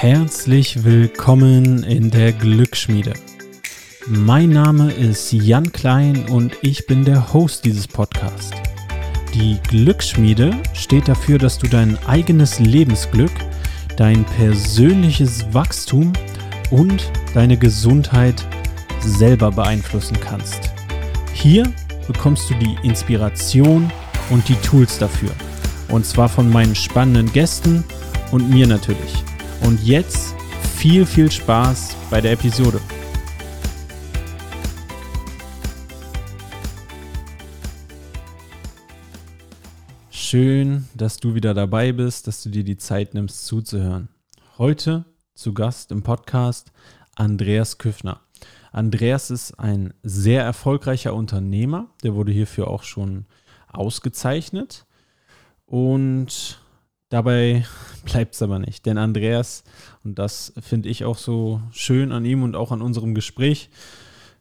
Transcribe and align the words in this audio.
Herzlich 0.00 0.84
willkommen 0.84 1.82
in 1.82 2.12
der 2.12 2.30
Glücksschmiede. 2.30 3.14
Mein 4.06 4.50
Name 4.50 4.92
ist 4.92 5.32
Jan 5.32 5.72
Klein 5.72 6.26
und 6.28 6.56
ich 6.62 6.86
bin 6.86 7.04
der 7.04 7.32
Host 7.32 7.64
dieses 7.64 7.88
Podcasts. 7.88 8.52
Die 9.34 9.58
Glücksschmiede 9.66 10.52
steht 10.72 11.08
dafür, 11.08 11.38
dass 11.38 11.58
du 11.58 11.66
dein 11.66 11.98
eigenes 12.06 12.60
Lebensglück, 12.60 13.32
dein 13.96 14.24
persönliches 14.24 15.52
Wachstum 15.52 16.12
und 16.70 17.10
deine 17.34 17.56
Gesundheit 17.56 18.46
selber 19.00 19.50
beeinflussen 19.50 20.16
kannst. 20.20 20.70
Hier 21.32 21.64
bekommst 22.06 22.48
du 22.48 22.54
die 22.54 22.76
Inspiration 22.84 23.90
und 24.30 24.48
die 24.48 24.60
Tools 24.62 24.96
dafür. 24.98 25.32
Und 25.88 26.06
zwar 26.06 26.28
von 26.28 26.48
meinen 26.48 26.76
spannenden 26.76 27.32
Gästen 27.32 27.82
und 28.30 28.48
mir 28.48 28.68
natürlich. 28.68 29.24
Und 29.62 29.82
jetzt 29.84 30.34
viel, 30.76 31.04
viel 31.04 31.30
Spaß 31.30 31.96
bei 32.10 32.20
der 32.20 32.32
Episode. 32.32 32.80
Schön, 40.10 40.86
dass 40.94 41.16
du 41.16 41.34
wieder 41.34 41.54
dabei 41.54 41.92
bist, 41.92 42.26
dass 42.26 42.42
du 42.42 42.50
dir 42.50 42.62
die 42.62 42.76
Zeit 42.76 43.14
nimmst 43.14 43.46
zuzuhören. 43.46 44.08
Heute 44.58 45.06
zu 45.34 45.54
Gast 45.54 45.90
im 45.90 46.02
Podcast 46.02 46.70
Andreas 47.14 47.78
Küffner. 47.78 48.20
Andreas 48.70 49.30
ist 49.30 49.58
ein 49.58 49.94
sehr 50.02 50.42
erfolgreicher 50.42 51.14
Unternehmer, 51.14 51.88
der 52.02 52.14
wurde 52.14 52.32
hierfür 52.32 52.68
auch 52.68 52.82
schon 52.82 53.24
ausgezeichnet. 53.72 54.84
Und 55.64 56.60
dabei 57.08 57.64
bleibt 58.04 58.34
es 58.34 58.42
aber 58.42 58.58
nicht. 58.58 58.86
Denn 58.86 58.98
Andreas, 58.98 59.64
und 60.04 60.18
das 60.18 60.52
finde 60.60 60.88
ich 60.88 61.04
auch 61.04 61.18
so 61.18 61.62
schön 61.70 62.12
an 62.12 62.24
ihm 62.24 62.42
und 62.42 62.56
auch 62.56 62.72
an 62.72 62.82
unserem 62.82 63.14
Gespräch, 63.14 63.70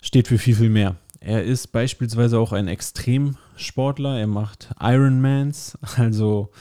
steht 0.02 0.28
für 0.28 0.38
viel, 0.38 0.56
viel 0.56 0.70
mehr. 0.70 0.96
Er 1.20 1.44
ist 1.44 1.68
beispielsweise 1.68 2.40
auch 2.40 2.54
ein 2.54 2.68
Extremsportler. 2.68 4.20
Er 4.20 4.28
macht 4.28 4.70
Ironmans. 4.80 5.78
Also 5.98 6.52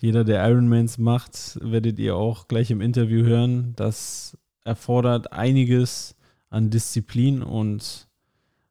jeder, 0.00 0.24
der 0.24 0.48
Ironmans 0.48 0.98
macht, 0.98 1.58
werdet 1.62 1.98
ihr 1.98 2.16
auch 2.16 2.48
gleich 2.48 2.70
im 2.70 2.80
Interview 2.80 3.24
hören. 3.24 3.74
Das 3.76 4.36
erfordert 4.64 5.32
einiges 5.32 6.14
an 6.50 6.70
Disziplin 6.70 7.42
und 7.42 8.08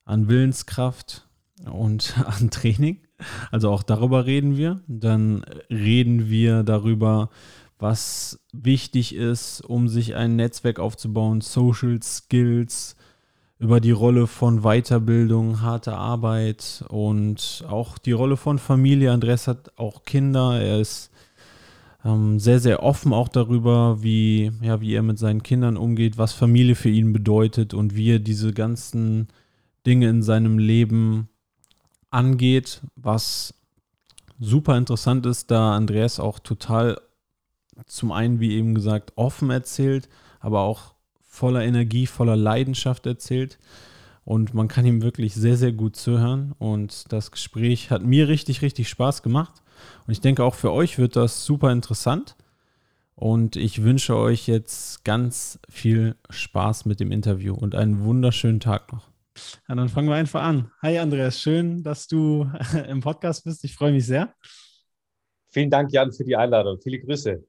an 0.05 0.27
Willenskraft 0.27 1.27
und 1.65 2.15
an 2.25 2.49
Training. 2.49 3.06
Also 3.51 3.69
auch 3.69 3.83
darüber 3.83 4.25
reden 4.25 4.57
wir. 4.57 4.81
Dann 4.87 5.43
reden 5.69 6.29
wir 6.29 6.63
darüber, 6.63 7.29
was 7.79 8.39
wichtig 8.53 9.15
ist, 9.15 9.61
um 9.61 9.87
sich 9.87 10.15
ein 10.15 10.35
Netzwerk 10.35 10.79
aufzubauen, 10.79 11.41
Social 11.41 12.01
Skills, 12.01 12.95
über 13.59 13.79
die 13.79 13.91
Rolle 13.91 14.27
von 14.27 14.61
Weiterbildung, 14.61 15.61
harter 15.61 15.97
Arbeit 15.97 16.85
und 16.89 17.65
auch 17.67 17.97
die 17.97 18.11
Rolle 18.11 18.37
von 18.37 18.59
Familie. 18.59 19.11
Andreas 19.11 19.47
hat 19.47 19.71
auch 19.77 20.03
Kinder. 20.03 20.61
Er 20.61 20.79
ist 20.79 21.11
ähm, 22.05 22.39
sehr, 22.39 22.59
sehr 22.59 22.83
offen 22.83 23.13
auch 23.13 23.29
darüber, 23.29 24.03
wie, 24.03 24.51
ja, 24.61 24.79
wie 24.79 24.93
er 24.93 25.01
mit 25.01 25.17
seinen 25.17 25.41
Kindern 25.41 25.75
umgeht, 25.75 26.17
was 26.19 26.33
Familie 26.33 26.75
für 26.75 26.89
ihn 26.89 27.13
bedeutet 27.13 27.73
und 27.73 27.95
wie 27.95 28.11
er 28.11 28.19
diese 28.19 28.53
ganzen 28.53 29.27
Dinge 29.87 30.07
in 30.09 30.21
seinem 30.21 30.59
Leben 30.59 31.29
angeht, 32.17 32.81
was 32.95 33.53
super 34.39 34.75
interessant 34.75 35.27
ist, 35.27 35.51
da 35.51 35.75
Andreas 35.75 36.19
auch 36.19 36.39
total 36.39 36.99
zum 37.85 38.11
einen, 38.11 38.39
wie 38.39 38.55
eben 38.55 38.73
gesagt, 38.73 39.13
offen 39.15 39.51
erzählt, 39.51 40.09
aber 40.39 40.61
auch 40.61 40.95
voller 41.21 41.63
Energie, 41.63 42.07
voller 42.07 42.35
Leidenschaft 42.35 43.05
erzählt. 43.05 43.59
Und 44.25 44.55
man 44.55 44.67
kann 44.67 44.85
ihm 44.85 45.03
wirklich 45.03 45.35
sehr, 45.35 45.57
sehr 45.57 45.71
gut 45.71 45.95
zuhören. 45.95 46.53
Und 46.57 47.05
das 47.13 47.29
Gespräch 47.31 47.91
hat 47.91 48.01
mir 48.03 48.27
richtig, 48.27 48.63
richtig 48.63 48.89
Spaß 48.89 49.21
gemacht. 49.21 49.61
Und 50.07 50.11
ich 50.11 50.19
denke, 50.19 50.43
auch 50.43 50.55
für 50.55 50.71
euch 50.71 50.97
wird 50.97 51.15
das 51.15 51.45
super 51.45 51.71
interessant. 51.71 52.35
Und 53.15 53.55
ich 53.55 53.83
wünsche 53.83 54.17
euch 54.17 54.47
jetzt 54.47 55.05
ganz 55.05 55.59
viel 55.69 56.15
Spaß 56.31 56.85
mit 56.85 56.99
dem 56.99 57.11
Interview 57.11 57.53
und 57.53 57.75
einen 57.75 58.03
wunderschönen 58.03 58.59
Tag 58.59 58.91
noch. 58.91 59.07
Ja, 59.67 59.75
dann 59.75 59.89
fangen 59.89 60.09
wir 60.09 60.15
einfach 60.15 60.41
an. 60.41 60.71
Hi 60.81 60.97
Andreas, 60.97 61.39
schön, 61.39 61.83
dass 61.83 62.07
du 62.07 62.49
im 62.87 63.01
Podcast 63.01 63.43
bist. 63.43 63.63
Ich 63.63 63.75
freue 63.75 63.91
mich 63.91 64.05
sehr. 64.05 64.33
Vielen 65.49 65.69
Dank, 65.69 65.91
Jan, 65.91 66.11
für 66.11 66.23
die 66.23 66.35
Einladung. 66.35 66.79
Viele 66.81 66.99
Grüße. 66.99 67.43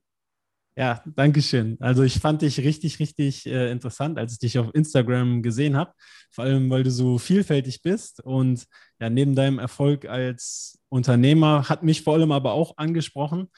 Ja, 0.76 1.03
danke 1.16 1.43
schön. 1.43 1.76
Also 1.81 2.04
ich 2.04 2.21
fand 2.21 2.43
dich 2.43 2.60
richtig, 2.60 3.00
richtig 3.00 3.47
äh, 3.47 3.72
interessant, 3.72 4.16
als 4.16 4.34
ich 4.34 4.38
dich 4.38 4.59
auf 4.60 4.72
Instagram 4.75 5.43
gesehen 5.43 5.76
habe. 5.76 5.93
Vor 6.31 6.44
allem, 6.44 6.71
weil 6.71 6.84
du 6.84 6.91
so 6.93 7.19
vielfältig 7.19 7.82
bist 7.82 8.25
und 8.25 8.65
ja, 9.00 9.10
neben 9.10 9.34
deinem 9.34 9.59
Erfolg 9.59 10.05
als 10.05 10.78
Unternehmer 10.88 11.69
hat 11.69 11.82
mich 11.82 12.03
vor 12.03 12.15
allem 12.15 12.31
aber 12.31 12.53
auch 12.53 12.76
angesprochen, 12.76 13.49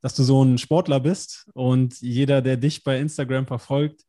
dass 0.00 0.14
du 0.14 0.22
so 0.22 0.42
ein 0.42 0.56
Sportler 0.56 1.00
bist 1.00 1.50
und 1.52 2.00
jeder, 2.00 2.40
der 2.40 2.56
dich 2.56 2.82
bei 2.82 2.98
Instagram 2.98 3.46
verfolgt, 3.46 4.04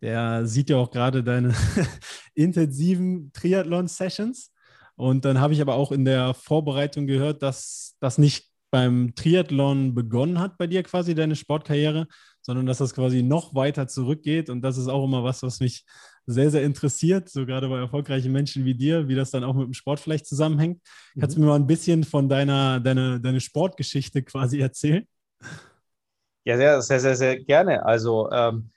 der 0.00 0.46
sieht 0.46 0.70
ja 0.70 0.76
auch 0.76 0.90
gerade 0.90 1.22
deine 1.24 1.54
intensiven 2.34 3.32
Triathlon-Sessions. 3.32 4.52
Und 4.96 5.24
dann 5.24 5.40
habe 5.40 5.52
ich 5.52 5.60
aber 5.60 5.74
auch 5.74 5.92
in 5.92 6.04
der 6.04 6.34
Vorbereitung 6.34 7.06
gehört, 7.06 7.42
dass 7.42 7.96
das 8.00 8.18
nicht 8.18 8.50
beim 8.70 9.14
Triathlon 9.14 9.94
begonnen 9.94 10.40
hat 10.40 10.58
bei 10.58 10.66
dir 10.66 10.82
quasi 10.82 11.14
deine 11.14 11.36
Sportkarriere, 11.36 12.08
sondern 12.42 12.66
dass 12.66 12.78
das 12.78 12.94
quasi 12.94 13.22
noch 13.22 13.54
weiter 13.54 13.88
zurückgeht. 13.88 14.50
Und 14.50 14.62
das 14.62 14.76
ist 14.76 14.88
auch 14.88 15.04
immer 15.04 15.22
was, 15.24 15.42
was 15.42 15.60
mich 15.60 15.84
sehr, 16.26 16.50
sehr 16.50 16.64
interessiert, 16.64 17.28
so 17.28 17.46
gerade 17.46 17.68
bei 17.68 17.78
erfolgreichen 17.78 18.32
Menschen 18.32 18.64
wie 18.64 18.74
dir, 18.74 19.08
wie 19.08 19.14
das 19.14 19.30
dann 19.30 19.44
auch 19.44 19.54
mit 19.54 19.66
dem 19.66 19.74
Sport 19.74 20.00
vielleicht 20.00 20.26
zusammenhängt. 20.26 20.80
Mhm. 21.14 21.20
Kannst 21.20 21.36
du 21.36 21.40
mir 21.40 21.46
mal 21.46 21.56
ein 21.56 21.66
bisschen 21.66 22.04
von 22.04 22.28
deiner 22.28 22.80
deine, 22.80 23.20
deine 23.20 23.40
Sportgeschichte 23.40 24.22
quasi 24.22 24.60
erzählen? 24.60 25.06
Ja, 26.44 26.56
sehr, 26.56 26.82
sehr, 26.82 27.00
sehr, 27.00 27.16
sehr 27.16 27.44
gerne. 27.44 27.84
Also 27.84 28.30
ähm, 28.30 28.70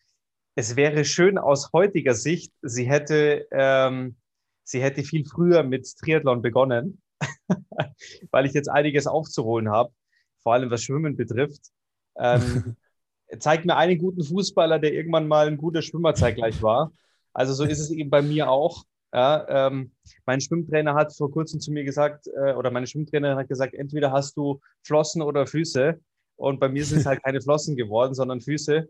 es 0.55 0.75
wäre 0.75 1.05
schön 1.05 1.37
aus 1.37 1.71
heutiger 1.73 2.13
Sicht, 2.13 2.51
sie 2.61 2.89
hätte, 2.89 3.47
ähm, 3.51 4.17
sie 4.63 4.81
hätte 4.81 5.03
viel 5.03 5.25
früher 5.25 5.63
mit 5.63 5.87
Triathlon 5.99 6.41
begonnen. 6.41 7.01
weil 8.31 8.45
ich 8.45 8.53
jetzt 8.53 8.69
einiges 8.69 9.07
aufzuholen 9.07 9.69
habe, 9.69 9.93
vor 10.41 10.53
allem 10.53 10.71
was 10.71 10.83
Schwimmen 10.83 11.15
betrifft. 11.15 11.71
Ähm, 12.17 12.75
zeigt 13.39 13.65
mir 13.65 13.75
einen 13.75 13.97
guten 13.97 14.23
Fußballer, 14.23 14.79
der 14.79 14.93
irgendwann 14.93 15.27
mal 15.27 15.47
ein 15.47 15.57
guter 15.57 15.81
Schwimmer 15.81 16.15
zeitgleich 16.15 16.61
war. 16.61 16.91
Also 17.33 17.53
so 17.53 17.63
ist 17.63 17.79
es 17.79 17.91
eben 17.91 18.09
bei 18.09 18.21
mir 18.21 18.49
auch. 18.49 18.83
Ja, 19.13 19.67
ähm, 19.67 19.91
mein 20.25 20.39
Schwimmtrainer 20.39 20.93
hat 20.93 21.15
vor 21.15 21.31
kurzem 21.31 21.59
zu 21.59 21.71
mir 21.71 21.83
gesagt, 21.83 22.27
äh, 22.27 22.53
oder 22.53 22.69
meine 22.69 22.85
Schwimmtrainerin 22.85 23.37
hat 23.37 23.47
gesagt, 23.47 23.73
entweder 23.73 24.11
hast 24.11 24.37
du 24.37 24.61
Flossen 24.83 25.21
oder 25.21 25.47
Füße. 25.47 25.99
Und 26.35 26.59
bei 26.59 26.69
mir 26.69 26.85
sind 26.85 26.99
es 26.99 27.05
halt 27.05 27.21
keine 27.23 27.41
Flossen 27.41 27.75
geworden, 27.75 28.13
sondern 28.13 28.39
Füße. 28.39 28.87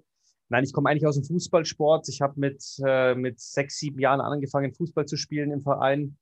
Nein, 0.49 0.63
ich 0.63 0.73
komme 0.73 0.89
eigentlich 0.89 1.05
aus 1.05 1.15
dem 1.15 1.23
Fußballsport. 1.23 2.09
Ich 2.09 2.21
habe 2.21 2.39
mit, 2.39 2.63
äh, 2.85 3.15
mit 3.15 3.39
sechs, 3.39 3.77
sieben 3.77 3.99
Jahren 3.99 4.19
angefangen, 4.19 4.73
Fußball 4.73 5.05
zu 5.05 5.15
spielen 5.15 5.51
im 5.51 5.61
Verein 5.61 6.17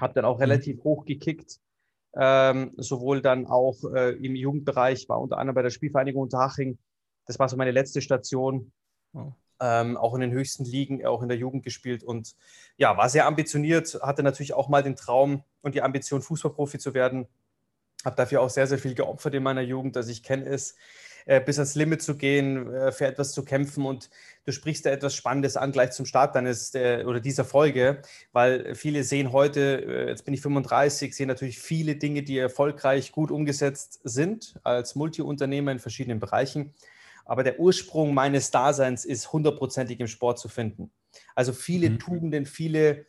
habe 0.00 0.14
dann 0.14 0.24
auch 0.24 0.36
mhm. 0.36 0.42
relativ 0.42 0.84
hoch 0.84 1.04
gekickt, 1.04 1.58
ähm, 2.16 2.72
sowohl 2.76 3.20
dann 3.20 3.46
auch 3.46 3.76
äh, 3.94 4.10
im 4.12 4.36
Jugendbereich, 4.36 5.08
war 5.08 5.20
unter 5.20 5.38
anderem 5.38 5.54
bei 5.54 5.62
der 5.62 5.70
Spielvereinigung 5.70 6.22
Unterhaching. 6.22 6.78
Das 7.26 7.38
war 7.38 7.48
so 7.48 7.56
meine 7.56 7.70
letzte 7.70 8.00
Station. 8.00 8.72
Oh. 9.12 9.32
Ähm, 9.60 9.96
auch 9.96 10.14
in 10.14 10.20
den 10.20 10.32
höchsten 10.32 10.64
Ligen, 10.64 11.06
auch 11.06 11.22
in 11.22 11.28
der 11.28 11.38
Jugend 11.38 11.62
gespielt 11.62 12.02
und 12.02 12.34
ja, 12.76 12.96
war 12.96 13.08
sehr 13.08 13.24
ambitioniert, 13.24 13.96
hatte 14.02 14.24
natürlich 14.24 14.52
auch 14.52 14.68
mal 14.68 14.82
den 14.82 14.96
Traum 14.96 15.44
und 15.62 15.76
die 15.76 15.80
Ambition, 15.80 16.22
Fußballprofi 16.22 16.78
zu 16.78 16.92
werden. 16.92 17.28
Habe 18.04 18.16
dafür 18.16 18.42
auch 18.42 18.50
sehr, 18.50 18.66
sehr 18.66 18.78
viel 18.78 18.96
geopfert 18.96 19.32
in 19.32 19.44
meiner 19.44 19.62
Jugend, 19.62 19.94
dass 19.94 20.08
ich 20.08 20.24
kenne 20.24 20.44
es, 20.46 20.74
äh, 21.26 21.40
bis 21.40 21.58
ans 21.58 21.74
Limit 21.74 22.02
zu 22.02 22.16
gehen, 22.16 22.72
äh, 22.72 22.92
für 22.92 23.06
etwas 23.06 23.32
zu 23.32 23.44
kämpfen. 23.44 23.86
Und 23.86 24.10
du 24.44 24.52
sprichst 24.52 24.86
da 24.86 24.90
etwas 24.90 25.14
Spannendes 25.14 25.56
an, 25.56 25.72
gleich 25.72 25.92
zum 25.92 26.06
Start 26.06 26.34
deines 26.34 26.74
äh, 26.74 27.04
oder 27.06 27.20
dieser 27.20 27.44
Folge, 27.44 28.02
weil 28.32 28.74
viele 28.74 29.04
sehen 29.04 29.32
heute, 29.32 30.06
jetzt 30.08 30.24
bin 30.24 30.34
ich 30.34 30.40
35, 30.40 31.14
sehen 31.14 31.28
natürlich 31.28 31.58
viele 31.58 31.96
Dinge, 31.96 32.22
die 32.22 32.38
erfolgreich 32.38 33.12
gut 33.12 33.30
umgesetzt 33.30 34.00
sind 34.04 34.54
als 34.62 34.94
Multiunternehmer 34.94 35.72
in 35.72 35.78
verschiedenen 35.78 36.20
Bereichen. 36.20 36.74
Aber 37.24 37.42
der 37.42 37.58
Ursprung 37.58 38.12
meines 38.12 38.50
Daseins 38.50 39.04
ist 39.04 39.32
hundertprozentig 39.32 39.98
im 40.00 40.08
Sport 40.08 40.38
zu 40.38 40.48
finden. 40.48 40.90
Also 41.34 41.52
viele 41.52 41.88
mhm. 41.90 41.98
Tugenden, 41.98 42.46
viele 42.46 43.06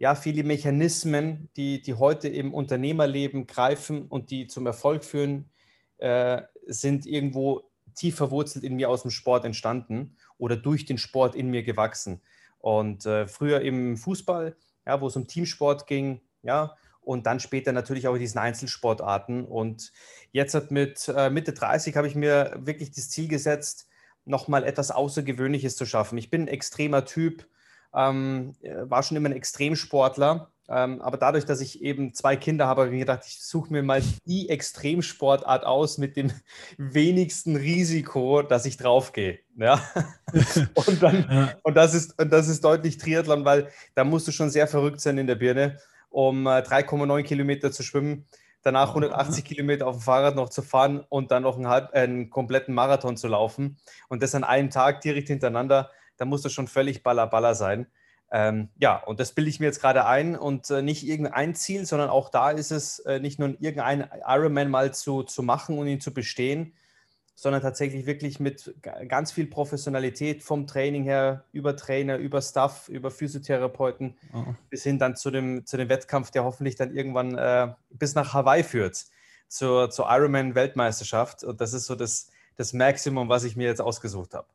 ja, 0.00 0.14
viele 0.14 0.44
Mechanismen, 0.44 1.50
die, 1.56 1.82
die 1.82 1.92
heute 1.92 2.26
im 2.26 2.54
Unternehmerleben 2.54 3.46
greifen 3.46 4.06
und 4.06 4.30
die 4.30 4.46
zum 4.46 4.64
Erfolg 4.66 5.04
führen, 5.04 5.50
äh, 5.98 6.40
sind 6.66 7.06
irgendwo 7.06 7.70
tief 7.94 8.16
verwurzelt 8.16 8.64
in 8.64 8.76
mir 8.76 8.88
aus 8.88 9.02
dem 9.02 9.10
Sport 9.10 9.44
entstanden 9.44 10.16
oder 10.38 10.56
durch 10.56 10.84
den 10.84 10.98
Sport 10.98 11.34
in 11.34 11.48
mir 11.48 11.62
gewachsen. 11.62 12.20
Und 12.58 13.06
äh, 13.06 13.26
früher 13.26 13.60
im 13.60 13.96
Fußball, 13.96 14.56
ja, 14.86 15.00
wo 15.00 15.06
es 15.06 15.16
um 15.16 15.26
Teamsport 15.26 15.86
ging, 15.86 16.20
ja, 16.42 16.76
und 17.00 17.26
dann 17.26 17.40
später 17.40 17.72
natürlich 17.72 18.06
auch 18.06 18.14
in 18.14 18.20
diesen 18.20 18.38
Einzelsportarten. 18.38 19.44
Und 19.44 19.92
jetzt 20.32 20.70
mit 20.70 21.08
äh, 21.08 21.30
Mitte 21.30 21.52
30 21.52 21.96
habe 21.96 22.06
ich 22.06 22.14
mir 22.14 22.56
wirklich 22.58 22.92
das 22.92 23.10
Ziel 23.10 23.28
gesetzt, 23.28 23.88
nochmal 24.24 24.64
etwas 24.64 24.90
Außergewöhnliches 24.90 25.76
zu 25.76 25.86
schaffen. 25.86 26.18
Ich 26.18 26.30
bin 26.30 26.42
ein 26.42 26.48
extremer 26.48 27.04
Typ, 27.04 27.46
ähm, 27.94 28.54
war 28.62 29.02
schon 29.02 29.16
immer 29.16 29.28
ein 29.28 29.36
Extremsportler 29.36 30.52
ähm, 30.72 31.02
aber 31.02 31.16
dadurch, 31.16 31.44
dass 31.46 31.60
ich 31.60 31.82
eben 31.82 32.14
zwei 32.14 32.36
Kinder 32.36 32.68
habe, 32.68 32.82
habe 32.82 32.90
ich 32.90 32.94
mir 32.94 33.00
gedacht, 33.00 33.24
ich 33.26 33.42
suche 33.42 33.72
mir 33.72 33.82
mal 33.82 34.00
die 34.26 34.48
Extremsportart 34.48 35.66
aus 35.66 35.98
mit 35.98 36.16
dem 36.16 36.30
wenigsten 36.78 37.56
Risiko, 37.56 38.42
dass 38.42 38.66
ich 38.66 38.76
draufgehe. 38.76 39.40
Ja? 39.56 39.82
und, 40.86 41.02
dann, 41.02 41.26
ja. 41.28 41.54
und, 41.64 41.74
das 41.76 41.94
ist, 41.94 42.16
und 42.20 42.32
das 42.32 42.46
ist 42.46 42.62
deutlich 42.62 42.98
Triathlon, 42.98 43.44
weil 43.44 43.68
da 43.96 44.04
musst 44.04 44.28
du 44.28 44.32
schon 44.32 44.50
sehr 44.50 44.68
verrückt 44.68 45.00
sein 45.00 45.18
in 45.18 45.26
der 45.26 45.34
Birne, 45.34 45.78
um 46.08 46.46
äh, 46.46 46.60
3,9 46.60 47.24
Kilometer 47.24 47.72
zu 47.72 47.82
schwimmen, 47.82 48.26
danach 48.62 48.90
180 48.90 49.44
Kilometer 49.44 49.88
auf 49.88 49.96
dem 49.96 50.02
Fahrrad 50.02 50.36
noch 50.36 50.50
zu 50.50 50.62
fahren 50.62 51.04
und 51.08 51.32
dann 51.32 51.42
noch 51.42 51.56
einen, 51.56 51.66
halb, 51.66 51.92
äh, 51.94 52.02
einen 52.02 52.30
kompletten 52.30 52.74
Marathon 52.74 53.16
zu 53.16 53.26
laufen. 53.26 53.76
Und 54.08 54.22
das 54.22 54.36
an 54.36 54.44
einem 54.44 54.70
Tag 54.70 55.00
direkt 55.00 55.28
hintereinander, 55.28 55.90
da 56.16 56.26
musst 56.26 56.44
du 56.44 56.48
schon 56.48 56.68
völlig 56.68 57.02
baller 57.02 57.26
baller 57.26 57.56
sein. 57.56 57.88
Ähm, 58.32 58.68
ja, 58.78 58.96
und 58.96 59.18
das 59.18 59.32
bilde 59.32 59.50
ich 59.50 59.58
mir 59.58 59.66
jetzt 59.66 59.80
gerade 59.80 60.06
ein 60.06 60.36
und 60.36 60.70
äh, 60.70 60.82
nicht 60.82 61.06
irgendein 61.06 61.54
Ziel, 61.54 61.84
sondern 61.84 62.10
auch 62.10 62.28
da 62.28 62.50
ist 62.50 62.70
es 62.70 63.00
äh, 63.00 63.18
nicht 63.18 63.38
nur 63.38 63.48
irgendein 63.60 64.08
Ironman 64.24 64.70
mal 64.70 64.94
zu, 64.94 65.24
zu 65.24 65.42
machen 65.42 65.78
und 65.78 65.88
ihn 65.88 66.00
zu 66.00 66.14
bestehen, 66.14 66.72
sondern 67.34 67.62
tatsächlich 67.62 68.06
wirklich 68.06 68.38
mit 68.38 68.74
ganz 69.08 69.32
viel 69.32 69.46
Professionalität 69.46 70.42
vom 70.42 70.66
Training 70.66 71.04
her, 71.04 71.44
über 71.52 71.74
Trainer, 71.74 72.18
über 72.18 72.42
Staff, 72.42 72.88
über 72.88 73.10
Physiotherapeuten, 73.10 74.16
oh. 74.34 74.44
bis 74.68 74.82
hin 74.82 74.98
dann 74.98 75.16
zu 75.16 75.30
dem, 75.30 75.64
zu 75.64 75.76
dem 75.76 75.88
Wettkampf, 75.88 76.30
der 76.30 76.44
hoffentlich 76.44 76.76
dann 76.76 76.94
irgendwann 76.94 77.36
äh, 77.36 77.72
bis 77.88 78.14
nach 78.14 78.34
Hawaii 78.34 78.62
führt, 78.62 79.06
zur, 79.48 79.90
zur 79.90 80.06
Ironman-Weltmeisterschaft. 80.10 81.42
Und 81.42 81.60
das 81.62 81.72
ist 81.72 81.86
so 81.86 81.96
das, 81.96 82.28
das 82.56 82.74
Maximum, 82.74 83.28
was 83.30 83.44
ich 83.44 83.56
mir 83.56 83.68
jetzt 83.68 83.80
ausgesucht 83.80 84.34
habe. 84.34 84.46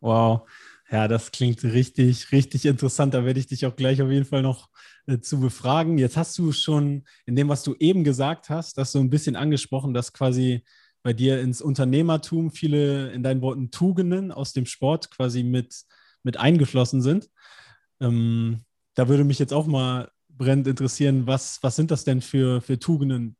Wow. 0.00 0.46
Ja, 0.92 1.08
das 1.08 1.30
klingt 1.32 1.64
richtig, 1.64 2.32
richtig 2.32 2.66
interessant. 2.66 3.14
Da 3.14 3.24
werde 3.24 3.40
ich 3.40 3.46
dich 3.46 3.64
auch 3.64 3.76
gleich 3.76 4.02
auf 4.02 4.10
jeden 4.10 4.26
Fall 4.26 4.42
noch 4.42 4.68
äh, 5.06 5.18
zu 5.20 5.40
befragen. 5.40 5.96
Jetzt 5.96 6.18
hast 6.18 6.36
du 6.38 6.52
schon 6.52 7.04
in 7.24 7.34
dem, 7.34 7.48
was 7.48 7.62
du 7.62 7.74
eben 7.78 8.04
gesagt 8.04 8.50
hast, 8.50 8.76
das 8.76 8.92
so 8.92 8.98
ein 9.00 9.08
bisschen 9.08 9.34
angesprochen, 9.34 9.94
dass 9.94 10.12
quasi 10.12 10.64
bei 11.02 11.14
dir 11.14 11.40
ins 11.40 11.62
Unternehmertum 11.62 12.50
viele 12.50 13.10
in 13.12 13.22
deinen 13.22 13.40
Worten 13.40 13.70
Tugenden 13.70 14.32
aus 14.32 14.52
dem 14.52 14.66
Sport 14.66 15.10
quasi 15.10 15.42
mit, 15.42 15.74
mit 16.24 16.36
eingeflossen 16.36 17.00
sind. 17.00 17.30
Ähm, 18.00 18.62
da 18.94 19.08
würde 19.08 19.24
mich 19.24 19.38
jetzt 19.38 19.52
auch 19.54 19.66
mal 19.66 20.10
brennend 20.28 20.66
interessieren, 20.68 21.26
was, 21.26 21.62
was 21.62 21.76
sind 21.76 21.90
das 21.90 22.04
denn 22.04 22.20
für, 22.22 22.60
für 22.60 22.78
Tugenden? 22.78 23.36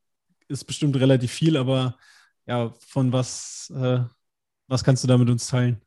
Ist 0.48 0.64
bestimmt 0.64 0.96
relativ 0.96 1.32
viel, 1.32 1.56
aber 1.58 1.98
ja, 2.46 2.72
von 2.88 3.12
was, 3.12 3.70
äh, 3.76 4.00
was 4.68 4.84
kannst 4.84 5.04
du 5.04 5.08
da 5.08 5.18
mit 5.18 5.30
uns 5.30 5.48
teilen? 5.48 5.80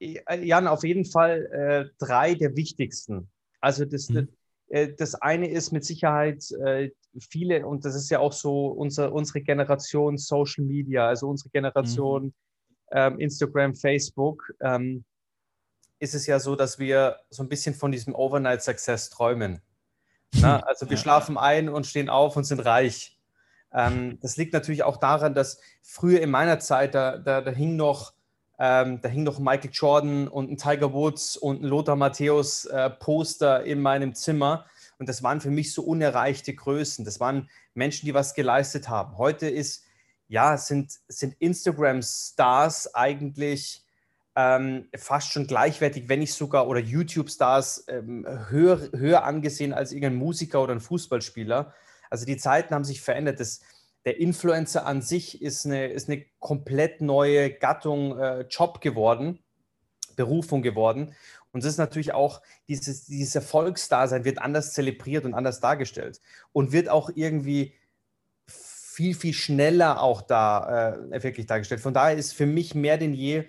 Jan, 0.00 0.66
auf 0.66 0.84
jeden 0.84 1.04
Fall 1.04 1.46
äh, 1.46 1.90
drei 1.98 2.34
der 2.34 2.56
wichtigsten. 2.56 3.28
Also 3.60 3.84
das, 3.84 4.08
mhm. 4.08 4.28
äh, 4.68 4.92
das 4.96 5.14
eine 5.16 5.48
ist 5.48 5.72
mit 5.72 5.84
Sicherheit 5.84 6.50
äh, 6.64 6.90
viele, 7.20 7.66
und 7.66 7.84
das 7.84 7.94
ist 7.94 8.10
ja 8.10 8.20
auch 8.20 8.32
so 8.32 8.68
unser, 8.68 9.12
unsere 9.12 9.40
Generation 9.40 10.18
Social 10.18 10.64
Media, 10.64 11.08
also 11.08 11.28
unsere 11.28 11.50
Generation 11.50 12.26
mhm. 12.26 12.32
ähm, 12.92 13.20
Instagram, 13.20 13.74
Facebook, 13.74 14.52
ähm, 14.60 15.04
ist 15.98 16.14
es 16.14 16.26
ja 16.26 16.38
so, 16.38 16.54
dass 16.54 16.78
wir 16.78 17.16
so 17.30 17.42
ein 17.42 17.48
bisschen 17.48 17.74
von 17.74 17.90
diesem 17.90 18.14
Overnight 18.14 18.62
Success 18.62 19.10
träumen. 19.10 19.60
Na, 20.40 20.60
also 20.60 20.88
wir 20.88 20.96
schlafen 20.96 21.38
ein 21.38 21.68
und 21.68 21.86
stehen 21.86 22.08
auf 22.08 22.36
und 22.36 22.44
sind 22.44 22.60
reich. 22.60 23.18
Ähm, 23.72 24.18
das 24.20 24.36
liegt 24.36 24.52
natürlich 24.52 24.82
auch 24.82 24.98
daran, 24.98 25.34
dass 25.34 25.60
früher 25.82 26.20
in 26.20 26.30
meiner 26.30 26.58
Zeit, 26.58 26.94
da, 26.94 27.18
da, 27.18 27.40
da 27.40 27.50
hing 27.50 27.76
noch 27.76 28.12
ähm, 28.58 29.00
da 29.00 29.08
hing 29.08 29.22
noch 29.22 29.38
Michael 29.38 29.70
Jordan 29.72 30.26
und 30.26 30.50
ein 30.50 30.56
Tiger 30.56 30.92
Woods 30.92 31.36
und 31.36 31.62
ein 31.62 31.66
Lothar 31.66 31.96
Matthäus 31.96 32.64
äh, 32.64 32.90
Poster 32.90 33.64
in 33.64 33.80
meinem 33.80 34.14
Zimmer. 34.14 34.66
Und 34.98 35.08
das 35.08 35.22
waren 35.22 35.40
für 35.40 35.50
mich 35.50 35.72
so 35.72 35.82
unerreichte 35.82 36.54
Größen. 36.54 37.04
Das 37.04 37.20
waren 37.20 37.48
Menschen, 37.74 38.06
die 38.06 38.14
was 38.14 38.34
geleistet 38.34 38.88
haben. 38.88 39.16
Heute 39.16 39.48
ist, 39.48 39.84
ja, 40.26 40.56
sind, 40.56 40.92
sind 41.06 41.36
Instagram-Stars 41.38 42.94
eigentlich 42.96 43.84
ähm, 44.34 44.88
fast 44.96 45.32
schon 45.32 45.46
gleichwertig, 45.46 46.08
wenn 46.08 46.18
nicht 46.18 46.34
sogar, 46.34 46.66
oder 46.66 46.80
YouTube-Stars 46.80 47.84
ähm, 47.88 48.26
höher, 48.48 48.90
höher 48.92 49.22
angesehen 49.22 49.72
als 49.72 49.92
irgendein 49.92 50.16
Musiker 50.16 50.62
oder 50.62 50.72
ein 50.74 50.80
Fußballspieler. 50.80 51.72
Also 52.10 52.26
die 52.26 52.36
Zeiten 52.36 52.74
haben 52.74 52.84
sich 52.84 53.00
verändert. 53.00 53.38
Das, 53.38 53.60
der 54.08 54.20
Influencer 54.20 54.86
an 54.86 55.02
sich 55.02 55.42
ist 55.42 55.66
eine, 55.66 55.88
ist 55.88 56.08
eine 56.08 56.24
komplett 56.38 57.02
neue 57.02 57.50
Gattung, 57.52 58.18
äh, 58.18 58.46
Job 58.48 58.80
geworden, 58.80 59.38
Berufung 60.16 60.62
geworden. 60.62 61.14
Und 61.52 61.62
es 61.62 61.72
ist 61.72 61.76
natürlich 61.76 62.14
auch, 62.14 62.40
dieses, 62.68 63.04
dieses 63.04 63.34
Erfolgsdasein 63.34 64.24
wird 64.24 64.38
anders 64.38 64.72
zelebriert 64.72 65.26
und 65.26 65.34
anders 65.34 65.60
dargestellt 65.60 66.22
und 66.52 66.72
wird 66.72 66.88
auch 66.88 67.10
irgendwie 67.16 67.74
viel, 68.46 69.14
viel 69.14 69.34
schneller 69.34 70.00
auch 70.00 70.22
da 70.22 70.94
äh, 71.12 71.22
wirklich 71.22 71.44
dargestellt. 71.44 71.82
Von 71.82 71.92
daher 71.92 72.16
ist 72.16 72.32
für 72.32 72.46
mich 72.46 72.74
mehr 72.74 72.96
denn 72.96 73.12
je 73.12 73.44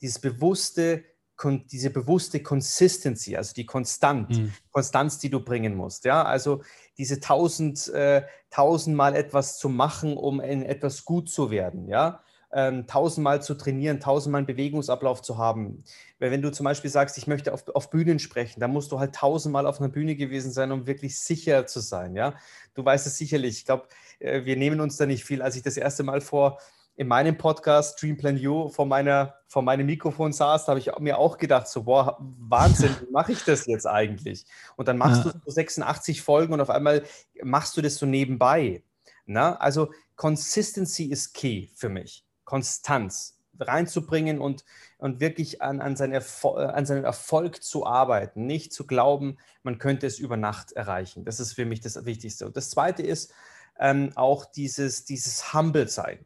dieses 0.00 0.18
bewusste, 0.18 1.04
diese 1.50 1.90
bewusste 1.90 2.42
Consistency, 2.42 3.36
also 3.36 3.54
die 3.54 3.66
Konstant, 3.66 4.30
mhm. 4.30 4.52
Konstanz, 4.70 5.18
die 5.18 5.30
du 5.30 5.40
bringen 5.40 5.74
musst. 5.74 6.04
Ja, 6.04 6.22
also 6.24 6.62
diese 6.98 7.20
tausend, 7.20 7.88
äh, 7.88 8.22
tausendmal 8.50 9.14
etwas 9.14 9.58
zu 9.58 9.68
machen, 9.68 10.16
um 10.16 10.40
in 10.40 10.62
etwas 10.62 11.04
gut 11.04 11.28
zu 11.28 11.50
werden. 11.50 11.88
Ja, 11.88 12.22
ähm, 12.52 12.86
tausendmal 12.86 13.42
zu 13.42 13.54
trainieren, 13.54 13.98
tausendmal 13.98 14.40
einen 14.40 14.46
Bewegungsablauf 14.46 15.22
zu 15.22 15.38
haben. 15.38 15.84
Weil 16.18 16.30
wenn 16.30 16.42
du 16.42 16.52
zum 16.52 16.64
Beispiel 16.64 16.90
sagst, 16.90 17.16
ich 17.16 17.26
möchte 17.26 17.52
auf, 17.52 17.66
auf 17.74 17.90
Bühnen 17.90 18.18
sprechen, 18.18 18.60
dann 18.60 18.72
musst 18.72 18.92
du 18.92 18.98
halt 18.98 19.14
tausendmal 19.14 19.66
auf 19.66 19.80
einer 19.80 19.88
Bühne 19.88 20.16
gewesen 20.16 20.52
sein, 20.52 20.70
um 20.70 20.86
wirklich 20.86 21.18
sicher 21.18 21.66
zu 21.66 21.80
sein. 21.80 22.14
Ja, 22.14 22.34
du 22.74 22.84
weißt 22.84 23.06
es 23.06 23.16
sicherlich. 23.16 23.58
Ich 23.58 23.64
glaube, 23.64 23.88
äh, 24.18 24.44
wir 24.44 24.56
nehmen 24.56 24.80
uns 24.80 24.96
da 24.98 25.06
nicht 25.06 25.24
viel. 25.24 25.40
Als 25.40 25.56
ich 25.56 25.62
das 25.62 25.76
erste 25.76 26.02
Mal 26.02 26.20
vor 26.20 26.58
in 26.96 27.08
meinem 27.08 27.38
Podcast 27.38 27.98
Streamplan 27.98 28.36
You 28.36 28.68
vor, 28.68 28.86
meiner, 28.86 29.34
vor 29.46 29.62
meinem 29.62 29.86
Mikrofon 29.86 30.32
saß, 30.32 30.68
habe 30.68 30.78
ich 30.78 30.90
mir 30.98 31.18
auch 31.18 31.38
gedacht, 31.38 31.68
so, 31.68 31.84
boah, 31.84 32.18
Wahnsinn, 32.20 32.94
wie 33.00 33.10
mache 33.10 33.32
ich 33.32 33.44
das 33.44 33.66
jetzt 33.66 33.86
eigentlich? 33.86 34.44
Und 34.76 34.88
dann 34.88 34.98
machst 34.98 35.24
ja. 35.24 35.32
du 35.32 35.38
so 35.44 35.50
86 35.50 36.22
Folgen 36.22 36.52
und 36.52 36.60
auf 36.60 36.70
einmal 36.70 37.02
machst 37.42 37.76
du 37.76 37.82
das 37.82 37.96
so 37.96 38.06
nebenbei. 38.06 38.82
Na? 39.24 39.56
Also 39.56 39.90
Consistency 40.16 41.04
ist 41.04 41.32
key 41.32 41.68
für 41.74 41.88
mich. 41.88 42.24
Konstanz 42.44 43.38
reinzubringen 43.58 44.38
und, 44.40 44.64
und 44.98 45.20
wirklich 45.20 45.62
an, 45.62 45.80
an, 45.80 45.96
sein 45.96 46.14
an 46.14 46.86
seinen 46.86 47.04
Erfolg 47.04 47.62
zu 47.62 47.86
arbeiten, 47.86 48.46
nicht 48.46 48.72
zu 48.72 48.86
glauben, 48.86 49.38
man 49.62 49.78
könnte 49.78 50.06
es 50.06 50.18
über 50.18 50.36
Nacht 50.36 50.72
erreichen. 50.72 51.24
Das 51.24 51.40
ist 51.40 51.54
für 51.54 51.64
mich 51.64 51.80
das 51.80 52.04
Wichtigste. 52.04 52.46
Und 52.46 52.56
das 52.56 52.70
Zweite 52.70 53.02
ist 53.02 53.32
ähm, 53.78 54.10
auch 54.14 54.44
dieses, 54.44 55.04
dieses 55.04 55.54
Humble 55.54 55.88
sein 55.88 56.24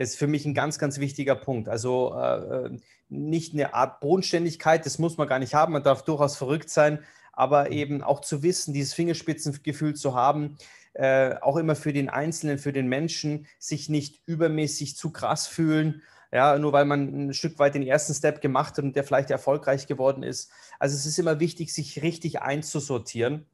ist 0.00 0.16
für 0.16 0.26
mich 0.26 0.46
ein 0.46 0.54
ganz, 0.54 0.78
ganz 0.78 0.98
wichtiger 0.98 1.34
Punkt. 1.34 1.68
Also 1.68 2.14
äh, 2.16 2.66
äh, 2.66 2.78
nicht 3.10 3.52
eine 3.52 3.74
Art 3.74 4.00
Bodenständigkeit, 4.00 4.86
das 4.86 4.98
muss 4.98 5.18
man 5.18 5.28
gar 5.28 5.38
nicht 5.38 5.54
haben, 5.54 5.74
man 5.74 5.82
darf 5.82 6.04
durchaus 6.04 6.36
verrückt 6.36 6.70
sein, 6.70 7.00
aber 7.32 7.66
mhm. 7.66 7.72
eben 7.72 8.02
auch 8.02 8.20
zu 8.20 8.42
wissen, 8.42 8.72
dieses 8.72 8.94
Fingerspitzengefühl 8.94 9.94
zu 9.94 10.14
haben, 10.14 10.56
äh, 10.94 11.34
auch 11.42 11.56
immer 11.56 11.76
für 11.76 11.92
den 11.92 12.08
Einzelnen, 12.08 12.58
für 12.58 12.72
den 12.72 12.88
Menschen, 12.88 13.46
sich 13.58 13.90
nicht 13.90 14.22
übermäßig 14.24 14.96
zu 14.96 15.10
krass 15.10 15.46
fühlen, 15.46 16.02
ja, 16.32 16.58
nur 16.58 16.72
weil 16.72 16.86
man 16.86 17.28
ein 17.28 17.34
Stück 17.34 17.58
weit 17.58 17.74
den 17.74 17.82
ersten 17.82 18.14
Step 18.14 18.40
gemacht 18.40 18.78
hat 18.78 18.84
und 18.84 18.96
der 18.96 19.04
vielleicht 19.04 19.30
erfolgreich 19.30 19.86
geworden 19.86 20.22
ist. 20.22 20.50
Also 20.78 20.96
es 20.96 21.04
ist 21.04 21.18
immer 21.18 21.40
wichtig, 21.40 21.74
sich 21.74 22.02
richtig 22.02 22.40
einzusortieren 22.40 23.46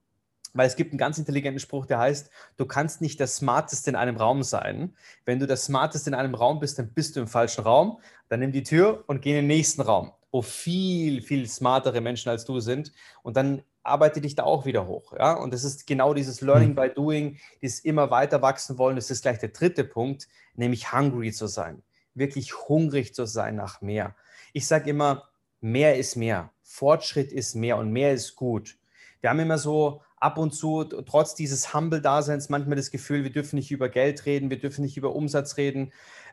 weil 0.56 0.66
es 0.66 0.76
gibt 0.76 0.92
einen 0.92 0.98
ganz 0.98 1.18
intelligenten 1.18 1.60
Spruch, 1.60 1.86
der 1.86 1.98
heißt, 1.98 2.30
du 2.56 2.66
kannst 2.66 3.00
nicht 3.00 3.20
der 3.20 3.26
Smarteste 3.26 3.90
in 3.90 3.96
einem 3.96 4.16
Raum 4.16 4.42
sein. 4.42 4.94
Wenn 5.24 5.38
du 5.38 5.46
der 5.46 5.56
Smarteste 5.56 6.10
in 6.10 6.14
einem 6.14 6.34
Raum 6.34 6.60
bist, 6.60 6.78
dann 6.78 6.92
bist 6.92 7.16
du 7.16 7.20
im 7.20 7.28
falschen 7.28 7.64
Raum. 7.64 7.98
Dann 8.28 8.40
nimm 8.40 8.52
die 8.52 8.62
Tür 8.62 9.04
und 9.06 9.22
geh 9.22 9.30
in 9.30 9.36
den 9.36 9.46
nächsten 9.46 9.82
Raum, 9.82 10.12
wo 10.32 10.42
viel, 10.42 11.22
viel 11.22 11.48
smartere 11.48 12.00
Menschen 12.00 12.30
als 12.30 12.44
du 12.44 12.60
sind. 12.60 12.92
Und 13.22 13.36
dann 13.36 13.62
arbeite 13.82 14.20
dich 14.20 14.34
da 14.34 14.42
auch 14.42 14.66
wieder 14.66 14.86
hoch. 14.86 15.12
Ja? 15.12 15.34
Und 15.34 15.52
das 15.52 15.64
ist 15.64 15.86
genau 15.86 16.12
dieses 16.14 16.40
Learning 16.40 16.74
by 16.74 16.90
Doing, 16.94 17.38
dieses 17.62 17.80
immer 17.80 18.10
weiter 18.10 18.42
wachsen 18.42 18.78
wollen. 18.78 18.96
Das 18.96 19.10
ist 19.10 19.22
gleich 19.22 19.38
der 19.38 19.50
dritte 19.50 19.84
Punkt, 19.84 20.28
nämlich 20.54 20.92
hungry 20.92 21.32
zu 21.32 21.46
sein. 21.46 21.82
Wirklich 22.14 22.68
hungrig 22.68 23.14
zu 23.14 23.26
sein 23.26 23.56
nach 23.56 23.80
mehr. 23.80 24.16
Ich 24.52 24.66
sage 24.66 24.90
immer, 24.90 25.28
mehr 25.60 25.96
ist 25.96 26.16
mehr. 26.16 26.50
Fortschritt 26.62 27.32
ist 27.32 27.54
mehr 27.54 27.76
und 27.76 27.92
mehr 27.92 28.12
ist 28.12 28.36
gut. 28.36 28.78
Wir 29.20 29.30
haben 29.30 29.40
immer 29.40 29.58
so 29.58 30.02
ab 30.26 30.38
und 30.38 30.52
zu, 30.52 30.84
trotz 30.84 31.36
dieses 31.36 31.72
Humble-Daseins, 31.72 32.48
manchmal 32.48 32.76
das 32.76 32.90
Gefühl, 32.90 33.22
wir 33.22 33.30
dürfen 33.30 33.56
nicht 33.56 33.70
über 33.70 33.88
Geld 33.88 34.26
reden, 34.26 34.50
wir 34.50 34.58
dürfen 34.58 34.82
nicht 34.82 34.96
über 34.96 35.14
Umsatz 35.14 35.56
reden. 35.56 35.92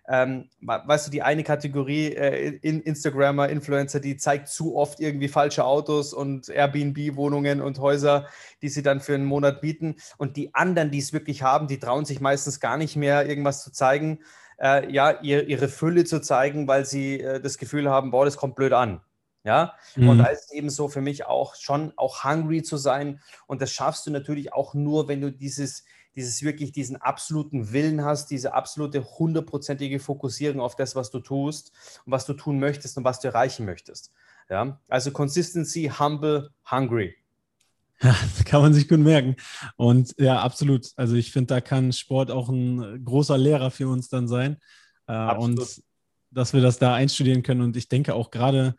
Ähm, 0.09 0.49
weißt 0.61 1.07
du, 1.07 1.11
die 1.11 1.21
eine 1.21 1.43
Kategorie 1.43 2.07
äh, 2.07 2.59
in 2.61 2.81
Instagrammer, 2.81 3.47
Influencer, 3.47 4.01
die 4.01 4.17
zeigt 4.17 4.49
zu 4.49 4.75
oft 4.75 4.99
irgendwie 4.99 5.29
falsche 5.29 5.63
Autos 5.63 6.13
und 6.13 6.49
Airbnb-Wohnungen 6.49 7.61
und 7.61 7.79
Häuser, 7.79 8.27
die 8.61 8.69
sie 8.69 8.83
dann 8.83 8.99
für 8.99 9.13
einen 9.13 9.25
Monat 9.25 9.61
bieten. 9.61 9.95
Und 10.17 10.35
die 10.35 10.53
anderen, 10.55 10.91
die 10.91 10.99
es 10.99 11.13
wirklich 11.13 11.43
haben, 11.43 11.67
die 11.67 11.79
trauen 11.79 12.03
sich 12.03 12.19
meistens 12.19 12.59
gar 12.59 12.77
nicht 12.77 12.95
mehr, 12.97 13.29
irgendwas 13.29 13.63
zu 13.63 13.71
zeigen. 13.71 14.19
äh, 14.57 14.91
ja, 14.91 15.21
ihr, 15.21 15.47
ihre 15.47 15.67
Fülle 15.67 16.05
zu 16.05 16.21
zeigen, 16.21 16.67
weil 16.67 16.85
sie 16.85 17.19
äh, 17.19 17.39
das 17.41 17.57
Gefühl 17.57 17.89
haben, 17.89 18.11
boah, 18.11 18.25
das 18.25 18.37
kommt 18.37 18.55
blöd 18.55 18.73
an. 18.73 19.01
Ja, 19.43 19.73
mhm. 19.95 20.09
und 20.09 20.17
da 20.19 20.25
ist 20.27 20.45
es 20.45 20.51
eben 20.53 20.69
so 20.69 20.87
für 20.87 21.01
mich 21.01 21.25
auch 21.25 21.55
schon 21.55 21.91
auch 21.97 22.23
hungry 22.23 22.63
zu 22.63 22.77
sein. 22.77 23.19
Und 23.45 23.61
das 23.61 23.71
schaffst 23.71 24.07
du 24.07 24.11
natürlich 24.11 24.53
auch 24.53 24.73
nur, 24.73 25.09
wenn 25.09 25.19
du 25.19 25.31
dieses, 25.31 25.83
dieses 26.15 26.43
wirklich 26.43 26.71
diesen 26.71 26.95
absoluten 26.95 27.73
Willen 27.73 28.05
hast, 28.05 28.31
diese 28.31 28.53
absolute 28.53 29.03
hundertprozentige 29.03 29.99
Fokussierung 29.99 30.61
auf 30.61 30.75
das, 30.75 30.95
was 30.95 31.11
du 31.11 31.19
tust 31.19 31.73
und 32.05 32.11
was 32.11 32.25
du 32.25 32.33
tun 32.33 32.59
möchtest 32.59 32.97
und 32.97 33.03
was 33.03 33.19
du 33.19 33.27
erreichen 33.27 33.65
möchtest. 33.65 34.13
Ja, 34.49 34.79
also 34.87 35.11
Consistency, 35.11 35.91
humble, 35.99 36.49
hungry. 36.69 37.15
Ja, 38.01 38.15
kann 38.45 38.61
man 38.61 38.73
sich 38.73 38.89
gut 38.89 38.99
merken. 38.99 39.37
Und 39.77 40.13
ja, 40.17 40.41
absolut. 40.41 40.91
Also 40.97 41.15
ich 41.15 41.31
finde, 41.31 41.53
da 41.53 41.61
kann 41.61 41.93
Sport 41.93 42.31
auch 42.31 42.49
ein 42.49 43.05
großer 43.05 43.37
Lehrer 43.37 43.71
für 43.71 43.87
uns 43.87 44.09
dann 44.09 44.27
sein. 44.27 44.57
Äh, 45.07 45.35
und 45.35 45.61
dass 46.31 46.53
wir 46.53 46.61
das 46.61 46.79
da 46.79 46.95
einstudieren 46.95 47.43
können. 47.43 47.61
Und 47.61 47.77
ich 47.77 47.87
denke 47.87 48.13
auch 48.13 48.29
gerade 48.29 48.75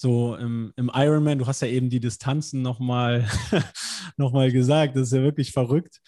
so 0.00 0.34
im, 0.36 0.72
im 0.76 0.90
Ironman, 0.94 1.38
du 1.38 1.46
hast 1.46 1.60
ja 1.60 1.68
eben 1.68 1.90
die 1.90 2.00
Distanzen 2.00 2.62
nochmal 2.62 3.28
noch 4.16 4.32
mal 4.32 4.50
gesagt, 4.50 4.96
das 4.96 5.08
ist 5.08 5.12
ja 5.12 5.22
wirklich 5.22 5.52
verrückt. 5.52 6.00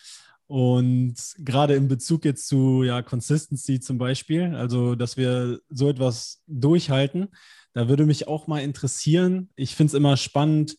Und 0.47 1.15
gerade 1.39 1.75
in 1.75 1.89
Bezug 1.89 2.25
jetzt 2.25 2.49
zu 2.49 2.85
ja, 2.85 3.03
Consistency 3.03 3.81
zum 3.81 3.99
Beispiel, 3.99 4.55
also 4.55 4.95
dass 4.95 5.19
wir 5.19 5.61
so 5.69 5.91
etwas 5.91 6.43
durchhalten, 6.47 7.29
da 7.75 7.89
würde 7.89 8.07
mich 8.07 8.29
auch 8.29 8.47
mal 8.47 8.61
interessieren. 8.61 9.51
Ich 9.57 9.77
finde 9.77 9.91
es 9.91 9.95
immer 9.95 10.17
spannend, 10.17 10.77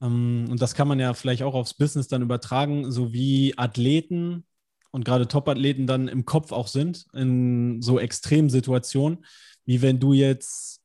ähm, 0.00 0.46
und 0.50 0.62
das 0.62 0.74
kann 0.74 0.88
man 0.88 1.00
ja 1.00 1.12
vielleicht 1.12 1.42
auch 1.42 1.54
aufs 1.54 1.74
Business 1.74 2.08
dann 2.08 2.22
übertragen, 2.22 2.90
so 2.90 3.12
wie 3.12 3.58
Athleten 3.58 4.46
und 4.90 5.04
gerade 5.04 5.28
Top-Athleten 5.28 5.86
dann 5.86 6.08
im 6.08 6.24
Kopf 6.24 6.50
auch 6.50 6.68
sind, 6.68 7.06
in 7.12 7.82
so 7.82 7.98
extremen 7.98 8.48
Situationen, 8.48 9.26
wie 9.66 9.82
wenn 9.82 10.00
du 10.00 10.14
jetzt 10.14 10.81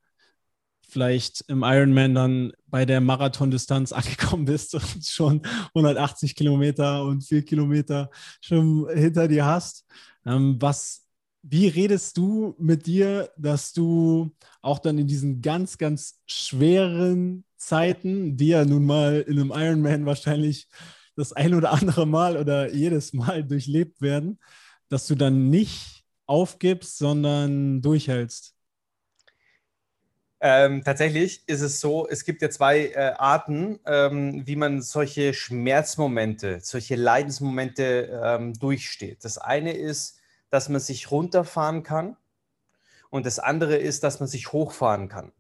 vielleicht 0.88 1.44
im 1.48 1.64
Ironman 1.64 2.16
dann 2.16 2.54
bei 2.68 2.86
der 2.86 3.02
Marathondistanz 3.02 3.92
angekommen 3.94 4.46
bist 4.46 4.76
und 4.76 5.06
schon 5.06 5.42
180 5.76 6.36
Kilometer 6.36 7.04
und 7.04 7.24
4 7.24 7.44
Kilometer 7.44 8.10
schon 8.42 8.88
hinter 8.94 9.28
dir 9.28 9.46
hast. 9.46 9.86
Ähm, 10.26 10.58
was, 10.60 11.06
wie 11.42 11.68
redest 11.68 12.18
du 12.18 12.56
mit 12.58 12.86
dir, 12.86 13.30
dass 13.38 13.74
du 13.74 14.32
auch 14.62 14.80
dann 14.80 14.98
in 14.98 15.08
diesen 15.08 15.42
ganz, 15.42 15.78
ganz 15.78 16.20
schweren 16.26 17.44
Zeiten, 17.58 18.38
die 18.38 18.50
ja 18.50 18.66
nun 18.66 18.86
mal 18.86 19.22
in 19.28 19.40
einem 19.40 19.52
Ironman 19.52 20.06
wahrscheinlich 20.06 20.68
das 21.16 21.34
ein 21.34 21.54
oder 21.54 21.72
andere 21.74 22.06
Mal 22.06 22.38
oder 22.38 22.74
jedes 22.74 23.14
Mal 23.14 23.44
durchlebt 23.44 24.02
werden, 24.02 24.40
dass 24.90 25.08
du 25.08 25.16
dann 25.16 25.50
nicht 25.50 26.06
aufgibst, 26.28 26.98
sondern 26.98 27.82
durchhältst? 27.82 28.57
Ähm, 30.50 30.82
tatsächlich 30.82 31.44
ist 31.50 31.60
es 31.60 31.82
so, 31.82 32.08
es 32.08 32.24
gibt 32.24 32.42
ja 32.42 32.50
zwei 32.50 32.88
äh, 32.88 33.12
Arten, 33.18 33.82
ähm, 33.86 34.48
wie 34.48 34.56
man 34.56 34.82
solche 34.82 35.34
Schmerzmomente, 35.34 36.62
solche 36.62 36.96
Leidensmomente 36.96 38.22
ähm, 38.24 38.54
durchsteht. 38.54 39.26
Das 39.26 39.38
eine 39.38 39.74
ist, 39.74 40.22
dass 40.50 40.70
man 40.70 40.80
sich 40.80 41.12
runterfahren 41.12 41.84
kann 41.84 42.16
und 43.10 43.26
das 43.26 43.40
andere 43.40 43.76
ist, 43.76 44.06
dass 44.06 44.22
man 44.22 44.30
sich 44.30 44.54
hochfahren 44.54 45.10
kann. 45.10 45.34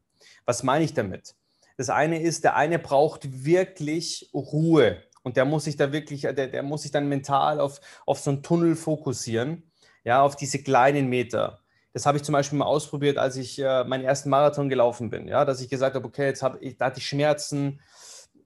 Was 0.44 0.64
meine 0.64 0.84
ich 0.84 0.94
damit? 0.94 1.36
Das 1.78 1.90
eine 1.90 2.22
ist, 2.22 2.44
der 2.44 2.58
eine 2.58 2.78
braucht 2.78 3.46
wirklich 3.46 4.30
Ruhe 4.34 5.04
und 5.24 5.38
der 5.38 5.46
muss 5.46 5.64
sich 5.64 5.78
da 5.78 5.94
wirklich, 5.94 6.24
der, 6.24 6.34
der 6.34 6.64
muss 6.64 6.82
sich 6.82 6.92
dann 6.92 7.08
mental 7.08 7.62
auf, 7.62 7.80
auf 8.06 8.20
so 8.20 8.32
einen 8.32 8.44
Tunnel 8.44 8.76
fokussieren, 8.76 9.72
ja, 10.04 10.22
auf 10.22 10.36
diese 10.36 10.62
kleinen 10.62 11.08
Meter. 11.08 11.62
Das 11.98 12.06
habe 12.06 12.20
ich 12.20 12.24
zum 12.24 12.34
Beispiel 12.34 12.60
mal 12.60 12.66
ausprobiert, 12.66 13.18
als 13.18 13.38
ich 13.38 13.58
äh, 13.58 13.84
meinen 13.84 14.04
ersten 14.04 14.30
Marathon 14.30 14.70
gelaufen 14.70 15.10
bin, 15.10 15.28
ja, 15.28 15.46
dass 15.46 15.62
ich 15.62 15.68
gesagt 15.68 15.96
habe, 15.96 16.06
okay, 16.06 16.28
jetzt 16.28 16.44
habe 16.44 16.60
ich, 16.60 16.78
da 16.78 16.86
hatte 16.86 17.00
ich 17.00 17.08
Schmerzen, 17.08 17.80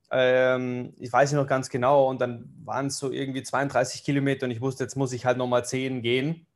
ähm, 0.09 0.93
ich 0.97 1.11
weiß 1.11 1.33
noch 1.33 1.47
ganz 1.47 1.67
genau, 1.67 2.07
und 2.07 2.21
dann 2.21 2.49
waren 2.63 2.85
es 2.85 2.97
so 2.97 3.11
irgendwie 3.11 3.43
32 3.43 4.05
Kilometer 4.05 4.45
und 4.45 4.51
ich 4.51 4.61
wusste, 4.61 4.85
jetzt 4.85 4.95
muss 4.95 5.11
ich 5.11 5.25
halt 5.25 5.37
nochmal 5.37 5.65
10 5.65 6.01
gehen. 6.01 6.47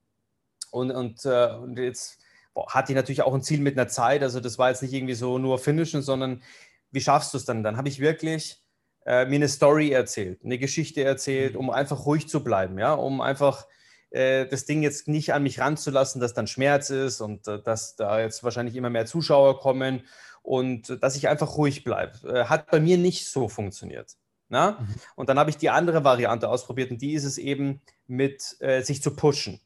Und, 0.71 0.91
und, 0.91 1.25
äh, 1.25 1.47
und 1.55 1.77
jetzt 1.77 2.19
boah, 2.53 2.65
hatte 2.69 2.93
ich 2.93 2.95
natürlich 2.95 3.23
auch 3.23 3.33
ein 3.33 3.43
Ziel 3.43 3.59
mit 3.59 3.77
einer 3.77 3.89
Zeit. 3.89 4.23
Also 4.23 4.39
das 4.39 4.57
war 4.57 4.69
jetzt 4.69 4.81
nicht 4.81 4.93
irgendwie 4.93 5.15
so 5.15 5.37
nur 5.37 5.59
finishen, 5.59 6.01
sondern 6.01 6.43
wie 6.91 7.01
schaffst 7.01 7.33
du 7.33 7.37
es 7.37 7.43
dann? 7.43 7.61
Dann 7.61 7.75
habe 7.75 7.89
ich 7.89 7.99
wirklich 7.99 8.63
äh, 9.05 9.25
mir 9.25 9.35
eine 9.35 9.49
Story 9.49 9.91
erzählt, 9.91 10.45
eine 10.45 10.59
Geschichte 10.59 11.03
erzählt, 11.03 11.55
mhm. 11.55 11.59
um 11.59 11.69
einfach 11.71 12.05
ruhig 12.05 12.29
zu 12.29 12.41
bleiben, 12.41 12.79
ja, 12.79 12.93
um 12.93 13.19
einfach 13.19 13.67
äh, 14.15 14.48
das 14.48 14.65
Ding 14.65 14.81
jetzt 14.81 15.07
nicht 15.07 15.34
an 15.34 15.43
mich 15.43 15.60
ranzulassen, 15.60 16.22
dass 16.22 16.34
dann 16.34 16.48
Schmerz 16.48 16.89
ist 16.89 17.19
und 17.19 17.48
äh, 17.48 17.62
dass 17.62 17.95
da 17.95 18.22
jetzt 18.22 18.43
wahrscheinlich 18.43 18.75
immer 18.75 18.89
mehr 18.89 19.05
Zuschauer 19.05 19.60
kommen 19.60 20.03
und 20.41 21.03
dass 21.03 21.17
ich 21.17 21.27
einfach 21.27 21.57
ruhig 21.57 21.84
bleibe. 21.84 22.17
Äh, 22.27 22.45
hat 22.45 22.72
bei 22.72 22.79
mir 22.79 22.98
nicht 22.98 23.29
so 23.29 23.50
funktioniert. 23.50 24.15
Na? 24.48 24.72
Mhm. 24.79 24.95
Und 25.15 25.29
dann 25.29 25.38
habe 25.38 25.50
ich 25.50 25.57
die 25.57 25.69
andere 25.69 26.03
Variante 26.03 26.48
ausprobiert 26.48 26.91
und 26.91 27.01
die 27.01 27.13
ist 27.13 27.25
es 27.25 27.38
eben 27.38 27.81
mit 28.07 28.55
äh, 28.60 28.81
sich 28.81 29.01
zu 29.01 29.15
pushen. 29.15 29.60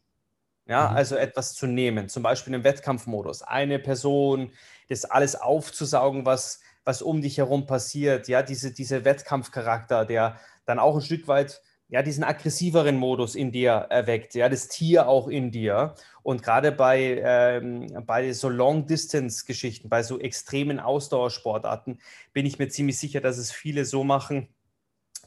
Ja, 0.66 0.90
mhm. 0.90 0.98
also 0.98 1.16
etwas 1.16 1.54
zu 1.54 1.68
nehmen, 1.68 2.10
zum 2.10 2.24
Beispiel 2.24 2.54
im 2.54 2.64
Wettkampfmodus. 2.64 3.44
Eine 3.44 3.80
Person, 3.80 4.52
das 4.88 5.06
alles 5.06 5.36
aufzusaugen, 5.36 6.26
was, 6.26 6.60
was 6.86 7.02
um 7.02 7.22
dich 7.22 7.38
herum 7.38 7.66
passiert. 7.66 8.28
Ja, 8.28 8.42
diese, 8.42 8.72
diese 8.72 9.06
Wettkampfcharakter, 9.06 10.06
der 10.06 10.40
dann 10.66 10.80
auch 10.80 10.96
ein 10.96 11.02
Stück 11.02 11.28
weit 11.28 11.62
ja, 11.90 12.04
diesen 12.04 12.24
aggressiveren 12.24 12.98
Modus 12.98 13.34
in 13.34 13.52
dir 13.52 13.72
erweckt, 13.72 14.36
ja, 14.36 14.48
das 14.48 14.68
Tier 14.68 15.08
auch 15.08 15.28
in 15.28 15.52
dir. 15.52 15.96
Und 16.22 16.44
gerade 16.44 16.72
bei, 16.72 17.20
ähm, 17.24 17.88
bei 18.06 18.32
so 18.34 18.48
Long-Distance-Geschichten, 18.48 19.90
bei 19.90 20.04
so 20.04 20.20
extremen 20.20 20.80
Ausdauersportarten, 20.80 22.00
bin 22.32 22.46
ich 22.46 22.60
mir 22.60 22.70
ziemlich 22.70 23.00
sicher, 23.00 23.22
dass 23.22 23.40
es 23.40 23.52
viele 23.52 23.86
so 23.86 24.04
machen, 24.04 24.50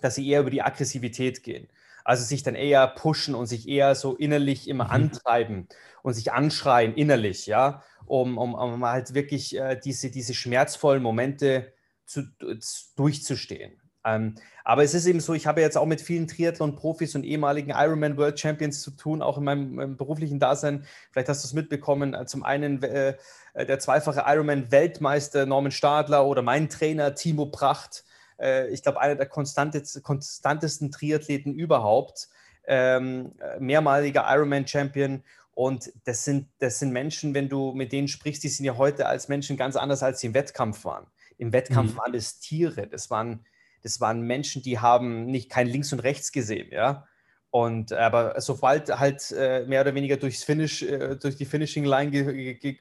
dass 0.00 0.14
sie 0.14 0.28
eher 0.28 0.40
über 0.40 0.50
die 0.50 0.62
Aggressivität 0.62 1.42
gehen. 1.42 1.68
Also 2.04 2.24
sich 2.24 2.44
dann 2.44 2.54
eher 2.54 2.86
pushen 2.86 3.34
und 3.34 3.46
sich 3.46 3.68
eher 3.68 3.96
so 3.96 4.14
innerlich 4.14 4.68
immer 4.68 4.84
mhm. 4.84 4.90
antreiben 4.90 5.68
und 6.02 6.14
sich 6.14 6.32
anschreien 6.32 6.94
innerlich, 6.94 7.46
ja, 7.46 7.82
um, 8.06 8.38
um, 8.38 8.54
um 8.54 8.84
halt 8.84 9.14
wirklich 9.14 9.56
äh, 9.56 9.78
diese, 9.82 10.10
diese 10.10 10.34
schmerzvollen 10.34 11.02
Momente 11.02 11.72
zu, 12.06 12.22
zu, 12.38 12.56
durchzustehen. 12.96 13.81
Ähm, 14.04 14.34
aber 14.64 14.82
es 14.82 14.94
ist 14.94 15.06
eben 15.06 15.20
so, 15.20 15.34
ich 15.34 15.46
habe 15.46 15.60
jetzt 15.60 15.76
auch 15.76 15.86
mit 15.86 16.00
vielen 16.00 16.26
Triathlon-Profis 16.26 17.14
und 17.14 17.24
ehemaligen 17.24 17.70
Ironman 17.70 18.16
World 18.16 18.38
Champions 18.38 18.82
zu 18.82 18.90
tun, 18.92 19.22
auch 19.22 19.38
in 19.38 19.44
meinem, 19.44 19.74
meinem 19.74 19.96
beruflichen 19.96 20.38
Dasein. 20.38 20.84
Vielleicht 21.10 21.28
hast 21.28 21.44
du 21.44 21.46
es 21.46 21.52
mitbekommen. 21.52 22.14
Äh, 22.14 22.26
zum 22.26 22.42
einen 22.42 22.82
äh, 22.82 23.16
äh, 23.54 23.66
der 23.66 23.78
zweifache 23.78 24.24
Ironman-Weltmeister 24.26 25.46
Norman 25.46 25.72
Stadler 25.72 26.26
oder 26.26 26.42
mein 26.42 26.68
Trainer 26.68 27.14
Timo 27.14 27.46
Pracht 27.46 28.04
äh, 28.42 28.68
ich 28.68 28.82
glaube, 28.82 29.00
einer 29.00 29.14
der 29.14 29.26
konstantesten 29.26 30.90
Triathleten 30.90 31.54
überhaupt, 31.54 32.28
ähm, 32.66 33.32
mehrmaliger 33.58 34.24
Ironman-Champion. 34.28 35.22
Und 35.54 35.92
das 36.04 36.24
sind, 36.24 36.48
das 36.58 36.78
sind 36.78 36.92
Menschen, 36.92 37.34
wenn 37.34 37.48
du 37.48 37.72
mit 37.72 37.92
denen 37.92 38.08
sprichst, 38.08 38.42
die 38.42 38.48
sind 38.48 38.64
ja 38.64 38.76
heute 38.76 39.06
als 39.06 39.28
Menschen 39.28 39.56
ganz 39.56 39.76
anders, 39.76 40.02
als 40.02 40.20
sie 40.20 40.28
im 40.28 40.34
Wettkampf 40.34 40.84
waren. 40.84 41.06
Im 41.38 41.52
Wettkampf 41.52 41.92
mhm. 41.92 41.98
waren 41.98 42.14
es 42.14 42.40
Tiere, 42.40 42.86
das 42.86 43.10
waren, 43.10 43.44
das 43.82 44.00
waren 44.00 44.22
Menschen, 44.22 44.62
die 44.62 44.78
haben 44.78 45.26
nicht 45.26 45.50
kein 45.50 45.66
Links 45.66 45.92
und 45.92 46.00
Rechts 46.00 46.32
gesehen, 46.32 46.68
ja. 46.72 47.06
Und 47.50 47.92
aber 47.92 48.40
sobald 48.40 48.98
halt 48.98 49.30
äh, 49.32 49.66
mehr 49.66 49.82
oder 49.82 49.94
weniger 49.94 50.16
durchs 50.16 50.42
Finish, 50.42 50.82
äh, 50.82 51.16
durch 51.16 51.36
die 51.36 51.44
Finishing 51.44 51.84
Line 51.84 52.10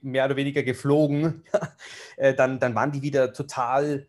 mehr 0.01 0.25
oder 0.25 0.37
weniger 0.37 0.63
geflogen, 0.63 1.43
äh, 2.15 2.33
dann, 2.33 2.57
dann 2.57 2.73
waren 2.73 2.93
die 2.93 3.01
wieder 3.01 3.33
total 3.33 4.07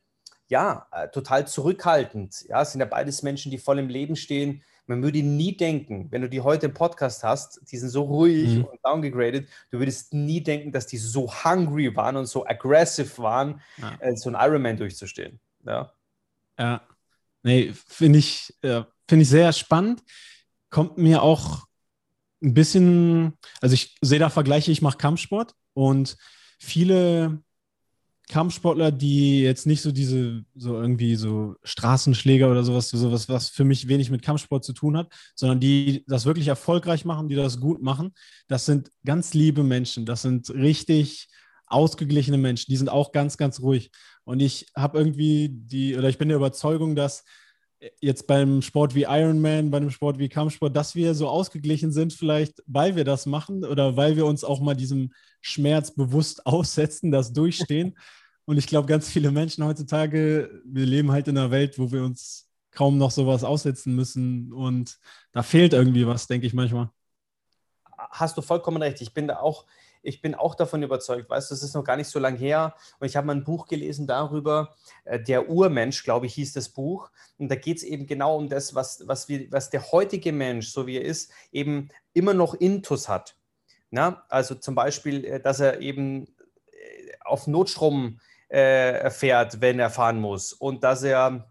ja, 0.53 0.87
äh, 0.93 1.09
total 1.09 1.49
zurückhaltend. 1.49 2.45
Ja, 2.47 2.61
es 2.61 2.73
sind 2.73 2.81
ja 2.81 2.87
beides 2.87 3.23
Menschen, 3.23 3.51
die 3.51 3.57
voll 3.57 3.79
im 3.79 3.89
Leben 3.89 4.17
stehen. 4.17 4.63
Man 4.87 5.03
würde 5.03 5.23
nie 5.23 5.57
denken, 5.57 6.09
wenn 6.11 6.21
du 6.21 6.29
die 6.29 6.43
heute 6.43 6.67
im 6.67 6.75
Podcast 6.75 7.25
hast, 7.25 7.59
die 7.71 7.79
sind 7.79 7.89
so 7.89 8.03
ruhig 8.03 8.57
mhm. 8.57 8.65
und 8.65 8.79
downgegradet, 8.85 9.49
du 9.71 9.79
würdest 9.79 10.13
nie 10.13 10.43
denken, 10.43 10.71
dass 10.71 10.87
die 10.87 10.99
so 10.99 11.33
hungry 11.33 11.97
waren 11.97 12.17
und 12.17 12.27
so 12.27 12.47
aggressive 12.47 13.17
waren, 13.17 13.63
ja. 13.79 13.97
äh, 14.01 14.15
so 14.15 14.29
ein 14.29 14.37
Ironman 14.39 14.77
durchzustehen. 14.77 15.41
Ja. 15.65 15.91
Ja. 16.59 16.83
Nee, 17.43 17.73
finde 17.89 18.19
ich, 18.21 18.55
äh, 18.63 18.83
find 19.09 19.23
ich 19.23 19.29
sehr 19.29 19.53
spannend. 19.53 20.03
Kommt 20.71 20.97
mir 20.97 21.23
auch 21.23 21.67
ein 22.43 22.55
bisschen, 22.55 23.35
also 23.61 23.75
ich 23.75 23.97
sehe 24.01 24.19
da 24.19 24.31
Vergleiche, 24.31 24.71
ich 24.73 24.83
mache 24.83 24.99
Kampfsport 24.99 25.55
und 25.75 26.17
viele 26.59 27.43
Kampfsportler, 28.29 28.93
die 28.93 29.43
jetzt 29.43 29.67
nicht 29.67 29.83
so 29.83 29.93
diese, 29.93 30.45
so 30.55 30.81
irgendwie 30.81 31.17
so 31.17 31.57
Straßenschläger 31.65 32.51
oder 32.51 32.65
sowas, 32.65 32.89
sowas, 32.89 33.29
was 33.29 33.49
für 33.49 33.65
mich 33.65 33.89
wenig 33.89 34.11
mit 34.11 34.23
Kampfsport 34.23 34.65
zu 34.65 34.73
tun 34.73 34.97
hat, 34.97 35.13
sondern 35.35 35.61
die 35.61 36.05
das 36.07 36.25
wirklich 36.25 36.49
erfolgreich 36.49 37.05
machen, 37.05 37.29
die 37.29 37.35
das 37.35 37.61
gut 37.61 37.83
machen, 37.83 38.15
das 38.49 38.65
sind 38.65 38.91
ganz 39.05 39.35
liebe 39.35 39.63
Menschen. 39.63 40.07
Das 40.07 40.23
sind 40.23 40.49
richtig 40.51 41.29
ausgeglichene 41.73 42.38
Menschen. 42.38 42.71
Die 42.71 42.76
sind 42.76 42.88
auch 42.88 43.12
ganz, 43.12 43.37
ganz 43.37 43.61
ruhig. 43.61 43.91
Und 44.25 44.41
ich 44.41 44.67
habe 44.76 44.99
irgendwie 44.99 45.49
die, 45.50 45.97
oder 45.97 46.09
ich 46.09 46.19
bin 46.19 46.29
der 46.29 46.37
Überzeugung, 46.37 46.95
dass 46.95 47.25
jetzt 48.00 48.26
beim 48.26 48.62
Sport 48.62 48.95
wie 48.95 49.02
Ironman, 49.09 49.71
bei 49.71 49.79
einem 49.79 49.91
Sport 49.91 50.19
wie 50.19 50.29
Kampfsport, 50.29 50.76
dass 50.76 50.95
wir 50.95 51.14
so 51.14 51.29
ausgeglichen 51.29 51.91
sind, 51.93 52.12
vielleicht 52.12 52.62
weil 52.67 52.95
wir 52.97 53.05
das 53.05 53.26
machen 53.26 53.64
oder 53.64 53.97
weil 53.97 54.17
wir 54.17 54.26
uns 54.26 54.45
auch 54.45 54.61
mal 54.61 54.75
diesem 54.75 55.12
Schmerz 55.41 55.93
bewusst 55.93 56.47
aussetzen, 56.47 57.11
das 57.11 57.33
durchstehen. 57.33 57.97
Und 58.45 58.59
ich 58.59 58.67
glaube, 58.67 58.88
ganz 58.88 59.09
viele 59.09 59.31
Menschen 59.31 59.64
heutzutage, 59.64 60.62
wir 60.64 60.87
leben 60.87 61.12
halt 61.12 61.29
in 61.29 61.38
einer 61.38 61.50
Welt, 61.50 61.79
wo 61.79 61.93
wir 61.93 62.02
uns 62.02 62.49
kaum 62.73 62.99
noch 62.99 63.11
sowas 63.11 63.45
aussetzen 63.45 63.95
müssen. 63.95 64.52
Und 64.52 64.99
da 65.33 65.43
fehlt 65.43 65.73
irgendwie 65.73 66.07
was, 66.07 66.26
denke 66.26 66.47
ich 66.47 66.55
manchmal. 66.55 66.91
Hast 67.97 68.37
du 68.37 68.43
vollkommen 68.43 68.83
recht. 68.83 69.00
Ich 69.00 69.14
bin 69.14 69.29
da 69.29 69.38
auch, 69.38 69.67
ich 70.03 70.21
bin 70.21 70.35
auch 70.35 70.55
davon 70.55 70.83
überzeugt, 70.83 71.31
weißt 71.31 71.51
du, 71.51 71.55
es 71.55 71.63
ist 71.63 71.75
noch 71.75 71.85
gar 71.85 71.97
nicht 71.97 72.09
so 72.09 72.19
lange 72.19 72.39
her 72.39 72.75
und 72.99 73.07
ich 73.07 73.17
habe 73.17 73.27
mal 73.27 73.37
ein 73.37 73.45
Buch 73.45 73.67
gelesen 73.67 74.07
darüber, 74.07 74.75
äh, 75.05 75.21
der 75.21 75.49
Urmensch, 75.49 76.05
glaube 76.05 76.27
ich, 76.27 76.35
hieß 76.35 76.53
das 76.53 76.69
Buch. 76.69 77.11
Und 77.39 77.51
da 77.51 77.55
geht 77.55 77.79
es 77.79 77.83
eben 77.83 78.07
genau 78.07 78.37
um 78.37 78.49
das, 78.49 78.75
was, 78.75 79.07
was, 79.07 79.29
wir, 79.29 79.51
was 79.51 79.71
der 79.71 79.93
heutige 79.93 80.33
Mensch, 80.33 80.69
so 80.69 80.87
wie 80.87 80.97
er 80.97 81.05
ist, 81.05 81.33
eben 81.53 81.89
immer 82.13 82.35
noch 82.35 82.55
Intus 82.55 83.09
hat. 83.09 83.37
Na? 83.91 84.25
Also 84.29 84.55
zum 84.57 84.75
Beispiel, 84.75 85.25
äh, 85.25 85.41
dass 85.41 85.61
er 85.61 85.81
eben 85.81 86.27
äh, 86.27 87.13
auf 87.25 87.47
Notstrom 87.47 88.21
äh, 88.49 89.11
fährt, 89.11 89.61
wenn 89.61 89.79
er 89.79 89.91
fahren 89.91 90.21
muss 90.21 90.53
und 90.53 90.85
dass 90.85 91.03
er 91.03 91.49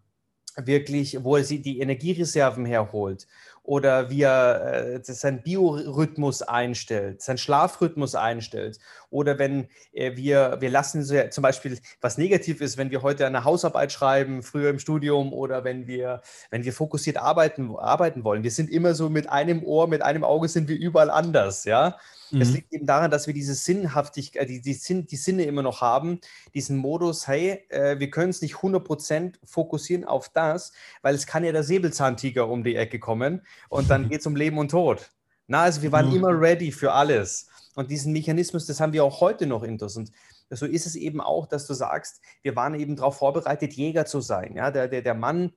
wirklich, 0.57 1.23
wo 1.23 1.37
er 1.37 1.43
die 1.43 1.79
Energiereserven 1.79 2.65
herholt 2.65 3.27
oder 3.63 4.09
wie 4.09 4.23
er 4.23 4.95
äh, 4.95 5.03
seinen 5.03 5.43
Biorhythmus 5.43 6.41
einstellt, 6.41 7.21
seinen 7.21 7.37
Schlafrhythmus 7.37 8.15
einstellt. 8.15 8.79
Oder 9.11 9.37
wenn 9.37 9.67
äh, 9.93 10.15
wir, 10.15 10.57
wir 10.59 10.69
lassen 10.71 11.03
so, 11.03 11.15
zum 11.29 11.43
Beispiel, 11.43 11.79
was 11.99 12.17
negativ 12.17 12.61
ist, 12.61 12.77
wenn 12.77 12.89
wir 12.89 13.03
heute 13.03 13.27
eine 13.27 13.43
Hausarbeit 13.43 13.91
schreiben, 13.91 14.41
früher 14.41 14.71
im 14.71 14.79
Studium 14.79 15.33
oder 15.33 15.63
wenn 15.63 15.85
wir, 15.85 16.21
wenn 16.49 16.63
wir 16.63 16.73
fokussiert 16.73 17.17
arbeiten, 17.17 17.75
arbeiten 17.75 18.23
wollen. 18.23 18.41
Wir 18.43 18.51
sind 18.51 18.69
immer 18.71 18.95
so 18.95 19.09
mit 19.09 19.29
einem 19.29 19.63
Ohr, 19.63 19.87
mit 19.87 20.01
einem 20.01 20.23
Auge 20.23 20.47
sind 20.47 20.67
wir 20.67 20.77
überall 20.77 21.11
anders, 21.11 21.65
ja. 21.65 21.97
Es 22.33 22.49
mhm. 22.49 22.55
liegt 22.55 22.73
eben 22.73 22.85
daran, 22.85 23.11
dass 23.11 23.27
wir 23.27 23.33
diese 23.33 23.53
Sinnhaftigkeit, 23.53 24.47
die, 24.47 24.61
die, 24.61 24.73
Sinn, 24.73 25.05
die 25.05 25.17
Sinne 25.17 25.43
immer 25.43 25.63
noch 25.63 25.81
haben, 25.81 26.21
diesen 26.53 26.77
Modus, 26.77 27.27
hey, 27.27 27.65
äh, 27.67 27.99
wir 27.99 28.09
können 28.09 28.29
es 28.29 28.41
nicht 28.41 28.55
100% 28.55 29.35
fokussieren 29.43 30.05
auf 30.05 30.29
das, 30.29 30.71
weil 31.01 31.13
es 31.13 31.27
kann 31.27 31.43
ja 31.43 31.51
der 31.51 31.63
Säbelzahntiger 31.63 32.47
um 32.47 32.63
die 32.63 32.77
Ecke 32.77 32.99
kommen 32.99 33.41
und 33.67 33.89
dann 33.89 34.07
geht 34.09 34.21
es 34.21 34.27
um 34.27 34.37
Leben 34.37 34.57
und 34.59 34.71
Tod. 34.71 35.09
Na, 35.47 35.63
also 35.63 35.81
wir 35.81 35.91
waren 35.91 36.09
mhm. 36.09 36.15
immer 36.15 36.39
ready 36.39 36.71
für 36.71 36.93
alles. 36.93 37.49
Und 37.75 37.89
diesen 37.89 38.11
Mechanismus, 38.11 38.65
das 38.65 38.79
haben 38.79 38.93
wir 38.93 39.03
auch 39.03 39.21
heute 39.21 39.47
noch 39.47 39.63
in 39.63 39.77
das. 39.77 39.95
Und 39.95 40.11
so 40.49 40.65
ist 40.65 40.85
es 40.85 40.95
eben 40.95 41.21
auch, 41.21 41.47
dass 41.47 41.67
du 41.67 41.73
sagst, 41.73 42.21
wir 42.41 42.55
waren 42.55 42.75
eben 42.75 42.95
darauf 42.95 43.17
vorbereitet, 43.17 43.73
Jäger 43.73 44.05
zu 44.05 44.19
sein. 44.19 44.55
Ja, 44.55 44.71
der, 44.71 44.87
der, 44.87 45.01
der 45.01 45.13
Mann, 45.13 45.53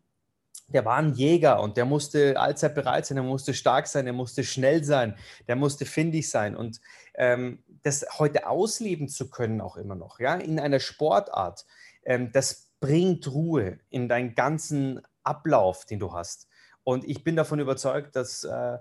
der 0.69 0.85
war 0.85 0.97
ein 0.97 1.15
Jäger 1.15 1.61
und 1.61 1.77
der 1.77 1.85
musste 1.85 2.39
allzeit 2.39 2.75
bereit 2.75 3.07
sein, 3.07 3.17
der 3.17 3.25
musste 3.25 3.53
stark 3.53 3.87
sein, 3.87 4.05
der 4.05 4.15
musste 4.15 4.45
schnell 4.45 4.85
sein, 4.85 5.17
der 5.49 5.57
musste 5.57 5.85
findig 5.85 6.31
sein. 6.31 6.57
Und 6.57 6.81
ähm, 7.15 7.63
das 7.83 8.07
heute 8.19 8.47
ausleben 8.47 9.09
zu 9.09 9.29
können, 9.31 9.61
auch 9.61 9.77
immer 9.77 9.95
noch, 9.95 10.21
ja, 10.21 10.35
in 10.37 10.59
einer 10.59 10.81
Sportart, 10.81 11.67
ähm, 12.05 12.31
das 12.33 12.71
bringt 12.81 13.31
Ruhe 13.31 13.79
in 13.91 14.09
deinen 14.09 14.35
ganzen 14.35 15.03
Ablauf, 15.23 15.85
den 15.87 15.99
du 15.99 16.13
hast. 16.13 16.49
Und 16.83 17.05
ich 17.05 17.25
bin 17.25 17.35
davon 17.35 17.61
überzeugt, 17.61 18.15
dass, 18.15 18.45
äh, 18.45 18.79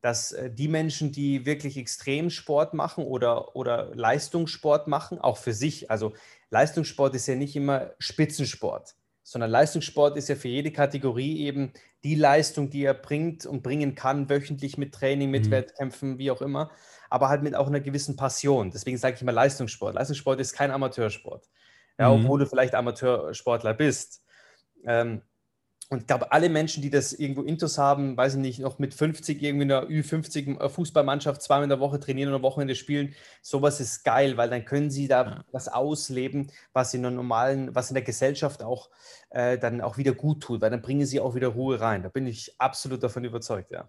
dass 0.00 0.32
äh, 0.32 0.50
die 0.50 0.68
Menschen, 0.68 1.12
die 1.12 1.46
wirklich 1.46 1.76
Extremsport 1.76 2.74
machen 2.74 3.04
oder, 3.04 3.56
oder 3.56 3.94
Leistungssport 3.94 4.88
machen, 4.88 5.18
auch 5.18 5.36
für 5.36 5.52
sich, 5.52 5.90
also 5.90 6.12
Leistungssport 6.50 7.14
ist 7.14 7.26
ja 7.26 7.34
nicht 7.34 7.56
immer 7.56 7.92
Spitzensport, 7.98 8.94
sondern 9.22 9.50
Leistungssport 9.50 10.16
ist 10.16 10.28
ja 10.28 10.36
für 10.36 10.48
jede 10.48 10.70
Kategorie 10.70 11.40
eben 11.40 11.72
die 12.04 12.14
Leistung, 12.14 12.70
die 12.70 12.84
er 12.84 12.94
bringt 12.94 13.46
und 13.46 13.62
bringen 13.62 13.96
kann, 13.96 14.28
wöchentlich 14.28 14.78
mit 14.78 14.94
Training, 14.94 15.30
mit 15.30 15.46
mhm. 15.46 15.50
Wettkämpfen, 15.50 16.18
wie 16.18 16.30
auch 16.30 16.40
immer, 16.40 16.70
aber 17.10 17.28
halt 17.28 17.42
mit 17.42 17.56
auch 17.56 17.66
einer 17.66 17.80
gewissen 17.80 18.14
Passion. 18.14 18.70
Deswegen 18.70 18.98
sage 18.98 19.16
ich 19.16 19.22
immer 19.22 19.32
Leistungssport. 19.32 19.94
Leistungssport 19.94 20.38
ist 20.40 20.52
kein 20.52 20.70
Amateursport, 20.70 21.48
ja, 21.98 22.08
mhm. 22.08 22.24
obwohl 22.24 22.38
du 22.38 22.46
vielleicht 22.46 22.74
Amateursportler 22.74 23.74
bist. 23.74 24.22
Ähm, 24.84 25.22
und 25.88 26.00
ich 26.00 26.06
glaube, 26.06 26.32
alle 26.32 26.48
Menschen, 26.48 26.82
die 26.82 26.90
das 26.90 27.12
irgendwo 27.12 27.42
Intus 27.42 27.78
haben, 27.78 28.16
weiß 28.16 28.34
ich 28.34 28.40
nicht, 28.40 28.58
noch 28.58 28.80
mit 28.80 28.92
50 28.92 29.40
irgendwie 29.40 29.64
in 29.66 29.72
einer 29.72 29.86
Ü50 29.86 30.60
äh, 30.60 30.68
Fußballmannschaft 30.68 31.42
zweimal 31.42 31.64
in 31.64 31.70
der 31.70 31.78
Woche 31.78 32.00
trainieren 32.00 32.30
und 32.30 32.36
am 32.36 32.42
Wochenende 32.42 32.74
spielen, 32.74 33.14
sowas 33.40 33.78
ist 33.80 34.02
geil, 34.02 34.36
weil 34.36 34.50
dann 34.50 34.64
können 34.64 34.90
sie 34.90 35.06
da 35.06 35.24
ja. 35.24 35.44
was 35.52 35.68
ausleben, 35.68 36.50
was 36.72 36.92
in 36.92 37.02
der 37.02 37.12
normalen, 37.12 37.72
was 37.74 37.90
in 37.90 37.94
der 37.94 38.02
Gesellschaft 38.02 38.64
auch 38.64 38.90
äh, 39.30 39.58
dann 39.58 39.80
auch 39.80 39.96
wieder 39.96 40.12
gut 40.12 40.42
tut, 40.42 40.60
weil 40.60 40.70
dann 40.70 40.82
bringen 40.82 41.06
sie 41.06 41.20
auch 41.20 41.36
wieder 41.36 41.48
Ruhe 41.48 41.80
rein. 41.80 42.02
Da 42.02 42.08
bin 42.08 42.26
ich 42.26 42.52
absolut 42.58 43.02
davon 43.02 43.24
überzeugt, 43.24 43.70
ja. 43.70 43.88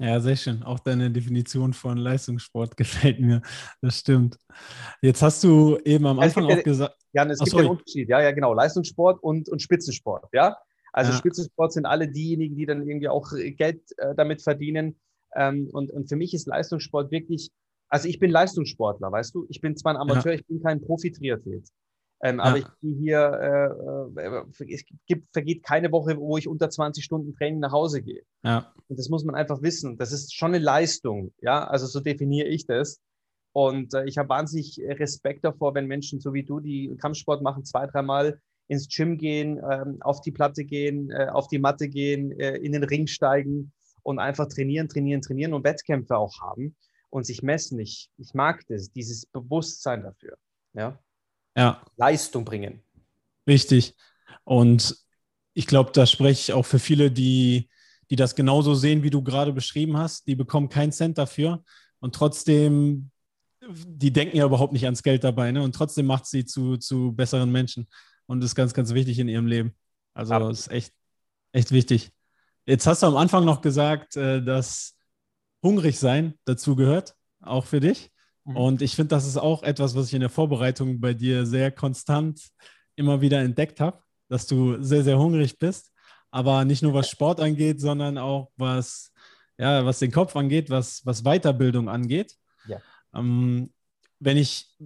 Ja, 0.00 0.20
sehr 0.20 0.36
schön. 0.36 0.62
Auch 0.62 0.78
deine 0.78 1.10
Definition 1.10 1.72
von 1.72 1.98
Leistungssport 1.98 2.76
gefällt 2.76 3.20
mir. 3.20 3.42
Das 3.82 3.98
stimmt. 3.98 4.38
Jetzt 5.02 5.20
hast 5.22 5.42
du 5.42 5.76
eben 5.84 6.06
am 6.06 6.20
Anfang 6.20 6.44
auch 6.44 6.62
gesagt. 6.62 6.96
Ja, 7.12 7.24
es 7.24 7.40
gibt 7.40 7.54
einen 7.56 7.68
Unterschied. 7.68 8.08
Ja, 8.08 8.22
ja, 8.22 8.30
genau. 8.30 8.54
Leistungssport 8.54 9.22
und, 9.22 9.48
und 9.48 9.60
Spitzensport. 9.60 10.26
Ja, 10.32 10.56
also 10.98 11.12
ja. 11.12 11.18
Spitzensport 11.18 11.72
sind 11.72 11.86
alle 11.86 12.08
diejenigen, 12.08 12.56
die 12.56 12.66
dann 12.66 12.86
irgendwie 12.86 13.08
auch 13.08 13.30
Geld 13.30 13.82
äh, 13.98 14.16
damit 14.16 14.42
verdienen. 14.42 14.98
Ähm, 15.34 15.68
und, 15.72 15.92
und 15.92 16.08
für 16.08 16.16
mich 16.16 16.34
ist 16.34 16.48
Leistungssport 16.48 17.12
wirklich, 17.12 17.50
also 17.88 18.08
ich 18.08 18.18
bin 18.18 18.32
Leistungssportler, 18.32 19.12
weißt 19.12 19.32
du? 19.32 19.46
Ich 19.48 19.60
bin 19.60 19.76
zwar 19.76 19.94
ein 19.94 20.00
Amateur, 20.00 20.32
ja. 20.32 20.38
ich 20.40 20.46
bin 20.46 20.60
kein 20.60 20.80
Profi-Triathlet. 20.80 21.68
Ähm, 22.20 22.38
ja. 22.38 22.42
Aber 22.42 22.58
ich 22.58 22.66
bin 22.80 22.96
hier, 22.96 24.10
äh, 24.16 24.20
äh, 24.20 24.74
es 24.74 24.84
gibt, 25.06 25.32
vergeht 25.32 25.62
keine 25.62 25.92
Woche, 25.92 26.18
wo 26.18 26.36
ich 26.36 26.48
unter 26.48 26.68
20 26.68 27.04
Stunden 27.04 27.32
Training 27.36 27.60
nach 27.60 27.70
Hause 27.70 28.02
gehe. 28.02 28.22
Ja. 28.42 28.72
Und 28.88 28.98
das 28.98 29.08
muss 29.08 29.24
man 29.24 29.36
einfach 29.36 29.62
wissen. 29.62 29.98
Das 29.98 30.10
ist 30.10 30.34
schon 30.34 30.52
eine 30.52 30.58
Leistung, 30.58 31.32
ja. 31.40 31.64
Also 31.64 31.86
so 31.86 32.00
definiere 32.00 32.48
ich 32.48 32.66
das. 32.66 33.00
Und 33.52 33.94
äh, 33.94 34.04
ich 34.06 34.18
habe 34.18 34.28
wahnsinnig 34.30 34.80
Respekt 34.80 35.44
davor, 35.44 35.76
wenn 35.76 35.86
Menschen 35.86 36.18
so 36.18 36.34
wie 36.34 36.42
du, 36.42 36.58
die 36.58 36.96
Kampfsport 37.00 37.40
machen, 37.40 37.64
zwei, 37.64 37.86
dreimal 37.86 38.40
ins 38.68 38.88
Gym 38.88 39.16
gehen, 39.18 39.60
ähm, 39.70 40.00
auf 40.00 40.20
die 40.20 40.30
Platte 40.30 40.64
gehen, 40.64 41.10
äh, 41.10 41.28
auf 41.32 41.48
die 41.48 41.58
Matte 41.58 41.88
gehen, 41.88 42.38
äh, 42.38 42.56
in 42.56 42.72
den 42.72 42.84
Ring 42.84 43.06
steigen 43.06 43.72
und 44.02 44.18
einfach 44.18 44.46
trainieren, 44.46 44.88
trainieren, 44.88 45.22
trainieren 45.22 45.54
und 45.54 45.64
Wettkämpfe 45.64 46.16
auch 46.16 46.40
haben 46.40 46.76
und 47.10 47.26
sich 47.26 47.42
messen. 47.42 47.80
Ich, 47.80 48.10
ich 48.18 48.34
mag 48.34 48.62
das, 48.68 48.92
dieses 48.92 49.26
Bewusstsein 49.26 50.02
dafür. 50.02 50.36
Ja. 50.74 50.98
ja. 51.56 51.82
Leistung 51.96 52.44
bringen. 52.44 52.82
Richtig. 53.46 53.96
Und 54.44 54.96
ich 55.54 55.66
glaube, 55.66 55.90
da 55.92 56.06
spreche 56.06 56.40
ich 56.40 56.52
auch 56.52 56.66
für 56.66 56.78
viele, 56.78 57.10
die, 57.10 57.70
die 58.10 58.16
das 58.16 58.34
genauso 58.34 58.74
sehen, 58.74 59.02
wie 59.02 59.10
du 59.10 59.22
gerade 59.22 59.52
beschrieben 59.52 59.96
hast. 59.96 60.26
Die 60.26 60.36
bekommen 60.36 60.68
keinen 60.68 60.92
Cent 60.92 61.16
dafür 61.16 61.64
und 62.00 62.14
trotzdem, 62.14 63.10
die 63.66 64.12
denken 64.12 64.36
ja 64.36 64.44
überhaupt 64.44 64.72
nicht 64.72 64.84
ans 64.84 65.02
Geld 65.02 65.24
dabei, 65.24 65.52
ne? 65.52 65.62
Und 65.62 65.74
trotzdem 65.74 66.06
macht 66.06 66.26
sie 66.26 66.44
zu, 66.44 66.76
zu 66.76 67.12
besseren 67.12 67.50
Menschen 67.50 67.88
und 68.28 68.44
ist 68.44 68.54
ganz, 68.54 68.74
ganz 68.74 68.94
wichtig 68.94 69.18
in 69.18 69.28
ihrem 69.28 69.46
Leben. 69.46 69.74
Also 70.14 70.34
ja. 70.34 70.50
ist 70.50 70.70
echt, 70.70 70.92
echt 71.52 71.72
wichtig. 71.72 72.12
Jetzt 72.66 72.86
hast 72.86 73.02
du 73.02 73.06
am 73.06 73.16
Anfang 73.16 73.44
noch 73.44 73.62
gesagt, 73.62 74.16
äh, 74.16 74.42
dass 74.42 74.94
hungrig 75.62 75.98
sein 75.98 76.34
dazu 76.44 76.76
gehört, 76.76 77.16
auch 77.40 77.64
für 77.64 77.80
dich. 77.80 78.10
Mhm. 78.44 78.56
Und 78.56 78.82
ich 78.82 78.94
finde, 78.94 79.08
das 79.08 79.26
ist 79.26 79.38
auch 79.38 79.62
etwas, 79.62 79.96
was 79.96 80.08
ich 80.08 80.14
in 80.14 80.20
der 80.20 80.28
Vorbereitung 80.28 81.00
bei 81.00 81.14
dir 81.14 81.46
sehr 81.46 81.72
konstant 81.72 82.50
immer 82.94 83.20
wieder 83.20 83.40
entdeckt 83.40 83.80
habe, 83.80 84.02
dass 84.28 84.46
du 84.46 84.82
sehr, 84.82 85.02
sehr 85.02 85.18
hungrig 85.18 85.58
bist. 85.58 85.90
Aber 86.30 86.66
nicht 86.66 86.82
nur 86.82 86.92
was 86.92 87.08
Sport 87.08 87.40
angeht, 87.40 87.80
sondern 87.80 88.18
auch 88.18 88.50
was, 88.56 89.12
ja, 89.56 89.86
was 89.86 90.00
den 90.00 90.12
Kopf 90.12 90.36
angeht, 90.36 90.68
was, 90.68 91.04
was 91.06 91.22
Weiterbildung 91.22 91.88
angeht. 91.88 92.36
Ja. 92.66 92.78
Ähm, 93.14 93.72
wenn 94.20 94.36
ich 94.36 94.76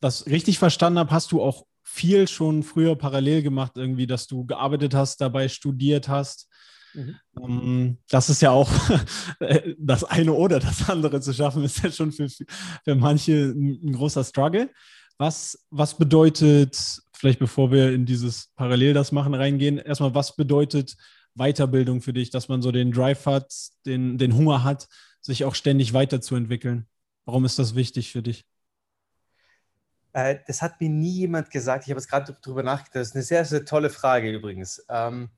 das 0.00 0.26
richtig 0.26 0.58
verstanden 0.58 0.98
habe, 0.98 1.10
hast 1.10 1.32
du 1.32 1.42
auch 1.42 1.64
viel 1.92 2.28
schon 2.28 2.62
früher 2.62 2.94
parallel 2.94 3.42
gemacht, 3.42 3.72
irgendwie, 3.74 4.06
dass 4.06 4.28
du 4.28 4.46
gearbeitet 4.46 4.94
hast, 4.94 5.20
dabei 5.20 5.48
studiert 5.48 6.08
hast. 6.08 6.48
Mhm. 6.94 7.16
Ähm, 7.42 7.98
das 8.08 8.30
ist 8.30 8.42
ja 8.42 8.52
auch 8.52 8.70
das 9.78 10.04
eine 10.04 10.32
oder 10.32 10.60
das 10.60 10.88
andere 10.88 11.20
zu 11.20 11.34
schaffen, 11.34 11.64
ist 11.64 11.82
ja 11.82 11.90
schon 11.90 12.12
für, 12.12 12.28
für 12.28 12.94
manche 12.94 13.32
ein, 13.32 13.80
ein 13.84 13.92
großer 13.92 14.22
Struggle. 14.22 14.70
Was, 15.18 15.66
was 15.70 15.98
bedeutet, 15.98 17.02
vielleicht 17.12 17.40
bevor 17.40 17.72
wir 17.72 17.92
in 17.92 18.06
dieses 18.06 18.52
Parallel 18.54 18.94
das 18.94 19.10
machen 19.10 19.34
reingehen, 19.34 19.78
erstmal, 19.78 20.14
was 20.14 20.36
bedeutet 20.36 20.96
Weiterbildung 21.34 22.02
für 22.02 22.12
dich, 22.12 22.30
dass 22.30 22.48
man 22.48 22.62
so 22.62 22.70
den 22.70 22.92
Drive 22.92 23.26
hat, 23.26 23.52
den, 23.84 24.16
den 24.16 24.34
Hunger 24.36 24.62
hat, 24.62 24.88
sich 25.20 25.44
auch 25.44 25.56
ständig 25.56 25.92
weiterzuentwickeln? 25.92 26.86
Warum 27.24 27.44
ist 27.44 27.58
das 27.58 27.74
wichtig 27.74 28.12
für 28.12 28.22
dich? 28.22 28.44
Äh, 30.12 30.36
das 30.46 30.62
hat 30.62 30.80
mir 30.80 30.88
nie 30.88 31.12
jemand 31.12 31.50
gesagt. 31.50 31.84
Ich 31.84 31.90
habe 31.90 32.00
es 32.00 32.08
gerade 32.08 32.36
darüber 32.42 32.62
nachgedacht. 32.62 32.94
Das 32.96 33.08
ist 33.08 33.14
eine 33.14 33.24
sehr, 33.24 33.44
sehr 33.44 33.64
tolle 33.64 33.90
Frage 33.90 34.30
übrigens. 34.30 34.84
Ähm, 34.88 35.30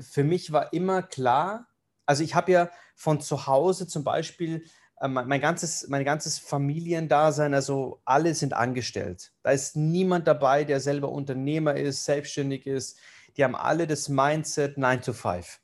für 0.00 0.24
mich 0.24 0.52
war 0.52 0.72
immer 0.72 1.02
klar, 1.02 1.68
also 2.06 2.22
ich 2.22 2.34
habe 2.34 2.52
ja 2.52 2.70
von 2.94 3.20
zu 3.20 3.46
Hause 3.46 3.86
zum 3.86 4.04
Beispiel 4.04 4.64
äh, 5.00 5.08
mein, 5.08 5.40
ganzes, 5.40 5.88
mein 5.88 6.04
ganzes 6.04 6.38
Familiendasein, 6.38 7.54
also 7.54 8.00
alle 8.04 8.34
sind 8.34 8.54
angestellt. 8.54 9.32
Da 9.42 9.50
ist 9.50 9.76
niemand 9.76 10.26
dabei, 10.26 10.64
der 10.64 10.80
selber 10.80 11.10
Unternehmer 11.10 11.74
ist, 11.74 12.04
selbstständig 12.04 12.66
ist. 12.66 12.98
die 13.36 13.44
haben 13.44 13.56
alle 13.56 13.86
das 13.86 14.08
Mindset 14.08 14.78
9 14.78 15.02
to 15.02 15.12
5. 15.12 15.60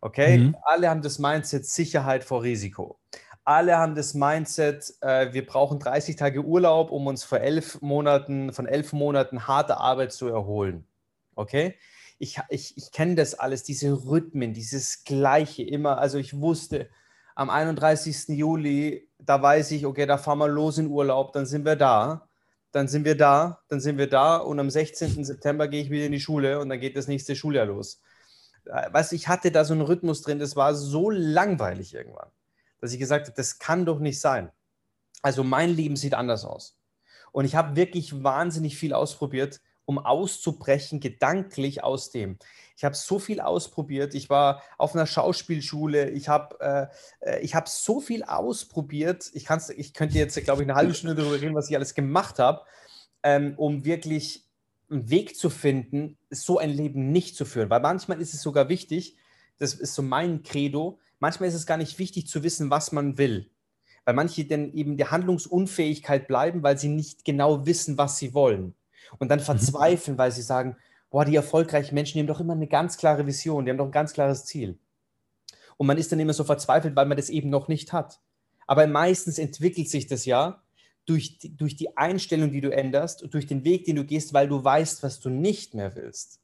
Okay? 0.00 0.38
Mhm. 0.38 0.56
Alle 0.64 0.88
haben 0.88 1.02
das 1.02 1.18
Mindset 1.18 1.66
Sicherheit 1.66 2.24
vor 2.24 2.42
Risiko. 2.42 2.98
Alle 3.44 3.76
haben 3.76 3.96
das 3.96 4.14
Mindset, 4.14 4.94
äh, 5.00 5.32
wir 5.32 5.44
brauchen 5.44 5.80
30 5.80 6.14
Tage 6.14 6.44
Urlaub, 6.44 6.92
um 6.92 7.08
uns 7.08 7.24
vor 7.24 7.40
elf 7.40 7.80
Monaten, 7.82 8.52
von 8.52 8.66
elf 8.66 8.92
Monaten 8.92 9.48
harter 9.48 9.80
Arbeit 9.80 10.12
zu 10.12 10.28
erholen. 10.28 10.86
Okay? 11.34 11.74
Ich, 12.18 12.38
ich, 12.50 12.76
ich 12.76 12.92
kenne 12.92 13.16
das 13.16 13.34
alles, 13.34 13.64
diese 13.64 14.06
Rhythmen, 14.06 14.54
dieses 14.54 15.02
Gleiche 15.02 15.64
immer. 15.64 15.98
Also 15.98 16.18
ich 16.18 16.40
wusste, 16.40 16.88
am 17.34 17.50
31. 17.50 18.28
Juli, 18.28 19.08
da 19.18 19.42
weiß 19.42 19.72
ich, 19.72 19.86
okay, 19.86 20.06
da 20.06 20.18
fahren 20.18 20.38
wir 20.38 20.48
los 20.48 20.78
in 20.78 20.86
Urlaub, 20.88 21.32
dann 21.32 21.46
sind 21.46 21.64
wir 21.64 21.76
da. 21.76 22.28
Dann 22.70 22.88
sind 22.88 23.04
wir 23.04 23.16
da, 23.16 23.60
dann 23.68 23.80
sind 23.80 23.98
wir 23.98 24.08
da 24.08 24.38
und 24.38 24.58
am 24.58 24.70
16. 24.70 25.24
September 25.24 25.68
gehe 25.68 25.82
ich 25.82 25.90
wieder 25.90 26.06
in 26.06 26.12
die 26.12 26.20
Schule 26.20 26.58
und 26.58 26.70
dann 26.70 26.80
geht 26.80 26.96
das 26.96 27.06
nächste 27.06 27.36
Schuljahr 27.36 27.66
los. 27.66 28.00
Äh, 28.66 28.90
weißt 28.92 29.12
ich 29.12 29.28
hatte 29.28 29.50
da 29.50 29.64
so 29.64 29.74
einen 29.74 29.82
Rhythmus 29.82 30.22
drin, 30.22 30.38
das 30.38 30.56
war 30.56 30.74
so 30.74 31.10
langweilig 31.10 31.92
irgendwann 31.94 32.30
dass 32.82 32.92
ich 32.92 32.98
gesagt 32.98 33.26
habe, 33.26 33.36
das 33.36 33.58
kann 33.60 33.86
doch 33.86 34.00
nicht 34.00 34.20
sein. 34.20 34.50
Also 35.22 35.44
mein 35.44 35.70
Leben 35.70 35.96
sieht 35.96 36.14
anders 36.14 36.44
aus. 36.44 36.76
Und 37.30 37.44
ich 37.44 37.54
habe 37.54 37.76
wirklich 37.76 38.22
wahnsinnig 38.24 38.76
viel 38.76 38.92
ausprobiert, 38.92 39.60
um 39.84 39.98
auszubrechen, 39.98 40.98
gedanklich 41.00 41.82
aus 41.82 42.10
dem. 42.10 42.38
Ich 42.76 42.84
habe 42.84 42.96
so 42.96 43.20
viel 43.20 43.40
ausprobiert. 43.40 44.14
Ich 44.14 44.28
war 44.28 44.62
auf 44.78 44.94
einer 44.94 45.06
Schauspielschule. 45.06 46.10
Ich 46.10 46.28
habe 46.28 46.90
äh, 47.20 47.40
äh 47.40 47.48
hab 47.48 47.68
so 47.68 48.00
viel 48.00 48.24
ausprobiert. 48.24 49.30
Ich, 49.32 49.44
kann's, 49.44 49.70
ich 49.70 49.94
könnte 49.94 50.18
jetzt, 50.18 50.42
glaube 50.42 50.62
ich, 50.62 50.68
eine 50.68 50.76
halbe 50.76 50.94
Stunde 50.94 51.14
darüber 51.14 51.40
reden, 51.40 51.54
was 51.54 51.70
ich 51.70 51.76
alles 51.76 51.94
gemacht 51.94 52.40
habe, 52.40 52.62
ähm, 53.22 53.54
um 53.56 53.84
wirklich 53.84 54.48
einen 54.90 55.08
Weg 55.08 55.36
zu 55.36 55.50
finden, 55.50 56.18
so 56.30 56.58
ein 56.58 56.70
Leben 56.70 57.12
nicht 57.12 57.36
zu 57.36 57.44
führen. 57.44 57.70
Weil 57.70 57.80
manchmal 57.80 58.20
ist 58.20 58.34
es 58.34 58.42
sogar 58.42 58.68
wichtig, 58.68 59.16
das 59.58 59.74
ist 59.74 59.94
so 59.94 60.02
mein 60.02 60.42
Credo, 60.42 60.98
manchmal 61.22 61.48
ist 61.48 61.54
es 61.54 61.66
gar 61.66 61.76
nicht 61.76 62.00
wichtig 62.00 62.26
zu 62.26 62.42
wissen, 62.42 62.68
was 62.68 62.90
man 62.90 63.16
will. 63.16 63.48
Weil 64.04 64.14
manche 64.14 64.44
dann 64.44 64.74
eben 64.74 64.96
der 64.96 65.12
Handlungsunfähigkeit 65.12 66.26
bleiben, 66.26 66.64
weil 66.64 66.76
sie 66.76 66.88
nicht 66.88 67.24
genau 67.24 67.64
wissen, 67.64 67.96
was 67.96 68.18
sie 68.18 68.34
wollen. 68.34 68.74
Und 69.18 69.28
dann 69.28 69.38
mhm. 69.38 69.44
verzweifeln, 69.44 70.18
weil 70.18 70.32
sie 70.32 70.42
sagen, 70.42 70.76
boah, 71.10 71.24
die 71.24 71.36
erfolgreichen 71.36 71.94
Menschen, 71.94 72.14
die 72.14 72.20
haben 72.20 72.26
doch 72.26 72.40
immer 72.40 72.54
eine 72.54 72.66
ganz 72.66 72.96
klare 72.96 73.24
Vision, 73.24 73.64
die 73.64 73.70
haben 73.70 73.78
doch 73.78 73.84
ein 73.86 73.92
ganz 73.92 74.12
klares 74.12 74.46
Ziel. 74.46 74.80
Und 75.76 75.86
man 75.86 75.96
ist 75.96 76.10
dann 76.10 76.18
immer 76.18 76.32
so 76.32 76.42
verzweifelt, 76.42 76.96
weil 76.96 77.06
man 77.06 77.16
das 77.16 77.30
eben 77.30 77.50
noch 77.50 77.68
nicht 77.68 77.92
hat. 77.92 78.20
Aber 78.66 78.88
meistens 78.88 79.38
entwickelt 79.38 79.88
sich 79.88 80.08
das 80.08 80.24
ja 80.24 80.60
durch 81.06 81.38
die, 81.38 81.56
durch 81.56 81.76
die 81.76 81.96
Einstellung, 81.96 82.50
die 82.50 82.60
du 82.60 82.72
änderst 82.72 83.32
durch 83.32 83.46
den 83.46 83.64
Weg, 83.64 83.84
den 83.84 83.94
du 83.94 84.04
gehst, 84.04 84.34
weil 84.34 84.48
du 84.48 84.62
weißt, 84.62 85.04
was 85.04 85.20
du 85.20 85.30
nicht 85.30 85.74
mehr 85.74 85.94
willst. 85.94 86.41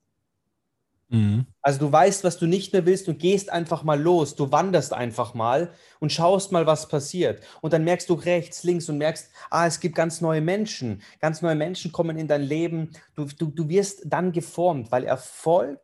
Mhm. 1.08 1.46
Also 1.62 1.78
du 1.80 1.90
weißt, 1.90 2.24
was 2.24 2.38
du 2.38 2.46
nicht 2.46 2.72
mehr 2.72 2.84
willst 2.84 3.08
und 3.08 3.18
gehst 3.18 3.50
einfach 3.50 3.82
mal 3.82 4.00
los. 4.00 4.36
Du 4.36 4.52
wanderst 4.52 4.92
einfach 4.92 5.34
mal 5.34 5.72
und 6.00 6.12
schaust 6.12 6.52
mal, 6.52 6.66
was 6.66 6.88
passiert. 6.88 7.42
Und 7.60 7.72
dann 7.72 7.84
merkst 7.84 8.08
du 8.10 8.14
rechts, 8.14 8.62
links 8.62 8.88
und 8.88 8.98
merkst, 8.98 9.30
ah, 9.50 9.66
es 9.66 9.80
gibt 9.80 9.94
ganz 9.94 10.20
neue 10.20 10.40
Menschen. 10.40 11.02
Ganz 11.20 11.40
neue 11.40 11.54
Menschen 11.54 11.92
kommen 11.92 12.18
in 12.18 12.28
dein 12.28 12.42
Leben. 12.42 12.90
Du, 13.14 13.24
du, 13.24 13.46
du 13.46 13.68
wirst 13.68 14.02
dann 14.06 14.32
geformt, 14.32 14.92
weil 14.92 15.04
Erfolg 15.04 15.80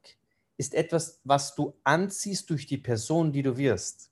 ist 0.56 0.74
etwas, 0.74 1.20
was 1.24 1.54
du 1.54 1.74
anziehst 1.84 2.50
durch 2.50 2.66
die 2.66 2.78
Person, 2.78 3.32
die 3.32 3.42
du 3.42 3.56
wirst. 3.56 4.10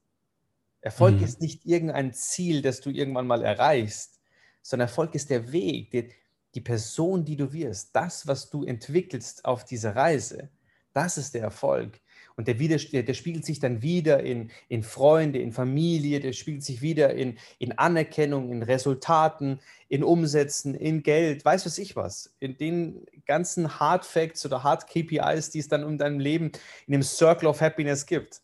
Erfolg 0.81 1.17
mhm. 1.17 1.25
ist 1.25 1.41
nicht 1.41 1.65
irgendein 1.65 2.13
Ziel, 2.13 2.63
das 2.63 2.81
du 2.81 2.91
irgendwann 2.91 3.27
mal 3.27 3.43
erreichst, 3.43 4.21
sondern 4.63 4.89
Erfolg 4.89 5.15
ist 5.15 5.31
der 5.31 5.53
Weg, 5.53 5.91
die, 5.93 6.11
die 6.55 6.61
Person, 6.61 7.25
die 7.25 7.37
du 7.37 7.53
wirst, 7.53 7.95
das, 7.95 8.27
was 8.27 8.51
du 8.51 8.65
entwickelst 8.65 9.45
auf 9.45 9.65
dieser 9.65 9.95
Reise. 9.95 10.49
Das 10.93 11.19
ist 11.19 11.35
der 11.35 11.43
Erfolg. 11.43 12.01
Und 12.37 12.49
der, 12.49 12.59
wieder, 12.59 12.77
der, 12.77 13.03
der, 13.03 13.15
spiegelt 13.15 13.45
sich 13.45 13.61
dann 13.61 13.83
wieder 13.83 14.23
in, 14.23 14.51
in 14.69 14.83
Freunde, 14.83 15.39
in 15.39 15.53
Familie, 15.53 16.21
der 16.21 16.33
spiegelt 16.33 16.65
sich 16.65 16.81
wieder 16.81 17.15
in, 17.15 17.39
in 17.59 17.77
Anerkennung, 17.79 18.51
in 18.51 18.63
Resultaten, 18.63 19.61
in 19.89 20.03
Umsätzen, 20.03 20.75
in 20.75 21.03
Geld, 21.03 21.45
weiß 21.45 21.67
was 21.67 21.79
ich 21.79 21.95
was. 21.95 22.35
In 22.41 22.57
den 22.57 23.07
ganzen 23.27 23.79
Hard 23.79 24.07
Facts 24.07 24.47
oder 24.47 24.63
Hard 24.63 24.87
KPIs, 24.87 25.51
die 25.51 25.59
es 25.59 25.69
dann 25.69 25.85
um 25.85 25.99
dein 25.99 26.21
Leben 26.21 26.53
in 26.87 26.93
dem 26.93 27.03
Circle 27.03 27.49
of 27.49 27.61
Happiness 27.61 28.07
gibt. 28.07 28.41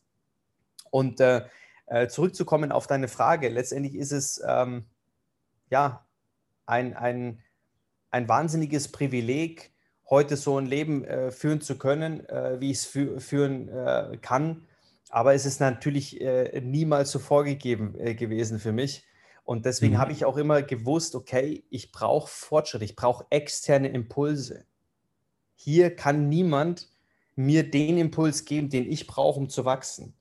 Und 0.90 1.20
äh, 1.20 1.46
äh, 1.86 2.08
zurückzukommen 2.08 2.72
auf 2.72 2.86
deine 2.86 3.08
Frage, 3.08 3.48
letztendlich 3.48 3.94
ist 3.94 4.12
es 4.12 4.42
ähm, 4.46 4.84
ja 5.70 6.06
ein, 6.66 6.94
ein, 6.94 7.42
ein 8.10 8.28
wahnsinniges 8.28 8.92
Privileg, 8.92 9.72
heute 10.10 10.36
so 10.36 10.58
ein 10.58 10.66
Leben 10.66 11.04
äh, 11.04 11.30
führen 11.30 11.60
zu 11.60 11.76
können, 11.76 12.26
äh, 12.28 12.60
wie 12.60 12.70
ich 12.70 12.78
es 12.78 12.86
fü 12.86 13.20
führen 13.20 13.68
äh, 13.68 14.18
kann. 14.20 14.66
Aber 15.10 15.34
es 15.34 15.46
ist 15.46 15.60
natürlich 15.60 16.20
äh, 16.20 16.60
niemals 16.60 17.10
so 17.10 17.18
vorgegeben 17.18 17.94
äh, 17.98 18.14
gewesen 18.14 18.58
für 18.58 18.72
mich. 18.72 19.04
Und 19.44 19.64
deswegen 19.64 19.94
mhm. 19.94 19.98
habe 19.98 20.12
ich 20.12 20.24
auch 20.24 20.36
immer 20.36 20.62
gewusst, 20.62 21.14
okay, 21.14 21.64
ich 21.70 21.90
brauche 21.90 22.28
Fortschritt, 22.28 22.82
ich 22.82 22.96
brauche 22.96 23.26
externe 23.30 23.88
Impulse. 23.88 24.64
Hier 25.54 25.96
kann 25.96 26.28
niemand 26.28 26.88
mir 27.34 27.68
den 27.68 27.96
Impuls 27.98 28.44
geben, 28.44 28.68
den 28.68 28.90
ich 28.90 29.06
brauche, 29.06 29.40
um 29.40 29.48
zu 29.48 29.64
wachsen. 29.64 30.14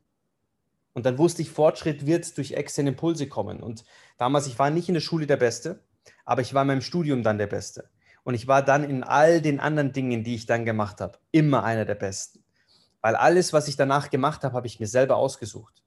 Und 0.93 1.05
dann 1.05 1.17
wusste 1.17 1.41
ich, 1.41 1.49
Fortschritt 1.49 2.05
wird 2.05 2.37
durch 2.37 2.53
externe 2.53 2.89
Impulse 2.89 3.27
kommen. 3.27 3.61
Und 3.61 3.83
damals, 4.17 4.47
ich 4.47 4.57
war 4.57 4.69
nicht 4.69 4.87
in 4.87 4.93
der 4.93 5.01
Schule 5.01 5.27
der 5.27 5.37
Beste, 5.37 5.83
aber 6.25 6.41
ich 6.41 6.53
war 6.53 6.61
in 6.61 6.69
meinem 6.69 6.81
Studium 6.81 7.21
dann 7.21 7.37
der 7.37 7.47
Beste. 7.47 7.89
Und 8.27 8.33
ich 8.33 8.45
war 8.45 8.61
dann 8.61 8.83
in 8.83 9.05
all 9.05 9.39
den 9.39 9.61
anderen 9.61 9.93
Dingen, 9.93 10.25
die 10.25 10.35
ich 10.35 10.45
dann 10.45 10.65
gemacht 10.65 10.99
habe, 10.99 11.17
immer 11.31 11.63
einer 11.63 11.85
der 11.85 11.95
Besten. 11.95 12.43
Weil 12.99 13.15
alles, 13.15 13.53
was 13.53 13.69
ich 13.69 13.77
danach 13.77 14.09
gemacht 14.09 14.43
habe, 14.43 14.53
habe 14.53 14.67
ich 14.67 14.81
mir 14.81 14.87
selber 14.87 15.15
ausgesucht. 15.15 15.81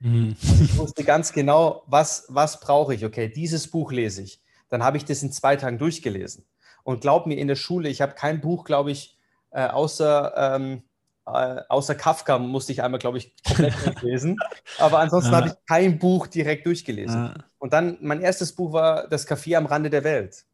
Mhm. 0.00 0.34
Also 0.48 0.64
ich 0.64 0.76
wusste 0.76 1.04
ganz 1.04 1.32
genau, 1.32 1.84
was, 1.86 2.24
was 2.26 2.58
brauche 2.58 2.92
ich. 2.92 3.04
Okay, 3.04 3.28
dieses 3.28 3.70
Buch 3.70 3.92
lese 3.92 4.22
ich. 4.22 4.42
Dann 4.68 4.82
habe 4.82 4.96
ich 4.96 5.04
das 5.04 5.22
in 5.22 5.30
zwei 5.30 5.54
Tagen 5.54 5.78
durchgelesen. 5.78 6.44
Und 6.82 7.02
glaub 7.02 7.28
mir, 7.28 7.38
in 7.38 7.46
der 7.46 7.54
Schule, 7.54 7.88
ich 7.88 8.00
habe 8.00 8.14
kein 8.14 8.40
Buch, 8.40 8.64
glaube 8.64 8.90
ich, 8.90 9.16
äh, 9.52 9.68
außer, 9.68 10.32
ähm, 10.36 10.82
äh, 11.24 11.60
außer 11.68 11.94
Kafka 11.94 12.40
musste 12.40 12.72
ich 12.72 12.82
einmal, 12.82 12.98
glaube 12.98 13.18
ich, 13.18 13.32
komplett 13.44 13.74
durchlesen. 13.86 14.40
Aber 14.80 14.98
ansonsten 14.98 15.30
ja. 15.30 15.38
habe 15.38 15.48
ich 15.50 15.54
kein 15.68 16.00
Buch 16.00 16.26
direkt 16.26 16.66
durchgelesen. 16.66 17.26
Ja. 17.26 17.34
Und 17.58 17.72
dann, 17.72 17.96
mein 18.00 18.20
erstes 18.20 18.56
Buch 18.56 18.72
war 18.72 19.06
Das 19.06 19.28
Café 19.28 19.56
am 19.56 19.66
Rande 19.66 19.88
der 19.88 20.02
Welt. 20.02 20.46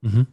Mhm. 0.00 0.26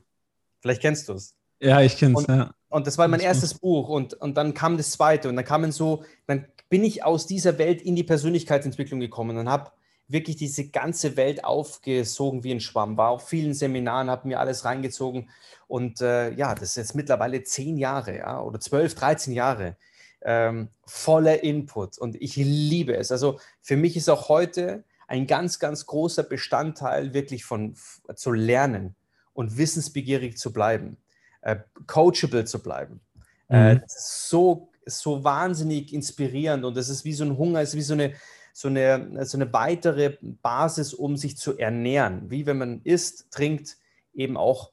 Vielleicht 0.61 0.81
kennst 0.81 1.09
du 1.09 1.13
es. 1.13 1.35
Ja, 1.59 1.81
ich 1.81 1.97
kenne 1.97 2.15
es, 2.17 2.27
ja. 2.27 2.51
Und 2.69 2.87
das 2.87 2.97
war 2.97 3.07
mein 3.07 3.19
erstes 3.19 3.53
Buch 3.53 3.89
und, 3.89 4.13
und 4.13 4.35
dann 4.37 4.53
kam 4.53 4.77
das 4.77 4.91
zweite 4.91 5.27
und 5.29 5.35
dann 5.35 5.45
kamen 5.45 5.71
so, 5.71 6.03
dann 6.25 6.47
bin 6.69 6.83
ich 6.83 7.03
aus 7.03 7.27
dieser 7.27 7.57
Welt 7.57 7.81
in 7.81 7.95
die 7.95 8.03
Persönlichkeitsentwicklung 8.03 8.99
gekommen 8.99 9.37
und 9.37 9.49
habe 9.49 9.71
wirklich 10.07 10.37
diese 10.37 10.69
ganze 10.69 11.17
Welt 11.17 11.43
aufgesogen 11.43 12.43
wie 12.43 12.51
ein 12.51 12.61
Schwamm, 12.61 12.97
war 12.97 13.09
auf 13.09 13.27
vielen 13.27 13.53
Seminaren, 13.53 14.09
habe 14.09 14.27
mir 14.27 14.39
alles 14.39 14.63
reingezogen 14.65 15.29
und 15.67 16.01
äh, 16.01 16.31
ja, 16.31 16.55
das 16.55 16.69
ist 16.69 16.75
jetzt 16.77 16.95
mittlerweile 16.95 17.43
zehn 17.43 17.77
Jahre 17.77 18.17
ja, 18.17 18.41
oder 18.41 18.59
zwölf, 18.59 18.95
dreizehn 18.95 19.33
Jahre 19.33 19.75
ähm, 20.21 20.69
voller 20.85 21.43
Input 21.43 21.97
und 21.97 22.15
ich 22.21 22.35
liebe 22.37 22.95
es. 22.95 23.11
Also 23.11 23.39
für 23.61 23.75
mich 23.75 23.97
ist 23.97 24.09
auch 24.09 24.29
heute 24.29 24.83
ein 25.07 25.27
ganz, 25.27 25.59
ganz 25.59 25.85
großer 25.85 26.23
Bestandteil 26.23 27.13
wirklich 27.13 27.43
von 27.43 27.75
zu 28.15 28.31
lernen 28.31 28.95
und 29.33 29.57
wissensbegierig 29.57 30.37
zu 30.37 30.51
bleiben, 30.53 30.97
äh, 31.41 31.57
coachable 31.87 32.45
zu 32.45 32.61
bleiben. 32.61 33.01
Äh, 33.49 33.57
mhm. 33.57 33.77
Äh, 33.77 33.79
das 33.81 33.95
ist 33.95 34.29
so, 34.29 34.69
so 34.85 35.23
wahnsinnig 35.23 35.93
inspirierend 35.93 36.65
und 36.65 36.75
das 36.75 36.89
ist 36.89 37.05
wie 37.05 37.13
so 37.13 37.23
ein 37.23 37.37
Hunger, 37.37 37.61
ist 37.61 37.75
wie 37.75 37.81
so 37.81 37.93
eine, 37.93 38.13
so 38.53 38.67
eine, 38.67 39.25
so 39.25 39.37
eine 39.37 39.51
weitere 39.53 40.17
Basis, 40.21 40.93
um 40.93 41.17
sich 41.17 41.37
zu 41.37 41.57
ernähren. 41.57 42.29
Wie 42.29 42.45
wenn 42.45 42.57
man 42.57 42.81
isst, 42.83 43.31
trinkt, 43.31 43.77
eben 44.13 44.37
auch, 44.37 44.71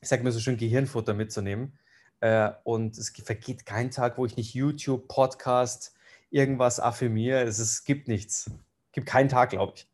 ich 0.00 0.08
sage 0.08 0.22
mir 0.22 0.32
so 0.32 0.40
schön, 0.40 0.56
Gehirnfutter 0.56 1.14
mitzunehmen. 1.14 1.78
Äh, 2.20 2.50
und 2.64 2.96
es 2.98 3.10
vergeht 3.10 3.66
kein 3.66 3.90
Tag, 3.90 4.18
wo 4.18 4.26
ich 4.26 4.36
nicht 4.36 4.54
YouTube, 4.54 5.08
Podcast, 5.08 5.94
irgendwas 6.30 6.80
affirmiere. 6.80 7.42
Es, 7.42 7.58
es 7.58 7.84
gibt 7.84 8.08
nichts. 8.08 8.46
Es 8.48 8.92
gibt 8.92 9.06
keinen 9.06 9.28
Tag, 9.28 9.50
glaube 9.50 9.74
ich. 9.76 9.86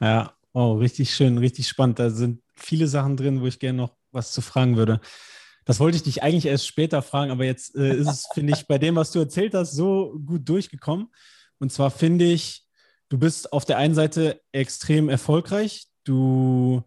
Ja, 0.00 0.34
oh, 0.52 0.74
richtig 0.74 1.14
schön, 1.14 1.38
richtig 1.38 1.68
spannend. 1.68 1.98
Da 1.98 2.10
sind 2.10 2.42
viele 2.62 2.86
Sachen 2.88 3.16
drin, 3.16 3.40
wo 3.40 3.46
ich 3.46 3.58
gerne 3.58 3.78
noch 3.78 3.96
was 4.12 4.32
zu 4.32 4.40
fragen 4.40 4.76
würde. 4.76 5.00
Das 5.64 5.78
wollte 5.78 5.96
ich 5.96 6.02
dich 6.02 6.22
eigentlich 6.22 6.46
erst 6.46 6.66
später 6.66 7.02
fragen, 7.02 7.30
aber 7.30 7.44
jetzt 7.44 7.76
äh, 7.76 7.94
ist 7.94 8.08
es, 8.08 8.28
finde 8.32 8.54
ich, 8.54 8.66
bei 8.66 8.78
dem, 8.78 8.96
was 8.96 9.12
du 9.12 9.20
erzählt 9.20 9.54
hast, 9.54 9.72
so 9.72 10.18
gut 10.26 10.48
durchgekommen. 10.48 11.08
Und 11.58 11.72
zwar 11.72 11.90
finde 11.90 12.24
ich, 12.24 12.66
du 13.08 13.18
bist 13.18 13.52
auf 13.52 13.64
der 13.64 13.76
einen 13.76 13.94
Seite 13.94 14.40
extrem 14.52 15.08
erfolgreich. 15.08 15.86
Du 16.04 16.82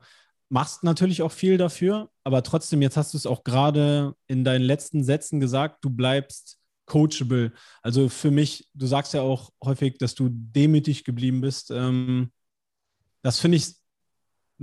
machst 0.49 0.83
natürlich 0.83 1.21
auch 1.21 1.31
viel 1.31 1.57
dafür, 1.57 2.09
aber 2.23 2.43
trotzdem, 2.43 2.81
jetzt 2.81 2.97
hast 2.97 3.13
du 3.13 3.17
es 3.17 3.25
auch 3.25 3.43
gerade 3.43 4.15
in 4.27 4.43
deinen 4.43 4.63
letzten 4.63 5.03
Sätzen 5.03 5.39
gesagt, 5.39 5.83
du 5.85 5.89
bleibst 5.89 6.59
coachable. 6.85 7.53
Also 7.81 8.09
für 8.09 8.31
mich, 8.31 8.67
du 8.73 8.85
sagst 8.85 9.13
ja 9.13 9.21
auch 9.21 9.51
häufig, 9.63 9.97
dass 9.97 10.15
du 10.15 10.29
demütig 10.29 11.03
geblieben 11.05 11.41
bist. 11.41 11.71
Ähm, 11.71 12.31
das 13.21 13.39
finde 13.39 13.57
ich 13.57 13.75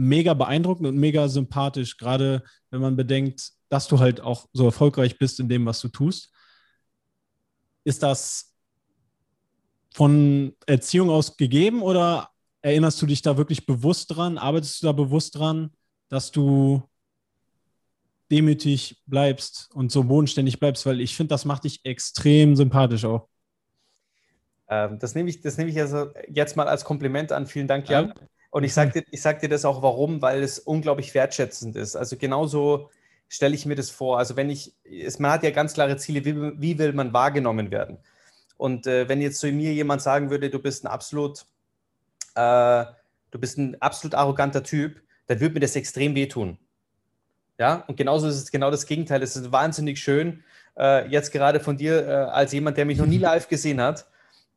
mega 0.00 0.32
beeindruckend 0.32 0.88
und 0.88 0.96
mega 0.96 1.28
sympathisch, 1.28 1.98
gerade 1.98 2.42
wenn 2.70 2.80
man 2.80 2.96
bedenkt, 2.96 3.50
dass 3.68 3.86
du 3.86 3.98
halt 3.98 4.22
auch 4.22 4.48
so 4.54 4.64
erfolgreich 4.64 5.18
bist 5.18 5.38
in 5.40 5.48
dem, 5.48 5.66
was 5.66 5.80
du 5.80 5.88
tust. 5.88 6.32
ist 7.84 8.02
das 8.02 8.54
von 9.92 10.56
Erziehung 10.66 11.10
aus 11.10 11.36
gegeben 11.36 11.82
oder 11.82 12.30
erinnerst 12.62 13.00
du 13.02 13.06
dich 13.06 13.20
da 13.20 13.36
wirklich 13.36 13.66
bewusst 13.66 14.16
dran? 14.16 14.38
Arbeitest 14.38 14.82
du 14.82 14.86
da 14.86 14.92
bewusst 14.92 15.36
dran, 15.36 15.70
dass 16.08 16.30
du 16.30 16.82
demütig 18.30 19.02
bleibst 19.06 19.70
und 19.74 19.92
so 19.92 20.04
bodenständig 20.04 20.60
bleibst? 20.60 20.86
Weil 20.86 21.00
ich 21.00 21.14
finde, 21.14 21.28
das 21.28 21.44
macht 21.44 21.64
dich 21.64 21.84
extrem 21.84 22.56
sympathisch 22.56 23.04
auch. 23.04 23.28
Ähm, 24.68 24.98
das 24.98 25.14
nehme 25.14 25.28
ich, 25.28 25.40
das 25.40 25.58
nehme 25.58 25.70
ich 25.70 25.78
also 25.78 26.10
jetzt 26.28 26.56
mal 26.56 26.68
als 26.68 26.84
Kompliment 26.84 27.32
an. 27.32 27.46
Vielen 27.46 27.66
Dank, 27.66 27.88
Jan. 27.88 28.08
Ja. 28.08 28.14
Und 28.50 28.64
ich 28.64 28.74
sage 28.74 29.02
dir, 29.02 29.18
sag 29.18 29.40
dir 29.40 29.48
das 29.48 29.64
auch 29.64 29.82
warum, 29.82 30.22
weil 30.22 30.42
es 30.42 30.58
unglaublich 30.58 31.14
wertschätzend 31.14 31.76
ist. 31.76 31.96
Also 31.96 32.16
genauso 32.16 32.90
stelle 33.28 33.54
ich 33.54 33.64
mir 33.64 33.76
das 33.76 33.90
vor. 33.90 34.18
Also 34.18 34.36
wenn 34.36 34.50
ich, 34.50 34.74
es, 34.84 35.18
man 35.18 35.30
hat 35.30 35.44
ja 35.44 35.50
ganz 35.50 35.74
klare 35.74 35.96
Ziele, 35.96 36.24
wie, 36.24 36.60
wie 36.60 36.78
will 36.78 36.92
man 36.92 37.12
wahrgenommen 37.12 37.70
werden? 37.70 37.98
Und 38.56 38.86
äh, 38.86 39.08
wenn 39.08 39.22
jetzt 39.22 39.38
zu 39.38 39.50
mir 39.52 39.72
jemand 39.72 40.02
sagen 40.02 40.30
würde, 40.30 40.50
du 40.50 40.58
bist 40.58 40.84
ein 40.84 40.88
absolut, 40.88 41.46
äh, 42.34 42.84
du 43.30 43.38
bist 43.38 43.56
ein 43.56 43.80
absolut 43.80 44.14
arroganter 44.14 44.64
Typ, 44.64 45.00
dann 45.28 45.40
würde 45.40 45.54
mir 45.54 45.60
das 45.60 45.76
extrem 45.76 46.14
wehtun. 46.16 46.58
Ja, 47.56 47.84
und 47.86 47.96
genauso 47.96 48.26
ist 48.26 48.36
es 48.36 48.50
genau 48.50 48.70
das 48.70 48.86
Gegenteil. 48.86 49.22
Es 49.22 49.36
ist 49.36 49.52
wahnsinnig 49.52 50.00
schön, 50.00 50.42
äh, 50.76 51.06
jetzt 51.08 51.30
gerade 51.30 51.60
von 51.60 51.76
dir, 51.76 52.06
äh, 52.06 52.10
als 52.10 52.52
jemand, 52.52 52.76
der 52.76 52.84
mich 52.84 52.98
noch 52.98 53.06
nie 53.06 53.18
live 53.18 53.48
gesehen 53.48 53.80
hat, 53.80 54.06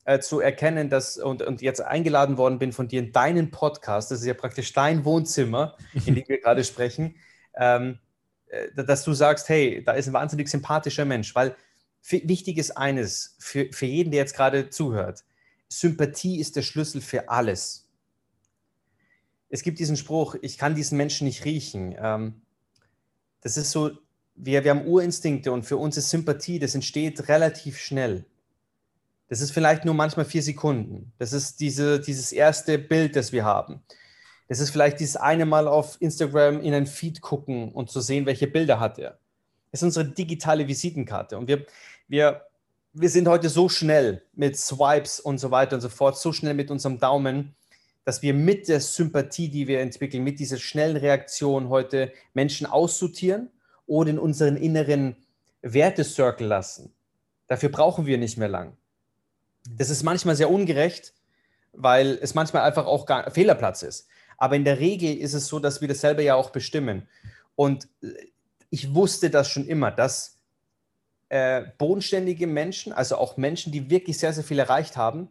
äh, 0.05 0.19
zu 0.19 0.39
erkennen, 0.39 0.89
dass 0.89 1.17
und, 1.17 1.41
und 1.41 1.61
jetzt 1.61 1.81
eingeladen 1.81 2.37
worden 2.37 2.59
bin 2.59 2.73
von 2.73 2.87
dir 2.87 2.99
in 2.99 3.11
deinen 3.11 3.51
Podcast, 3.51 4.11
das 4.11 4.19
ist 4.19 4.25
ja 4.25 4.33
praktisch 4.33 4.73
dein 4.73 5.05
Wohnzimmer, 5.05 5.77
in 6.05 6.15
dem 6.15 6.27
wir 6.27 6.39
gerade 6.39 6.63
sprechen, 6.63 7.15
ähm, 7.55 7.99
äh, 8.47 8.83
dass 8.83 9.03
du 9.03 9.13
sagst, 9.13 9.49
hey, 9.49 9.83
da 9.83 9.93
ist 9.93 10.07
ein 10.07 10.13
wahnsinnig 10.13 10.49
sympathischer 10.49 11.05
Mensch, 11.05 11.33
weil 11.35 11.55
wichtig 12.09 12.57
ist 12.57 12.71
eines 12.71 13.35
für, 13.39 13.71
für 13.71 13.85
jeden, 13.85 14.11
der 14.11 14.19
jetzt 14.19 14.35
gerade 14.35 14.69
zuhört, 14.69 15.23
Sympathie 15.69 16.39
ist 16.39 16.55
der 16.55 16.61
Schlüssel 16.61 17.01
für 17.01 17.29
alles. 17.29 17.89
Es 19.49 19.63
gibt 19.63 19.79
diesen 19.79 19.97
Spruch, 19.97 20.35
ich 20.41 20.57
kann 20.57 20.75
diesen 20.75 20.97
Menschen 20.97 21.25
nicht 21.25 21.45
riechen. 21.45 21.95
Ähm, 21.97 22.41
das 23.41 23.57
ist 23.57 23.71
so, 23.71 23.91
wir, 24.35 24.63
wir 24.63 24.71
haben 24.71 24.85
Urinstinkte 24.85 25.51
und 25.51 25.63
für 25.63 25.77
uns 25.77 25.95
ist 25.95 26.09
Sympathie, 26.09 26.59
das 26.59 26.75
entsteht 26.75 27.27
relativ 27.29 27.77
schnell. 27.79 28.25
Das 29.33 29.41
ist 29.41 29.49
vielleicht 29.49 29.83
nur 29.83 29.95
manchmal 29.95 30.25
vier 30.25 30.43
Sekunden. 30.43 31.11
Das 31.17 31.33
ist 31.33 31.59
diese, 31.59 31.99
dieses 31.99 32.31
erste 32.31 32.77
Bild, 32.77 33.15
das 33.15 33.31
wir 33.31 33.43
haben. 33.43 33.81
Das 34.47 34.59
ist 34.59 34.69
vielleicht 34.69 34.99
dieses 34.99 35.15
eine 35.15 35.47
Mal 35.47 35.67
auf 35.67 35.97
Instagram 35.99 36.61
in 36.61 36.71
ein 36.75 36.85
Feed 36.85 37.19
gucken 37.19 37.71
und 37.71 37.89
zu 37.89 37.99
sehen, 37.99 38.27
welche 38.27 38.45
Bilder 38.45 38.79
hat 38.79 38.99
er. 38.99 39.17
Das 39.71 39.81
ist 39.81 39.85
unsere 39.85 40.05
digitale 40.05 40.67
Visitenkarte. 40.67 41.35
Und 41.35 41.47
wir, 41.47 41.65
wir, 42.07 42.43
wir 42.93 43.09
sind 43.09 43.27
heute 43.27 43.49
so 43.49 43.69
schnell 43.69 44.21
mit 44.33 44.55
Swipes 44.55 45.19
und 45.19 45.39
so 45.39 45.49
weiter 45.49 45.77
und 45.77 45.81
so 45.81 45.89
fort, 45.89 46.15
so 46.15 46.31
schnell 46.31 46.53
mit 46.53 46.69
unserem 46.69 46.99
Daumen, 46.99 47.55
dass 48.05 48.21
wir 48.21 48.35
mit 48.35 48.67
der 48.67 48.81
Sympathie, 48.81 49.49
die 49.49 49.67
wir 49.67 49.79
entwickeln, 49.79 50.23
mit 50.23 50.37
dieser 50.37 50.57
schnellen 50.57 50.97
Reaktion 50.97 51.69
heute 51.69 52.13
Menschen 52.35 52.67
aussortieren 52.67 53.49
oder 53.87 54.11
in 54.11 54.19
unseren 54.19 54.57
inneren 54.57 55.15
Wertecircle 55.63 56.45
lassen. 56.45 56.93
Dafür 57.47 57.69
brauchen 57.69 58.05
wir 58.05 58.19
nicht 58.19 58.37
mehr 58.37 58.47
lang. 58.47 58.77
Das 59.69 59.89
ist 59.89 60.03
manchmal 60.03 60.35
sehr 60.35 60.49
ungerecht, 60.49 61.13
weil 61.71 62.19
es 62.21 62.33
manchmal 62.33 62.63
einfach 62.63 62.85
auch 62.85 63.05
gar 63.05 63.31
Fehlerplatz 63.31 63.83
ist. 63.83 64.07
Aber 64.37 64.55
in 64.55 64.65
der 64.65 64.79
Regel 64.79 65.15
ist 65.15 65.33
es 65.33 65.47
so, 65.47 65.59
dass 65.59 65.81
wir 65.81 65.87
das 65.87 66.01
selber 66.01 66.21
ja 66.21 66.35
auch 66.35 66.49
bestimmen. 66.49 67.07
Und 67.55 67.87
äh, 68.01 68.07
ich 68.69 68.93
wusste 68.93 69.29
das 69.29 69.49
schon 69.49 69.67
immer, 69.67 69.91
dass 69.91 70.39
äh, 71.29 71.63
bodenständige 71.77 72.47
Menschen, 72.47 72.93
also 72.93 73.17
auch 73.17 73.37
Menschen, 73.37 73.71
die 73.71 73.89
wirklich 73.89 74.17
sehr, 74.17 74.33
sehr 74.33 74.43
viel 74.43 74.59
erreicht 74.59 74.97
haben, 74.97 75.29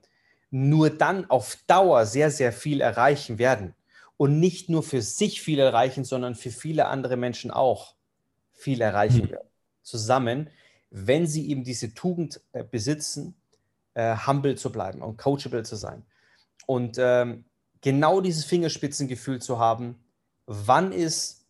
nur 0.51 0.91
dann 0.91 1.29
auf 1.31 1.57
Dauer 1.67 2.07
sehr, 2.07 2.31
sehr 2.31 2.53
viel 2.53 2.81
erreichen 2.81 3.39
werden. 3.39 3.75
Und 4.17 4.39
nicht 4.39 4.69
nur 4.69 4.83
für 4.83 5.03
sich 5.03 5.43
viel 5.43 5.59
erreichen, 5.59 6.05
sondern 6.05 6.35
für 6.35 6.51
viele 6.51 6.87
andere 6.87 7.17
Menschen 7.17 7.51
auch 7.51 7.95
viel 8.53 8.81
erreichen 8.81 9.27
mhm. 9.27 9.31
werden. 9.31 9.49
Zusammen, 9.83 10.51
wenn 10.91 11.27
sie 11.27 11.49
eben 11.51 11.65
diese 11.65 11.95
Tugend 11.95 12.41
äh, 12.53 12.63
besitzen, 12.63 13.35
äh, 13.95 14.17
humble 14.27 14.57
zu 14.57 14.71
bleiben 14.71 15.03
und 15.03 15.19
coachable 15.19 15.63
zu 15.63 15.77
sein. 15.77 16.05
Und 16.67 16.97
ähm, 16.99 17.45
genau 17.81 18.21
dieses 18.21 18.45
Fingerspitzengefühl 18.45 19.41
zu 19.41 19.59
haben, 19.59 19.99
wann 20.47 20.93
ist, 20.93 21.47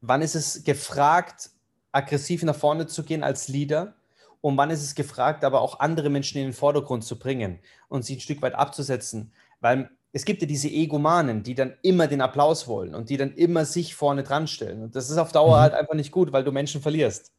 wann 0.00 0.22
ist 0.22 0.34
es 0.34 0.64
gefragt, 0.64 1.50
aggressiv 1.92 2.42
nach 2.42 2.56
vorne 2.56 2.86
zu 2.86 3.02
gehen 3.02 3.24
als 3.24 3.48
Leader 3.48 3.94
und 4.40 4.56
wann 4.56 4.70
ist 4.70 4.82
es 4.82 4.94
gefragt, 4.94 5.44
aber 5.44 5.60
auch 5.60 5.80
andere 5.80 6.10
Menschen 6.10 6.38
in 6.38 6.48
den 6.48 6.52
Vordergrund 6.52 7.04
zu 7.04 7.18
bringen 7.18 7.58
und 7.88 8.04
sie 8.04 8.16
ein 8.16 8.20
Stück 8.20 8.42
weit 8.42 8.54
abzusetzen. 8.54 9.32
Weil 9.60 9.90
es 10.12 10.24
gibt 10.24 10.42
ja 10.42 10.48
diese 10.48 10.68
Egomanen, 10.68 11.42
die 11.42 11.54
dann 11.54 11.76
immer 11.82 12.06
den 12.06 12.20
Applaus 12.20 12.66
wollen 12.66 12.94
und 12.94 13.10
die 13.10 13.16
dann 13.16 13.34
immer 13.34 13.64
sich 13.64 13.94
vorne 13.94 14.22
dran 14.22 14.46
stellen. 14.46 14.82
Und 14.82 14.96
das 14.96 15.10
ist 15.10 15.18
auf 15.18 15.32
Dauer 15.32 15.56
mhm. 15.56 15.60
halt 15.60 15.74
einfach 15.74 15.94
nicht 15.94 16.10
gut, 16.10 16.32
weil 16.32 16.44
du 16.44 16.52
Menschen 16.52 16.80
verlierst. 16.80 17.32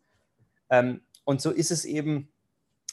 Ähm, 0.70 1.02
und 1.26 1.42
so 1.42 1.52
ist 1.52 1.72
es 1.72 1.86
eben 1.86 2.31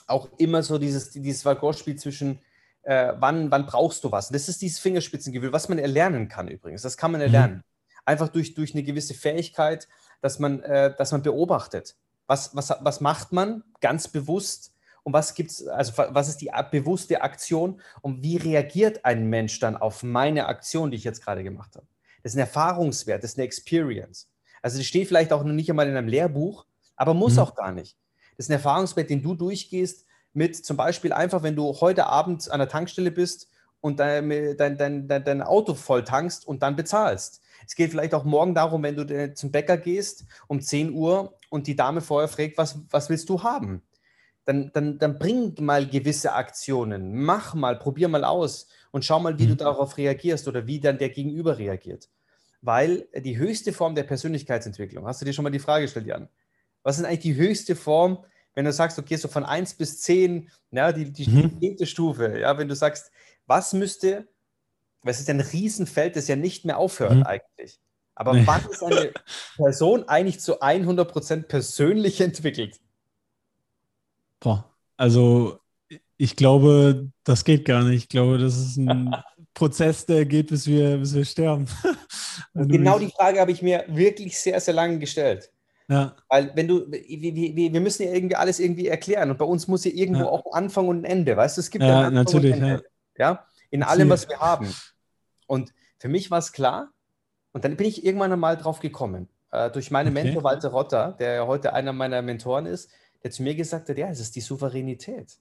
auch 0.09 0.29
immer 0.38 0.62
so 0.62 0.79
dieses, 0.79 1.11
dieses 1.11 1.44
Valgor-Spiel 1.44 1.97
zwischen, 1.97 2.40
äh, 2.83 3.12
wann, 3.18 3.51
wann 3.51 3.66
brauchst 3.66 4.03
du 4.05 4.11
was? 4.11 4.29
Und 4.29 4.35
das 4.35 4.49
ist 4.49 4.61
dieses 4.62 4.79
Fingerspitzengefühl, 4.79 5.53
was 5.53 5.68
man 5.68 5.79
erlernen 5.79 6.29
kann 6.29 6.49
übrigens. 6.49 6.83
Das 6.83 6.97
kann 6.97 7.12
man 7.12 7.21
mhm. 7.21 7.27
erlernen. 7.27 7.57
Mhm. 7.57 7.62
Einfach 8.05 8.29
durch, 8.29 8.55
durch 8.55 8.73
eine 8.75 8.83
gewisse 8.83 9.14
Fähigkeit, 9.14 9.87
dass 10.21 10.38
man, 10.38 10.62
äh, 10.62 10.94
dass 10.97 11.12
man 11.12 11.23
beobachtet. 11.23 11.97
Was, 12.27 12.57
was, 12.57 12.73
was 12.81 13.01
macht 13.01 13.33
man 13.33 13.62
ganz 13.81 14.09
bewusst? 14.09 14.73
Und 15.05 15.12
was 15.12 15.35
gibt's, 15.35 15.66
also 15.66 15.92
was 15.97 16.29
ist 16.29 16.42
die 16.42 16.51
bewusste 16.71 17.23
Aktion 17.23 17.81
und 18.03 18.23
wie 18.23 18.37
reagiert 18.37 19.07
ein 19.07 19.31
Mensch 19.31 19.59
dann 19.59 19.77
auf 19.77 20.03
meine 20.03 20.47
Aktion, 20.47 20.90
die 20.90 20.99
ich 20.99 21.05
jetzt 21.05 21.25
gerade 21.25 21.42
gemacht 21.42 21.77
habe? 21.77 21.87
Das 22.23 22.33
ist 22.33 22.37
ein 22.37 22.40
Erfahrungswert, 22.40 23.23
das 23.23 23.31
ist 23.31 23.38
eine 23.38 23.47
Experience. 23.47 24.29
Also 24.61 24.77
das 24.77 24.87
steht 24.87 25.09
vielleicht 25.09 25.33
auch 25.33 25.44
noch 25.44 25.53
nicht 25.53 25.71
einmal 25.71 25.88
in 25.88 25.97
einem 25.97 26.09
Lehrbuch, 26.09 26.66
aber 26.97 27.14
muss 27.14 27.35
mhm. 27.35 27.38
auch 27.38 27.55
gar 27.55 27.73
nicht. 27.73 27.97
Das 28.38 28.46
ist 28.46 28.51
ein 28.51 28.55
Erfahrungswert, 28.55 29.11
den 29.11 29.20
du 29.20 29.35
durchgehst 29.35 30.07
mit 30.33 30.55
zum 30.57 30.77
Beispiel 30.77 31.12
einfach, 31.12 31.42
wenn 31.42 31.57
du 31.57 31.74
heute 31.81 32.07
Abend 32.07 32.48
an 32.51 32.61
der 32.61 32.68
Tankstelle 32.68 33.11
bist 33.11 33.48
und 33.81 33.98
dein, 33.98 34.57
dein, 34.57 34.79
dein, 34.79 35.09
dein 35.09 35.42
Auto 35.42 35.74
voll 35.74 36.05
tankst 36.05 36.46
und 36.46 36.62
dann 36.62 36.77
bezahlst. 36.77 37.42
Es 37.66 37.74
geht 37.74 37.90
vielleicht 37.90 38.14
auch 38.14 38.24
morgen 38.24 38.55
darum, 38.55 38.85
wenn 38.85 38.94
du 38.94 39.35
zum 39.35 39.51
Bäcker 39.51 39.77
gehst 39.77 40.24
um 40.46 40.61
10 40.61 40.92
Uhr 40.92 41.37
und 41.51 41.66
die 41.66 41.74
Dame 41.74 42.01
vorher 42.01 42.29
fragt, 42.29 42.59
was, 42.59 42.79
was 42.90 43.11
willst 43.11 43.29
du 43.29 43.42
haben? 43.42 43.83
Dann, 44.44 44.70
dann, 44.72 44.98
dann 44.98 45.18
bring 45.18 45.55
mal 45.61 45.87
gewisse 45.87 46.33
Aktionen, 46.33 47.22
mach 47.22 47.55
mal, 47.55 47.77
probier 47.77 48.09
mal 48.09 48.24
aus 48.24 48.68
und 48.92 49.05
schau 49.05 49.18
mal, 49.18 49.38
wie 49.38 49.46
mhm. 49.46 49.51
du 49.51 49.57
darauf 49.57 49.96
reagierst 49.98 50.46
oder 50.46 50.66
wie 50.68 50.79
dann 50.79 50.98
der 50.98 51.11
Gegenüber 51.11 51.59
reagiert. 51.59 52.09
Weil 52.62 53.09
die 53.14 53.37
höchste 53.37 53.72
Form 53.72 53.96
der 53.96 54.05
Persönlichkeitsentwicklung, 54.05 55.07
hast 55.07 55.20
du 55.20 55.24
dir 55.24 55.33
schon 55.33 55.42
mal 55.42 55.51
die 55.51 55.59
Frage 55.59 55.85
gestellt, 55.85 56.07
Jan? 56.07 56.29
Was 56.83 56.99
ist 56.99 57.05
eigentlich 57.05 57.21
die 57.21 57.37
höchste 57.37 57.77
Form, 57.77 58.25
wenn 58.55 58.64
du 58.64 58.73
sagst, 58.73 58.99
okay, 58.99 59.17
so 59.17 59.29
von 59.29 59.45
1 59.45 59.75
bis 59.75 60.01
10, 60.01 60.51
ja, 60.73 60.93
die, 60.93 61.12
die 61.12 61.29
mhm. 61.29 61.87
Stufe, 61.87 62.38
ja, 62.38 62.59
wenn 62.59 62.69
du 62.69 62.75
sagst, 62.75 63.11
was 63.47 63.73
müsste, 63.73 64.29
weil 65.03 65.12
es 65.12 65.21
ist 65.21 65.31
ein 65.31 65.41
Riesenfeld, 65.41 66.17
das 66.17 66.29
ja 66.29 66.37
nicht 66.37 66.64
mehr 66.64 66.79
aufhört 66.79 67.14
mhm. 67.14 67.23
eigentlich. 67.23 67.81
Aber 68.14 68.33
nee. 68.33 68.43
wann 68.47 68.69
ist 68.69 68.83
eine 68.83 69.12
Person 69.57 70.09
eigentlich 70.09 70.41
zu 70.41 70.61
100% 70.61 71.43
persönlich 71.45 72.21
entwickelt? 72.21 72.81
Boah, 74.41 74.69
also 74.97 75.61
ich 76.17 76.35
glaube, 76.35 77.11
das 77.23 77.45
geht 77.45 77.64
gar 77.64 77.85
nicht. 77.85 78.03
Ich 78.03 78.09
glaube, 78.09 78.38
das 78.38 78.57
ist 78.57 78.77
ein 78.77 79.14
Prozess, 79.55 80.05
der 80.05 80.27
geht, 80.27 80.49
bis 80.49 80.67
wir, 80.67 80.99
bis 80.99 81.14
wir 81.14 81.25
sterben. 81.25 81.67
genau 82.55 82.99
die 82.99 83.11
Frage 83.11 83.41
habe 83.41 83.53
ich 83.53 83.62
mir 83.62 83.85
wirklich 83.88 84.37
sehr, 84.38 84.61
sehr 84.61 84.75
lange 84.75 84.99
gestellt. 84.99 85.51
Ja. 85.88 86.14
Weil 86.29 86.53
wenn 86.55 86.68
du, 86.68 86.90
wir, 86.90 87.35
wir, 87.35 87.72
wir, 87.72 87.81
müssen 87.81 88.03
ja 88.03 88.12
irgendwie 88.12 88.37
alles 88.37 88.61
irgendwie 88.61 88.88
erklären 88.88 89.31
und 89.31 89.38
bei 89.38 89.44
uns 89.44 89.68
muss 89.68 89.85
ja 89.85 89.90
irgendwo 89.90 90.24
ja. 90.24 90.29
auch 90.29 90.53
Anfang 90.53 90.87
und 90.87 91.01
ein 91.01 91.05
Ende, 91.05 91.37
weißt 91.37 91.57
du, 91.57 91.61
es 91.61 91.70
gibt 91.70 91.83
ja, 91.83 92.03
ja 92.03 92.11
natürlich, 92.11 92.57
ja. 92.57 92.81
ja. 93.18 93.46
in 93.70 93.83
allem, 93.83 94.11
was 94.11 94.29
wir 94.29 94.38
haben. 94.38 94.72
Und 95.46 95.72
für 95.98 96.09
mich 96.09 96.31
war 96.31 96.38
es 96.38 96.53
klar 96.53 96.92
und 97.53 97.64
dann 97.64 97.77
bin 97.77 97.87
ich 97.87 98.05
irgendwann 98.05 98.33
einmal 98.33 98.59
drauf 98.59 98.81
gekommen, 98.81 99.29
äh, 99.51 99.70
durch 99.70 99.90
meinen 99.90 100.14
okay. 100.14 100.24
Mentor 100.24 100.44
Walter 100.44 100.68
Rotter, 100.68 101.16
der 101.18 101.35
ja 101.35 101.46
heute 101.46 101.72
einer 101.72 101.94
meiner 101.94 102.20
Mentoren 102.20 102.66
ist, 102.66 102.90
der 103.22 103.31
zu 103.31 103.42
mir 103.42 103.55
gesagt 103.55 103.88
hat, 103.88 103.96
ja, 103.96 104.09
es 104.09 104.20
ist 104.20 104.37
die 104.37 104.42
Souveränität. 104.42 105.38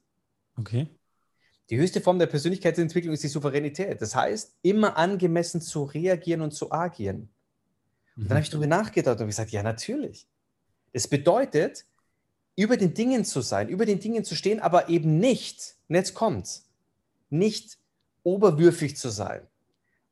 Okay. 0.58 0.88
Die 1.70 1.78
höchste 1.78 2.00
Form 2.00 2.18
der 2.20 2.28
Persönlichkeitsentwicklung 2.28 3.14
ist 3.14 3.24
die 3.24 3.28
Souveränität. 3.28 4.02
Das 4.02 4.16
heißt, 4.16 4.56
immer 4.62 4.96
angemessen 4.96 5.60
zu 5.60 5.84
reagieren 5.84 6.40
und 6.42 6.52
zu 6.52 6.72
agieren. 6.72 7.30
Und 8.16 8.24
dann 8.24 8.26
mhm. 8.26 8.30
habe 8.32 8.42
ich 8.42 8.50
darüber 8.50 8.68
nachgedacht 8.68 9.20
und 9.20 9.28
gesagt, 9.28 9.52
ja, 9.52 9.62
natürlich. 9.62 10.26
Es 10.98 11.08
bedeutet, 11.08 11.86
über 12.56 12.76
den 12.76 12.96
Dingen 12.96 13.24
zu 13.24 13.42
sein, 13.42 13.70
über 13.70 13.86
den 13.86 14.00
Dingen 14.00 14.24
zu 14.24 14.34
stehen, 14.34 14.60
aber 14.60 14.90
eben 14.90 15.20
nicht, 15.20 15.76
und 15.88 15.94
jetzt 15.94 16.16
kommt's, 16.16 16.66
nicht 17.30 17.78
oberwürfig 18.24 18.98
zu 18.98 19.10
sein 19.10 19.46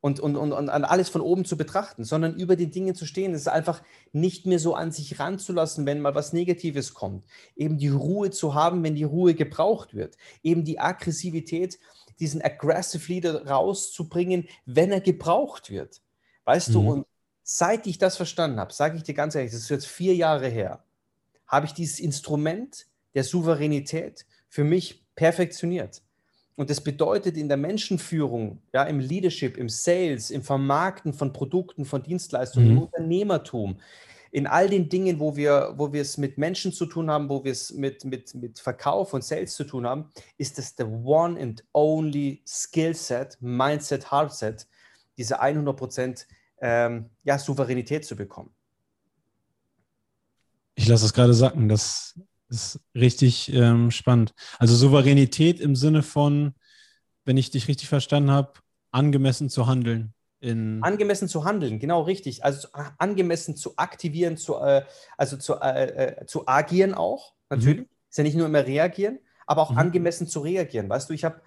und, 0.00 0.20
und, 0.20 0.36
und, 0.36 0.52
und 0.52 0.68
alles 0.68 1.08
von 1.08 1.22
oben 1.22 1.44
zu 1.44 1.56
betrachten, 1.56 2.04
sondern 2.04 2.36
über 2.36 2.54
den 2.54 2.70
Dingen 2.70 2.94
zu 2.94 3.04
stehen. 3.04 3.34
Es 3.34 3.40
ist 3.40 3.48
einfach 3.48 3.82
nicht 4.12 4.46
mehr 4.46 4.60
so 4.60 4.76
an 4.76 4.92
sich 4.92 5.18
ranzulassen, 5.18 5.86
wenn 5.86 6.00
mal 6.00 6.14
was 6.14 6.32
Negatives 6.32 6.94
kommt. 6.94 7.24
Eben 7.56 7.78
die 7.78 7.88
Ruhe 7.88 8.30
zu 8.30 8.54
haben, 8.54 8.84
wenn 8.84 8.94
die 8.94 9.02
Ruhe 9.02 9.34
gebraucht 9.34 9.92
wird. 9.92 10.16
Eben 10.44 10.62
die 10.62 10.78
Aggressivität, 10.78 11.80
diesen 12.20 12.42
Aggressive 12.42 13.12
Leader 13.12 13.44
rauszubringen, 13.44 14.46
wenn 14.66 14.92
er 14.92 15.00
gebraucht 15.00 15.68
wird. 15.68 16.00
Weißt 16.44 16.68
mhm. 16.68 16.72
du, 16.74 16.92
und 16.92 17.06
seit 17.48 17.86
ich 17.86 17.96
das 17.96 18.16
verstanden 18.16 18.58
habe, 18.58 18.72
sage 18.72 18.96
ich 18.96 19.04
dir 19.04 19.14
ganz 19.14 19.36
ehrlich, 19.36 19.52
das 19.52 19.60
ist 19.60 19.68
jetzt 19.68 19.86
vier 19.86 20.16
Jahre 20.16 20.48
her, 20.48 20.82
habe 21.46 21.66
ich 21.66 21.72
dieses 21.72 22.00
Instrument 22.00 22.86
der 23.14 23.22
Souveränität 23.22 24.26
für 24.48 24.64
mich 24.64 25.04
perfektioniert. 25.14 26.02
Und 26.56 26.70
das 26.70 26.80
bedeutet 26.80 27.36
in 27.36 27.46
der 27.46 27.56
Menschenführung, 27.56 28.62
ja, 28.72 28.82
im 28.82 28.98
Leadership, 28.98 29.56
im 29.58 29.68
Sales, 29.68 30.30
im 30.30 30.42
Vermarkten 30.42 31.12
von 31.12 31.32
Produkten, 31.32 31.84
von 31.84 32.02
Dienstleistungen, 32.02 32.68
mhm. 32.68 32.76
im 32.76 32.82
Unternehmertum, 32.82 33.78
in 34.32 34.48
all 34.48 34.68
den 34.68 34.88
Dingen, 34.88 35.20
wo 35.20 35.36
wir, 35.36 35.74
wo 35.76 35.92
wir 35.92 36.02
es 36.02 36.18
mit 36.18 36.38
Menschen 36.38 36.72
zu 36.72 36.84
tun 36.86 37.10
haben, 37.10 37.28
wo 37.28 37.44
wir 37.44 37.52
es 37.52 37.72
mit, 37.72 38.04
mit, 38.04 38.34
mit 38.34 38.58
Verkauf 38.58 39.14
und 39.14 39.22
Sales 39.22 39.54
zu 39.54 39.62
tun 39.62 39.86
haben, 39.86 40.10
ist 40.36 40.58
das 40.58 40.74
the 40.76 40.84
one 40.84 41.40
and 41.40 41.62
only 41.72 42.42
Skillset, 42.44 43.38
Mindset, 43.40 44.10
Hardset, 44.10 44.66
diese 45.16 45.40
100% 45.40 46.26
ähm, 46.60 47.10
ja, 47.22 47.38
Souveränität 47.38 48.04
zu 48.04 48.16
bekommen. 48.16 48.50
Ich 50.74 50.88
lasse 50.88 51.06
es 51.06 51.12
gerade 51.12 51.34
sacken, 51.34 51.68
das 51.68 52.18
ist 52.48 52.80
richtig 52.94 53.52
ähm, 53.52 53.90
spannend. 53.90 54.34
Also 54.58 54.74
Souveränität 54.74 55.60
im 55.60 55.74
Sinne 55.74 56.02
von, 56.02 56.54
wenn 57.24 57.36
ich 57.36 57.50
dich 57.50 57.66
richtig 57.68 57.88
verstanden 57.88 58.30
habe, 58.30 58.52
angemessen 58.90 59.50
zu 59.50 59.66
handeln. 59.66 60.12
In 60.40 60.82
angemessen 60.82 61.28
zu 61.28 61.44
handeln, 61.44 61.78
genau 61.78 62.02
richtig. 62.02 62.44
Also 62.44 62.68
angemessen 62.98 63.56
zu 63.56 63.76
aktivieren, 63.78 64.36
zu, 64.36 64.56
äh, 64.56 64.84
also 65.16 65.36
zu, 65.38 65.54
äh, 65.54 66.20
äh, 66.20 66.26
zu 66.26 66.46
agieren 66.46 66.94
auch, 66.94 67.32
natürlich. 67.48 67.80
Mhm. 67.80 67.88
Ist 68.08 68.18
ja 68.18 68.24
nicht 68.24 68.36
nur 68.36 68.46
immer 68.46 68.64
reagieren, 68.64 69.18
aber 69.46 69.62
auch 69.62 69.72
mhm. 69.72 69.78
angemessen 69.78 70.26
zu 70.26 70.40
reagieren. 70.40 70.88
Weißt 70.88 71.08
du, 71.08 71.14
ich 71.14 71.24
habe 71.24 71.40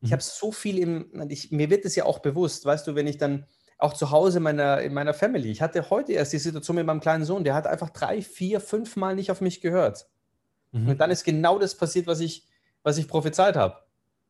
ich 0.00 0.10
mhm. 0.10 0.14
hab 0.14 0.22
so 0.22 0.52
viel 0.52 0.78
im, 0.78 1.28
ich, 1.28 1.50
mir 1.50 1.70
wird 1.70 1.84
es 1.84 1.96
ja 1.96 2.04
auch 2.04 2.20
bewusst, 2.20 2.64
weißt 2.64 2.86
du, 2.86 2.94
wenn 2.94 3.06
ich 3.06 3.18
dann 3.18 3.46
auch 3.78 3.92
zu 3.92 4.10
Hause 4.10 4.40
meiner, 4.40 4.80
in 4.80 4.94
meiner 4.94 5.14
Family, 5.14 5.50
ich 5.50 5.60
hatte 5.60 5.90
heute 5.90 6.12
erst 6.12 6.32
die 6.32 6.38
Situation 6.38 6.76
mit 6.76 6.86
meinem 6.86 7.00
kleinen 7.00 7.24
Sohn, 7.24 7.44
der 7.44 7.54
hat 7.54 7.66
einfach 7.66 7.90
drei, 7.90 8.22
vier, 8.22 8.60
fünf 8.60 8.96
Mal 8.96 9.14
nicht 9.14 9.30
auf 9.30 9.40
mich 9.40 9.60
gehört. 9.60 10.08
Mhm. 10.72 10.88
Und 10.88 10.98
dann 10.98 11.10
ist 11.10 11.24
genau 11.24 11.58
das 11.58 11.74
passiert, 11.74 12.06
was 12.06 12.20
ich, 12.20 12.46
was 12.82 12.98
ich 12.98 13.08
prophezeit 13.08 13.56
habe. 13.56 13.76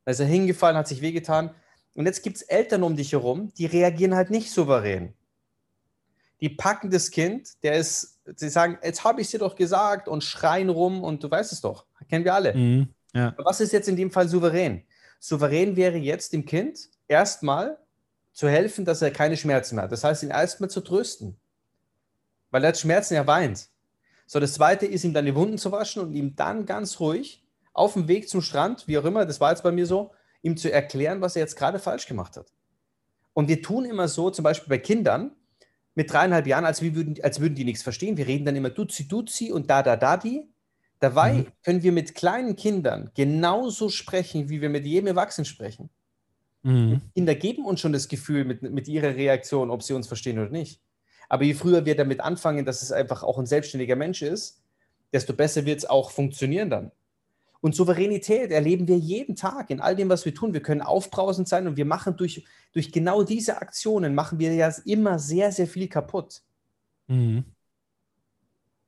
Da 0.05 0.11
ist 0.11 0.21
er 0.21 0.27
hingefallen, 0.27 0.77
hat 0.77 0.89
sich 0.89 1.01
wehgetan. 1.01 1.55
Und 1.95 2.07
jetzt 2.07 2.23
gibt 2.23 2.37
es 2.37 2.43
Eltern 2.43 2.83
um 2.83 2.97
dich 2.97 3.13
herum, 3.13 3.53
die 3.57 3.67
reagieren 3.67 4.15
halt 4.15 4.31
nicht 4.31 4.51
souverän. 4.51 5.15
Die 6.41 6.51
packen 6.51 6.91
das 6.91 7.11
Kind, 7.11 7.63
der 7.63 7.77
ist, 7.77 8.21
sie 8.37 8.51
sagen, 8.51 8.79
jetzt 8.83 9.05
habe 9.05 9.21
ich 9.21 9.29
es 9.29 9.31
dir 9.31 9.39
doch 9.39 9.57
gesagt 9.57 10.07
und 10.07 10.23
schreien 10.23 10.69
rum 10.69 11.03
und 11.03 11.25
du 11.25 11.31
weißt 11.31 11.53
es 11.53 11.63
doch, 11.63 11.87
kennen 12.11 12.25
wir 12.25 12.35
alle. 12.35 12.55
Mhm, 12.55 12.89
ja. 13.15 13.35
Was 13.39 13.61
ist 13.61 13.73
jetzt 13.73 13.89
in 13.89 13.97
dem 13.97 14.11
Fall 14.11 14.29
souverän? 14.29 14.83
Souverän 15.19 15.77
wäre 15.77 15.97
jetzt 15.97 16.35
dem 16.35 16.45
Kind 16.45 16.91
erstmal 17.09 17.79
zu 18.37 18.51
helfen, 18.51 18.85
dass 18.85 19.01
er 19.01 19.11
keine 19.11 19.35
Schmerzen 19.39 19.77
mehr 19.77 19.85
hat. 19.85 19.93
Das 19.93 20.05
heißt, 20.05 20.23
ihn 20.23 20.29
erstmal 20.29 20.69
zu 20.69 20.83
trösten. 20.83 21.41
Weil 22.51 22.63
er 22.63 22.69
hat 22.69 22.79
Schmerzen, 22.79 23.15
er 23.15 23.27
weint. 23.27 23.71
So, 24.27 24.39
das 24.41 24.53
zweite 24.53 24.85
ist, 24.85 25.05
ihm 25.05 25.15
dann 25.15 25.25
die 25.25 25.35
Wunden 25.35 25.57
zu 25.57 25.73
waschen 25.73 26.03
und 26.03 26.13
ihm 26.13 26.37
dann 26.37 26.67
ganz 26.67 27.01
ruhig 27.01 27.43
auf 27.73 27.95
dem 27.95 28.09
Weg 28.09 28.29
zum 28.29 28.43
Strand, 28.43 28.87
wie 28.89 28.99
auch 28.99 29.07
immer, 29.07 29.25
das 29.25 29.41
war 29.41 29.53
jetzt 29.53 29.63
bei 29.63 29.73
mir 29.73 29.87
so, 29.87 30.13
ihm 30.43 30.59
zu 30.59 30.71
erklären, 30.71 31.23
was 31.23 31.35
er 31.35 31.41
jetzt 31.41 31.57
gerade 31.57 31.79
falsch 31.79 32.07
gemacht 32.07 32.37
hat. 32.37 32.53
Und 33.33 33.49
wir 33.49 33.63
tun 33.63 33.87
immer 33.87 34.07
so, 34.07 34.29
zum 34.29 34.43
Beispiel 34.43 34.69
bei 34.69 34.79
Kindern 34.79 35.31
mit 35.95 36.13
dreieinhalb 36.13 36.47
Jahren, 36.47 36.67
als, 36.67 36.83
würden, 36.83 37.17
als 37.23 37.41
würden 37.41 37.55
die 37.55 37.65
nichts 37.65 37.83
verstehen. 37.83 38.19
Wir 38.19 38.27
reden 38.27 38.45
dann 38.45 38.57
immer 38.57 38.71
Duzi, 38.71 39.09
Duzi 39.09 39.51
und 39.51 39.71
Da, 39.71 39.83
Da, 39.83 39.97
Da, 39.97 40.19
die. 40.19 40.47
Dabei 41.01 41.33
mhm. 41.33 41.47
können 41.65 41.83
wir 41.83 41.93
mit 41.93 42.15
kleinen 42.15 42.55
Kindern 42.55 43.11
genauso 43.15 43.89
sprechen, 43.89 44.51
wie 44.51 44.61
wir 44.61 44.69
mit 44.69 44.85
jedem 44.85 45.07
Erwachsenen 45.07 45.47
sprechen. 45.47 45.89
Mhm. 46.63 47.01
Kinder 47.15 47.35
geben 47.35 47.65
uns 47.65 47.81
schon 47.81 47.93
das 47.93 48.09
Gefühl 48.09 48.45
mit, 48.45 48.63
mit 48.63 48.89
ihrer 48.89 49.15
Reaktion, 49.15 49.71
ob 49.71 49.83
sie 49.83 49.95
uns 49.95 50.07
verstehen 50.07 50.39
oder 50.39 50.51
nicht. 50.51 50.81
Aber 51.29 51.45
je 51.45 51.55
früher 51.55 51.85
wir 51.85 51.97
damit 51.97 52.21
anfangen, 52.21 52.65
dass 52.65 52.83
es 52.83 52.93
einfach 52.93 53.23
auch 53.23 53.39
ein 53.39 53.47
selbstständiger 53.47 53.97
Mensch 53.97 54.23
ist, 54.23 54.63
desto 55.13 55.33
besser 55.33 55.65
wird 55.65 55.79
es 55.79 55.85
auch 55.85 56.11
funktionieren 56.11 56.71
dann. 56.71 56.93
Und 57.61 57.75
Souveränität 57.75 58.51
erleben 58.51 58.87
wir 58.87 58.99
jeden 58.99 59.35
Tag 59.35 59.71
in 59.71 59.81
all 59.81 59.97
dem, 59.97 60.09
was 60.09 60.25
wir 60.25 60.35
tun. 60.35 60.53
Wir 60.53 60.63
können 60.63 60.83
aufbrausend 60.83 61.49
sein 61.49 61.67
und 61.67 61.77
wir 61.77 61.85
machen 61.85 62.17
durch, 62.17 62.45
durch 62.73 62.93
genau 62.93 63.23
diese 63.23 63.61
Aktionen, 63.61 64.15
machen 64.15 64.39
wir 64.39 64.55
ja 64.55 64.73
immer 64.85 65.19
sehr, 65.19 65.51
sehr 65.51 65.67
viel 65.67 65.89
kaputt. 65.89 66.43
Mhm. 67.09 67.45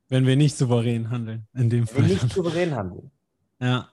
Wenn 0.09 0.27
wir 0.27 0.37
nicht 0.37 0.57
souverän 0.57 1.11
handeln, 1.11 1.47
in 1.55 1.71
dem 1.71 1.87
Fall. 1.87 2.03
Wenn 2.03 2.09
wir 2.09 2.23
nicht 2.23 2.33
souverän 2.33 2.75
handeln. 2.75 3.11
Ja. 3.61 3.91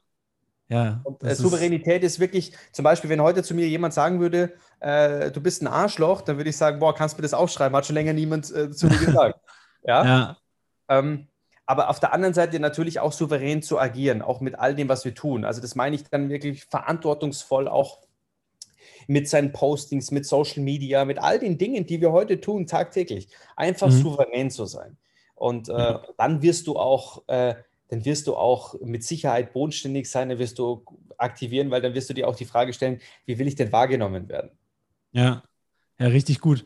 Ja, 0.67 1.01
und, 1.03 1.23
äh, 1.23 1.35
Souveränität 1.35 2.03
ist, 2.03 2.13
ist, 2.13 2.19
wirklich, 2.19 2.53
zum 2.71 2.83
Beispiel, 2.83 3.09
wenn 3.09 3.21
heute 3.21 3.43
zu 3.43 3.53
mir 3.53 3.67
jemand 3.67 3.93
sagen 3.93 4.19
würde, 4.19 4.53
äh, 4.79 5.31
du 5.31 5.39
bist 5.41 5.61
ein 5.61 5.67
Arschloch, 5.67 6.21
dann 6.21 6.37
würde 6.37 6.49
ich 6.49 6.57
sagen, 6.57 6.79
boah, 6.79 6.95
kannst 6.95 7.15
du 7.15 7.17
mir 7.19 7.23
das 7.23 7.35
aufschreiben? 7.35 7.75
Hat 7.75 7.85
schon 7.85 7.93
länger 7.93 8.13
niemand 8.13 8.51
äh, 8.51 8.71
zu 8.71 8.87
mir 8.87 8.97
gesagt. 8.97 9.39
ja. 9.83 10.05
ja. 10.05 10.37
Ähm, 10.89 11.27
aber 11.67 11.89
auf 11.89 11.99
der 11.99 12.13
anderen 12.13 12.33
Seite 12.33 12.59
natürlich 12.59 12.99
auch 12.99 13.11
souverän 13.11 13.61
zu 13.61 13.79
agieren, 13.79 14.21
auch 14.21 14.39
mit 14.41 14.57
all 14.57 14.75
dem, 14.75 14.89
was 14.89 15.05
wir 15.05 15.15
tun. 15.15 15.45
Also 15.45 15.61
das 15.61 15.75
meine 15.75 15.95
ich 15.95 16.03
dann 16.03 16.29
wirklich 16.29 16.65
verantwortungsvoll 16.65 17.67
auch 17.67 17.99
mit 19.07 19.29
seinen 19.29 19.51
Postings, 19.51 20.11
mit 20.11 20.25
Social 20.25 20.63
Media, 20.63 21.05
mit 21.05 21.19
all 21.19 21.39
den 21.39 21.57
Dingen, 21.57 21.85
die 21.85 22.01
wir 22.01 22.11
heute 22.11 22.41
tun, 22.41 22.67
tagtäglich. 22.67 23.29
Einfach 23.55 23.87
mhm. 23.87 24.01
souverän 24.01 24.51
zu 24.51 24.65
sein. 24.65 24.97
Und 25.35 25.69
äh, 25.69 25.73
mhm. 25.73 25.97
dann 26.17 26.41
wirst 26.41 26.67
du 26.67 26.77
auch 26.77 27.23
äh, 27.27 27.55
dann 27.87 28.05
wirst 28.05 28.27
du 28.27 28.35
auch 28.35 28.75
mit 28.81 29.03
Sicherheit 29.03 29.53
bodenständig 29.53 30.09
sein, 30.09 30.29
dann 30.29 30.39
wirst 30.39 30.59
du 30.59 30.83
aktivieren, 31.17 31.71
weil 31.71 31.81
dann 31.81 31.93
wirst 31.93 32.09
du 32.09 32.13
dir 32.13 32.27
auch 32.27 32.35
die 32.35 32.45
Frage 32.45 32.73
stellen, 32.73 32.99
wie 33.25 33.37
will 33.37 33.47
ich 33.47 33.55
denn 33.55 33.71
wahrgenommen 33.71 34.27
werden? 34.27 34.51
Ja, 35.11 35.43
ja, 35.99 36.07
richtig 36.07 36.39
gut. 36.39 36.65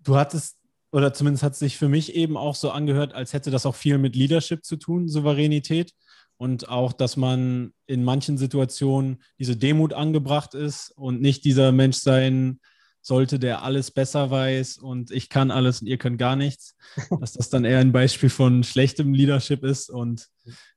Du 0.00 0.16
hattest, 0.16 0.58
oder 0.92 1.12
zumindest 1.12 1.42
hat 1.42 1.52
es 1.52 1.58
sich 1.58 1.76
für 1.76 1.88
mich 1.88 2.14
eben 2.14 2.36
auch 2.36 2.54
so 2.54 2.70
angehört, 2.70 3.14
als 3.14 3.32
hätte 3.32 3.50
das 3.50 3.66
auch 3.66 3.74
viel 3.74 3.98
mit 3.98 4.14
Leadership 4.14 4.64
zu 4.64 4.76
tun, 4.76 5.08
Souveränität. 5.08 5.92
Und 6.36 6.68
auch, 6.68 6.92
dass 6.92 7.16
man 7.16 7.72
in 7.86 8.04
manchen 8.04 8.38
Situationen 8.38 9.20
diese 9.40 9.56
Demut 9.56 9.92
angebracht 9.92 10.54
ist 10.54 10.90
und 10.92 11.20
nicht 11.20 11.44
dieser 11.44 11.72
Mensch 11.72 11.96
sein, 11.96 12.60
sollte, 13.00 13.38
der 13.38 13.62
alles 13.62 13.90
besser 13.90 14.30
weiß 14.30 14.78
und 14.78 15.10
ich 15.10 15.28
kann 15.28 15.50
alles 15.50 15.80
und 15.80 15.86
ihr 15.86 15.98
könnt 15.98 16.18
gar 16.18 16.36
nichts, 16.36 16.76
dass 17.20 17.32
das 17.32 17.50
dann 17.50 17.64
eher 17.64 17.78
ein 17.78 17.92
Beispiel 17.92 18.30
von 18.30 18.64
schlechtem 18.64 19.14
Leadership 19.14 19.64
ist. 19.64 19.90
Und 19.90 20.28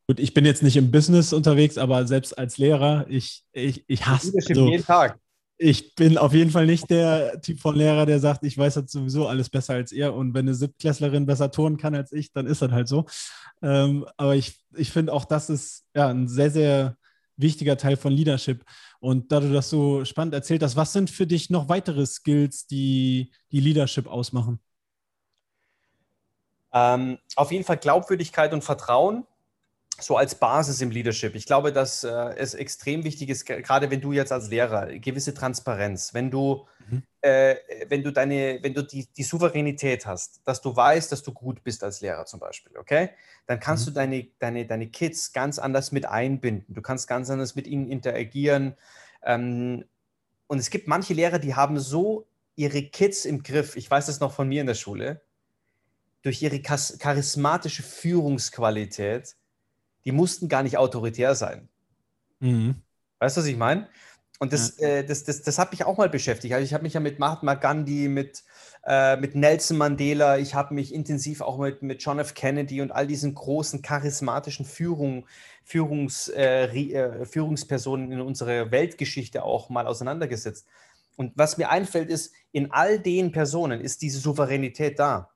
gut, 0.07 0.19
ich 0.19 0.33
bin 0.33 0.45
jetzt 0.45 0.63
nicht 0.63 0.77
im 0.77 0.91
Business 0.91 1.33
unterwegs, 1.33 1.77
aber 1.77 2.07
selbst 2.07 2.37
als 2.37 2.57
Lehrer, 2.57 3.05
ich, 3.09 3.43
ich, 3.51 3.83
ich 3.87 4.05
hasse 4.05 4.27
Leadership 4.27 4.49
also, 4.49 4.69
jeden 4.69 4.85
Tag. 4.85 5.19
Ich 5.57 5.93
bin 5.93 6.17
auf 6.17 6.33
jeden 6.33 6.49
Fall 6.49 6.65
nicht 6.65 6.89
der 6.89 7.39
Typ 7.41 7.59
von 7.59 7.75
Lehrer, 7.75 8.07
der 8.07 8.19
sagt, 8.19 8.43
ich 8.43 8.57
weiß 8.57 8.75
jetzt 8.75 8.91
sowieso 8.91 9.27
alles 9.27 9.49
besser 9.49 9.75
als 9.75 9.91
ihr 9.91 10.13
und 10.13 10.33
wenn 10.33 10.47
eine 10.47 10.55
Siebtklässlerin 10.55 11.27
besser 11.27 11.51
turnen 11.51 11.77
kann 11.77 11.93
als 11.93 12.11
ich, 12.11 12.31
dann 12.31 12.47
ist 12.47 12.63
das 12.63 12.71
halt 12.71 12.87
so. 12.87 13.05
Ähm, 13.61 14.05
aber 14.17 14.35
ich, 14.35 14.59
ich 14.75 14.89
finde 14.89 15.13
auch, 15.13 15.25
das 15.25 15.51
ist 15.51 15.85
ja 15.93 16.07
ein 16.07 16.27
sehr, 16.27 16.49
sehr 16.49 16.97
wichtiger 17.37 17.77
Teil 17.77 17.97
von 17.97 18.13
Leadership. 18.13 18.63
Und 19.01 19.31
da 19.31 19.39
du 19.39 19.51
das 19.51 19.69
so 19.69 20.05
spannend 20.05 20.35
erzählt 20.35 20.61
hast, 20.61 20.75
was 20.75 20.93
sind 20.93 21.09
für 21.09 21.25
dich 21.25 21.49
noch 21.49 21.69
weitere 21.69 22.05
Skills, 22.05 22.67
die 22.67 23.31
die 23.51 23.59
Leadership 23.59 24.05
ausmachen? 24.05 24.59
Ähm, 26.71 27.17
auf 27.35 27.51
jeden 27.51 27.65
Fall 27.65 27.77
Glaubwürdigkeit 27.77 28.53
und 28.53 28.63
Vertrauen, 28.63 29.25
so 30.01 30.17
als 30.17 30.35
Basis 30.35 30.81
im 30.81 30.91
Leadership. 30.91 31.35
Ich 31.35 31.45
glaube, 31.45 31.71
dass 31.71 32.03
äh, 32.03 32.09
es 32.37 32.53
extrem 32.53 33.03
wichtig 33.03 33.29
ist, 33.29 33.45
gerade 33.45 33.89
wenn 33.91 34.01
du 34.01 34.11
jetzt 34.11 34.31
als 34.31 34.49
Lehrer, 34.49 34.87
gewisse 34.99 35.33
Transparenz, 35.33 36.13
wenn 36.13 36.31
du, 36.31 36.65
mhm. 36.89 37.03
äh, 37.21 37.55
wenn 37.87 38.03
du 38.03 38.11
deine, 38.11 38.59
wenn 38.61 38.73
du 38.73 38.83
die, 38.83 39.07
die 39.07 39.23
Souveränität 39.23 40.05
hast, 40.05 40.41
dass 40.45 40.61
du 40.61 40.75
weißt, 40.75 41.11
dass 41.11 41.23
du 41.23 41.33
gut 41.33 41.63
bist 41.63 41.83
als 41.83 42.01
Lehrer 42.01 42.25
zum 42.25 42.39
Beispiel, 42.39 42.77
okay? 42.77 43.09
Dann 43.47 43.59
kannst 43.59 43.85
mhm. 43.85 43.89
du 43.89 43.95
deine, 43.95 44.27
deine, 44.39 44.65
deine 44.65 44.87
Kids 44.87 45.33
ganz 45.33 45.59
anders 45.59 45.91
mit 45.91 46.05
einbinden. 46.05 46.73
Du 46.73 46.81
kannst 46.81 47.07
ganz 47.07 47.29
anders 47.29 47.55
mit 47.55 47.67
ihnen 47.67 47.89
interagieren. 47.89 48.75
Ähm, 49.23 49.85
und 50.47 50.59
es 50.59 50.69
gibt 50.69 50.87
manche 50.87 51.13
Lehrer, 51.13 51.39
die 51.39 51.55
haben 51.55 51.79
so 51.79 52.27
ihre 52.55 52.83
Kids 52.83 53.25
im 53.25 53.43
Griff. 53.43 53.75
Ich 53.75 53.89
weiß 53.89 54.07
das 54.07 54.19
noch 54.19 54.33
von 54.33 54.47
mir 54.47 54.61
in 54.61 54.67
der 54.67 54.75
Schule. 54.75 55.21
Durch 56.21 56.41
ihre 56.41 56.61
charismatische 56.61 57.81
Führungsqualität, 57.81 59.35
die 60.05 60.11
mussten 60.11 60.47
gar 60.49 60.63
nicht 60.63 60.77
autoritär 60.77 61.35
sein. 61.35 61.69
Mhm. 62.39 62.75
Weißt 63.19 63.37
du, 63.37 63.41
was 63.41 63.47
ich 63.47 63.57
meine? 63.57 63.87
Und 64.39 64.53
das, 64.53 64.79
ja. 64.79 64.87
äh, 64.87 65.05
das, 65.05 65.23
das, 65.23 65.43
das 65.43 65.59
hat 65.59 65.71
mich 65.71 65.85
auch 65.85 65.97
mal 65.97 66.09
beschäftigt. 66.09 66.51
Also 66.55 66.65
ich 66.65 66.73
habe 66.73 66.83
mich 66.83 66.95
ja 66.95 66.99
mit 66.99 67.19
Mahatma 67.19 67.53
Gandhi, 67.53 68.07
mit, 68.07 68.43
äh, 68.83 69.15
mit 69.17 69.35
Nelson 69.35 69.77
Mandela, 69.77 70.39
ich 70.39 70.55
habe 70.55 70.73
mich 70.73 70.91
intensiv 70.91 71.41
auch 71.41 71.59
mit, 71.59 71.83
mit 71.83 72.01
John 72.01 72.17
F. 72.17 72.33
Kennedy 72.33 72.81
und 72.81 72.91
all 72.91 73.05
diesen 73.05 73.35
großen 73.35 73.83
charismatischen 73.83 74.65
Führung, 74.65 75.27
Führungs, 75.63 76.27
äh, 76.29 76.65
äh, 76.65 77.25
Führungspersonen 77.25 78.11
in 78.11 78.21
unserer 78.21 78.71
Weltgeschichte 78.71 79.43
auch 79.43 79.69
mal 79.69 79.85
auseinandergesetzt. 79.85 80.65
Und 81.17 81.33
was 81.35 81.59
mir 81.59 81.69
einfällt, 81.69 82.09
ist, 82.09 82.33
in 82.51 82.71
all 82.71 82.99
den 82.99 83.31
Personen 83.31 83.79
ist 83.79 84.01
diese 84.01 84.17
Souveränität 84.17 84.97
da. 84.97 85.29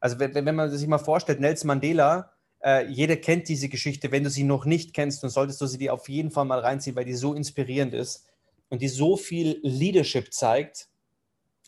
Also 0.00 0.18
wenn, 0.18 0.34
wenn 0.34 0.56
man 0.56 0.70
sich 0.70 0.88
mal 0.88 0.98
vorstellt, 0.98 1.38
Nelson 1.38 1.68
Mandela, 1.68 2.32
äh, 2.62 2.86
jeder 2.86 3.16
kennt 3.16 3.48
diese 3.48 3.68
Geschichte. 3.68 4.12
Wenn 4.12 4.24
du 4.24 4.30
sie 4.30 4.44
noch 4.44 4.64
nicht 4.64 4.94
kennst, 4.94 5.22
dann 5.22 5.30
solltest 5.30 5.60
du 5.60 5.66
sie 5.66 5.78
dir 5.78 5.94
auf 5.94 6.08
jeden 6.08 6.30
Fall 6.30 6.44
mal 6.44 6.60
reinziehen, 6.60 6.96
weil 6.96 7.04
die 7.04 7.14
so 7.14 7.34
inspirierend 7.34 7.94
ist 7.94 8.26
und 8.68 8.82
die 8.82 8.88
so 8.88 9.16
viel 9.16 9.60
Leadership 9.62 10.32
zeigt, 10.32 10.88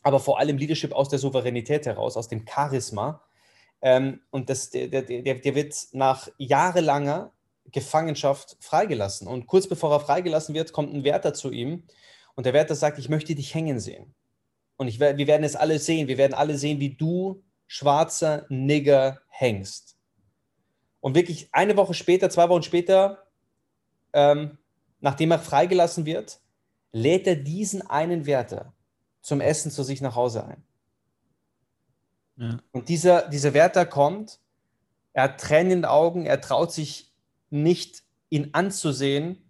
aber 0.03 0.21
vor 0.21 0.39
allem 0.39 0.59
Leadership 0.59 0.93
aus 0.93 1.09
der 1.09 1.19
Souveränität 1.19 1.87
heraus, 1.87 2.17
aus 2.17 2.29
dem 2.29 2.45
Charisma. 2.47 3.23
Ähm, 3.81 4.21
und 4.31 4.51
das, 4.51 4.71
der, 4.71 4.89
der, 4.89 5.03
der 5.03 5.55
wird 5.55 5.75
nach 5.93 6.29
jahrelanger 6.39 7.33
Gefangenschaft 7.71 8.57
freigelassen. 8.61 9.27
Und 9.27 9.47
kurz 9.47 9.69
bevor 9.69 9.93
er 9.93 10.01
freigelassen 10.01 10.55
wird, 10.55 10.73
kommt 10.73 10.93
ein 10.93 11.05
Wärter 11.05 11.35
zu 11.35 11.51
ihm 11.51 11.85
und 12.35 12.47
der 12.47 12.53
Wärter 12.53 12.75
sagt, 12.75 12.99
ich 12.99 13.09
möchte 13.09 13.35
dich 13.35 13.55
hängen 13.55 13.81
sehen. 13.81 14.15
Und 14.77 14.89
ich, 14.89 14.99
wir 14.99 15.27
werden 15.27 15.45
es 15.45 15.55
alle 15.55 15.79
sehen. 15.79 16.09
Wir 16.09 16.19
werden 16.19 16.35
alle 16.35 16.59
sehen, 16.59 16.81
wie 16.81 16.95
du, 16.95 17.43
schwarzer 17.67 18.47
Nigger, 18.49 19.21
hängst. 19.29 19.97
Und 21.03 21.17
wirklich 21.17 21.49
eine 21.51 21.77
Woche 21.77 21.95
später, 21.95 22.31
zwei 22.31 22.49
Wochen 22.49 22.63
später, 22.63 23.27
ähm, 24.13 24.57
nachdem 25.01 25.33
er 25.33 25.41
freigelassen 25.41 26.07
wird, 26.07 26.41
lädt 26.93 27.27
er 27.27 27.35
diesen 27.35 27.83
einen 27.83 28.25
Wärter 28.25 28.73
zum 29.21 29.41
Essen 29.41 29.73
zu 29.73 29.83
sich 29.83 30.01
nach 30.01 30.15
Hause 30.15 30.47
ein. 30.47 30.63
Ja. 32.37 32.59
Und 32.71 32.89
dieser, 32.89 33.29
dieser 33.29 33.53
Wärter 33.53 33.85
kommt, 33.85 34.39
er 35.13 35.25
hat 35.25 35.41
Tränen 35.41 35.73
in 35.73 35.79
den 35.81 35.85
Augen, 35.87 36.25
er 36.25 36.41
traut 36.41 36.73
sich 36.73 37.13
nicht, 37.51 38.05
ihn 38.31 38.51
anzusehen, 38.53 39.43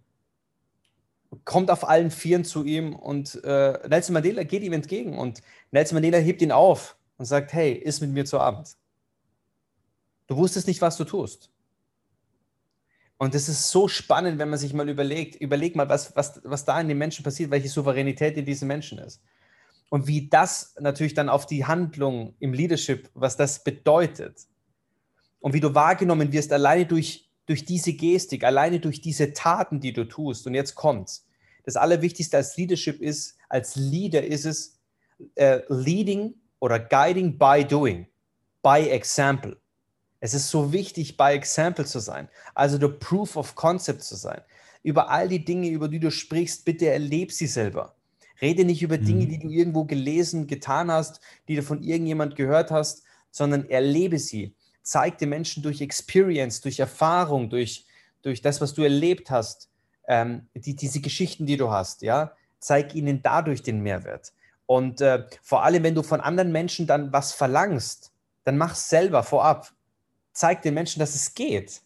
kommt 1.45 1.69
auf 1.69 1.87
allen 1.87 2.09
Vieren 2.09 2.45
zu 2.45 2.63
ihm 2.63 2.95
und 2.95 3.43
äh, 3.43 3.87
Nelson 3.87 4.13
Mandela 4.13 4.43
geht 4.43 4.63
ihm 4.63 4.73
entgegen 4.73 5.19
und 5.19 5.41
Nelson 5.69 5.97
Mandela 5.97 6.17
hebt 6.17 6.41
ihn 6.41 6.51
auf 6.51 6.97
und 7.17 7.25
sagt, 7.25 7.53
hey, 7.53 7.73
iss 7.73 8.01
mit 8.01 8.09
mir 8.09 8.25
zu 8.25 8.39
Abend. 8.39 8.75
Du 10.27 10.35
wusstest 10.35 10.67
nicht, 10.67 10.81
was 10.81 10.97
du 10.97 11.03
tust. 11.03 11.51
Und 13.17 13.35
es 13.35 13.47
ist 13.47 13.69
so 13.69 13.87
spannend, 13.87 14.39
wenn 14.39 14.49
man 14.49 14.59
sich 14.59 14.73
mal 14.73 14.89
überlegt, 14.89 15.35
überleg 15.35 15.75
mal, 15.75 15.87
was, 15.87 16.15
was, 16.15 16.41
was 16.43 16.65
da 16.65 16.79
in 16.81 16.87
den 16.87 16.97
Menschen 16.97 17.23
passiert, 17.23 17.51
welche 17.51 17.69
Souveränität 17.69 18.37
in 18.37 18.45
diesen 18.45 18.67
Menschen 18.67 18.97
ist. 18.97 19.21
Und 19.89 20.07
wie 20.07 20.27
das 20.27 20.75
natürlich 20.79 21.13
dann 21.13 21.29
auf 21.29 21.45
die 21.45 21.65
Handlung 21.65 22.35
im 22.39 22.53
Leadership, 22.53 23.09
was 23.13 23.37
das 23.37 23.63
bedeutet. 23.63 24.47
Und 25.39 25.53
wie 25.53 25.59
du 25.59 25.73
wahrgenommen 25.75 26.31
wirst, 26.31 26.51
alleine 26.51 26.85
durch 26.85 27.29
durch 27.45 27.65
diese 27.65 27.93
Gestik, 27.93 28.43
alleine 28.43 28.79
durch 28.79 29.01
diese 29.01 29.33
Taten, 29.33 29.79
die 29.79 29.93
du 29.93 30.05
tust. 30.05 30.47
Und 30.47 30.53
jetzt 30.53 30.75
kommt's. 30.75 31.27
Das 31.65 31.75
Allerwichtigste 31.75 32.37
als 32.37 32.57
Leadership 32.57 33.01
ist, 33.01 33.37
als 33.49 33.75
Leader 33.75 34.23
ist 34.23 34.45
es 34.45 34.79
uh, 35.39 35.59
leading 35.69 36.35
oder 36.59 36.79
guiding 36.79 37.37
by 37.37 37.63
doing, 37.65 38.07
by 38.61 38.89
example. 38.89 39.57
Es 40.23 40.33
ist 40.33 40.49
so 40.49 40.71
wichtig, 40.71 41.17
by 41.17 41.31
example 41.33 41.85
zu 41.85 41.99
sein, 41.99 42.29
also 42.55 42.77
der 42.77 42.87
Proof 42.87 43.35
of 43.35 43.55
Concept 43.55 44.03
zu 44.03 44.15
sein. 44.15 44.41
Über 44.81 45.09
all 45.09 45.27
die 45.27 45.43
Dinge, 45.43 45.69
über 45.69 45.89
die 45.89 45.99
du 45.99 46.11
sprichst, 46.11 46.63
bitte 46.63 46.89
erleb 46.89 47.31
sie 47.31 47.47
selber. 47.47 47.95
Rede 48.41 48.63
nicht 48.63 48.81
über 48.81 48.97
Dinge, 48.97 49.25
mhm. 49.25 49.29
die 49.29 49.39
du 49.39 49.49
irgendwo 49.49 49.83
gelesen, 49.83 50.47
getan 50.47 50.89
hast, 50.91 51.19
die 51.47 51.55
du 51.55 51.63
von 51.63 51.83
irgendjemand 51.83 52.35
gehört 52.35 52.71
hast, 52.71 53.03
sondern 53.31 53.69
erlebe 53.69 54.17
sie 54.19 54.55
zeig 54.83 55.17
den 55.17 55.29
Menschen 55.29 55.63
durch 55.63 55.81
Experience, 55.81 56.61
durch 56.61 56.79
Erfahrung, 56.79 57.49
durch, 57.49 57.85
durch 58.21 58.41
das, 58.41 58.61
was 58.61 58.73
du 58.73 58.83
erlebt 58.83 59.31
hast, 59.31 59.69
ähm, 60.07 60.47
die, 60.53 60.75
diese 60.75 60.99
Geschichten, 60.99 61.45
die 61.45 61.57
du 61.57 61.71
hast, 61.71 62.01
ja, 62.01 62.33
zeig 62.59 62.93
ihnen 62.93 63.21
dadurch 63.23 63.63
den 63.63 63.81
Mehrwert. 63.81 64.33
Und 64.65 65.01
äh, 65.01 65.25
vor 65.41 65.63
allem, 65.63 65.83
wenn 65.83 65.95
du 65.95 66.03
von 66.03 66.21
anderen 66.21 66.51
Menschen 66.51 66.85
dann 66.85 67.11
was 67.11 67.33
verlangst, 67.33 68.11
dann 68.43 68.57
mach 68.57 68.73
es 68.73 68.89
selber 68.89 69.23
vorab. 69.23 69.71
Zeig 70.33 70.61
den 70.61 70.73
Menschen, 70.73 70.99
dass 70.99 71.15
es 71.15 71.33
geht. 71.33 71.81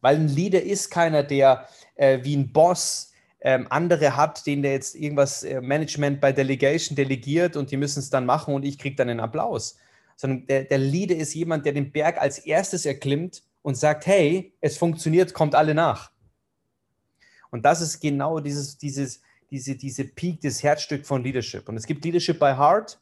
Weil 0.00 0.16
ein 0.16 0.28
Leader 0.28 0.62
ist 0.62 0.90
keiner, 0.90 1.22
der 1.22 1.68
äh, 1.94 2.18
wie 2.22 2.36
ein 2.36 2.52
Boss 2.52 3.12
ähm, 3.40 3.66
andere 3.70 4.16
hat, 4.16 4.46
den 4.46 4.62
der 4.62 4.72
jetzt 4.72 4.94
irgendwas 4.94 5.44
äh, 5.44 5.60
Management 5.60 6.20
bei 6.20 6.32
Delegation 6.32 6.96
delegiert 6.96 7.56
und 7.56 7.70
die 7.70 7.76
müssen 7.76 8.00
es 8.00 8.10
dann 8.10 8.26
machen 8.26 8.54
und 8.54 8.64
ich 8.64 8.78
kriege 8.78 8.96
dann 8.96 9.08
einen 9.08 9.20
Applaus 9.20 9.76
sondern 10.22 10.46
der, 10.46 10.62
der 10.64 10.78
Leader 10.78 11.16
ist 11.16 11.34
jemand, 11.34 11.66
der 11.66 11.72
den 11.72 11.90
Berg 11.90 12.16
als 12.16 12.38
erstes 12.38 12.86
erklimmt 12.86 13.42
und 13.62 13.76
sagt, 13.76 14.06
hey, 14.06 14.54
es 14.60 14.78
funktioniert, 14.78 15.34
kommt 15.34 15.56
alle 15.56 15.74
nach. 15.74 16.12
Und 17.50 17.64
das 17.64 17.80
ist 17.80 17.98
genau 17.98 18.38
dieses, 18.38 18.78
dieses, 18.78 19.20
diese, 19.50 19.74
diese 19.74 20.04
Peak, 20.04 20.40
das 20.40 20.62
Herzstück 20.62 21.04
von 21.06 21.24
Leadership. 21.24 21.68
Und 21.68 21.76
es 21.76 21.86
gibt 21.86 22.04
Leadership 22.04 22.38
by 22.38 22.52
Heart. 22.56 23.00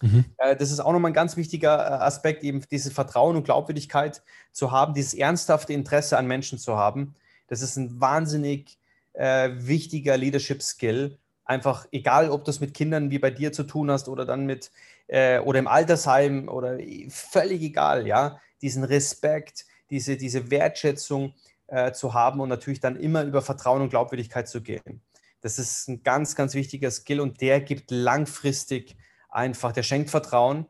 Mhm. 0.00 0.24
Äh, 0.38 0.56
das 0.56 0.70
ist 0.70 0.80
auch 0.80 0.92
nochmal 0.92 1.10
ein 1.10 1.14
ganz 1.14 1.36
wichtiger 1.36 1.76
äh, 1.78 1.92
Aspekt, 2.02 2.42
eben 2.42 2.62
dieses 2.70 2.92
Vertrauen 2.92 3.36
und 3.36 3.44
Glaubwürdigkeit 3.44 4.22
zu 4.52 4.70
haben, 4.70 4.94
dieses 4.94 5.14
ernsthafte 5.14 5.72
Interesse 5.72 6.18
an 6.18 6.26
Menschen 6.26 6.58
zu 6.58 6.76
haben. 6.76 7.14
Das 7.48 7.62
ist 7.62 7.76
ein 7.76 8.00
wahnsinnig 8.00 8.78
äh, 9.12 9.50
wichtiger 9.54 10.16
Leadership-Skill. 10.16 11.18
Einfach, 11.44 11.86
egal 11.92 12.30
ob 12.30 12.44
du 12.44 12.50
es 12.50 12.60
mit 12.60 12.74
Kindern 12.74 13.10
wie 13.10 13.18
bei 13.18 13.30
dir 13.30 13.52
zu 13.52 13.64
tun 13.64 13.90
hast 13.90 14.08
oder 14.08 14.24
dann 14.24 14.46
mit 14.46 14.70
äh, 15.08 15.38
oder 15.38 15.58
im 15.58 15.68
Altersheim 15.68 16.48
oder 16.48 16.78
völlig 17.08 17.62
egal, 17.62 18.06
ja, 18.06 18.40
diesen 18.62 18.84
Respekt, 18.84 19.66
diese, 19.90 20.16
diese 20.16 20.50
Wertschätzung 20.50 21.34
äh, 21.66 21.92
zu 21.92 22.14
haben 22.14 22.40
und 22.40 22.48
natürlich 22.48 22.80
dann 22.80 22.96
immer 22.96 23.24
über 23.24 23.42
Vertrauen 23.42 23.82
und 23.82 23.90
Glaubwürdigkeit 23.90 24.48
zu 24.48 24.62
gehen. 24.62 25.02
Das 25.42 25.58
ist 25.58 25.88
ein 25.88 26.02
ganz, 26.02 26.34
ganz 26.36 26.54
wichtiger 26.54 26.90
Skill 26.90 27.20
und 27.20 27.42
der 27.42 27.60
gibt 27.60 27.90
langfristig 27.90 28.96
einfach, 29.34 29.72
der 29.72 29.82
schenkt 29.82 30.10
Vertrauen 30.10 30.66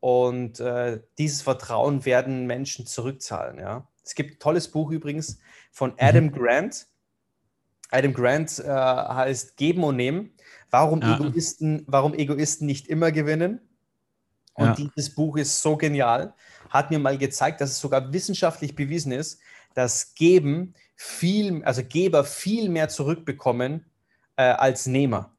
und 0.00 0.60
äh, 0.60 1.00
dieses 1.18 1.42
Vertrauen 1.42 2.04
werden 2.04 2.46
Menschen 2.46 2.86
zurückzahlen. 2.86 3.58
Ja. 3.58 3.88
Es 4.04 4.14
gibt 4.14 4.36
ein 4.36 4.38
tolles 4.38 4.68
Buch 4.68 4.90
übrigens 4.90 5.38
von 5.70 5.90
mhm. 5.90 5.96
Adam 5.98 6.32
Grant. 6.32 6.86
Adam 7.90 8.12
Grant 8.12 8.58
äh, 8.58 8.68
heißt 8.68 9.56
Geben 9.56 9.84
und 9.84 9.96
Nehmen. 9.96 10.32
Warum, 10.70 11.00
ja. 11.00 11.16
Egoisten, 11.16 11.84
warum 11.86 12.14
Egoisten 12.14 12.66
nicht 12.66 12.88
immer 12.88 13.12
gewinnen. 13.12 13.60
Und 14.54 14.66
ja. 14.66 14.74
dieses 14.74 15.14
Buch 15.14 15.36
ist 15.36 15.60
so 15.60 15.76
genial, 15.76 16.34
hat 16.70 16.90
mir 16.90 16.98
mal 16.98 17.18
gezeigt, 17.18 17.60
dass 17.60 17.70
es 17.70 17.78
sogar 17.78 18.12
wissenschaftlich 18.12 18.74
bewiesen 18.74 19.12
ist, 19.12 19.38
dass 19.74 20.14
Geben 20.14 20.74
viel, 20.94 21.62
also 21.64 21.82
Geber 21.84 22.24
viel 22.24 22.70
mehr 22.70 22.88
zurückbekommen 22.88 23.84
äh, 24.36 24.44
als 24.44 24.86
Nehmer. 24.86 25.36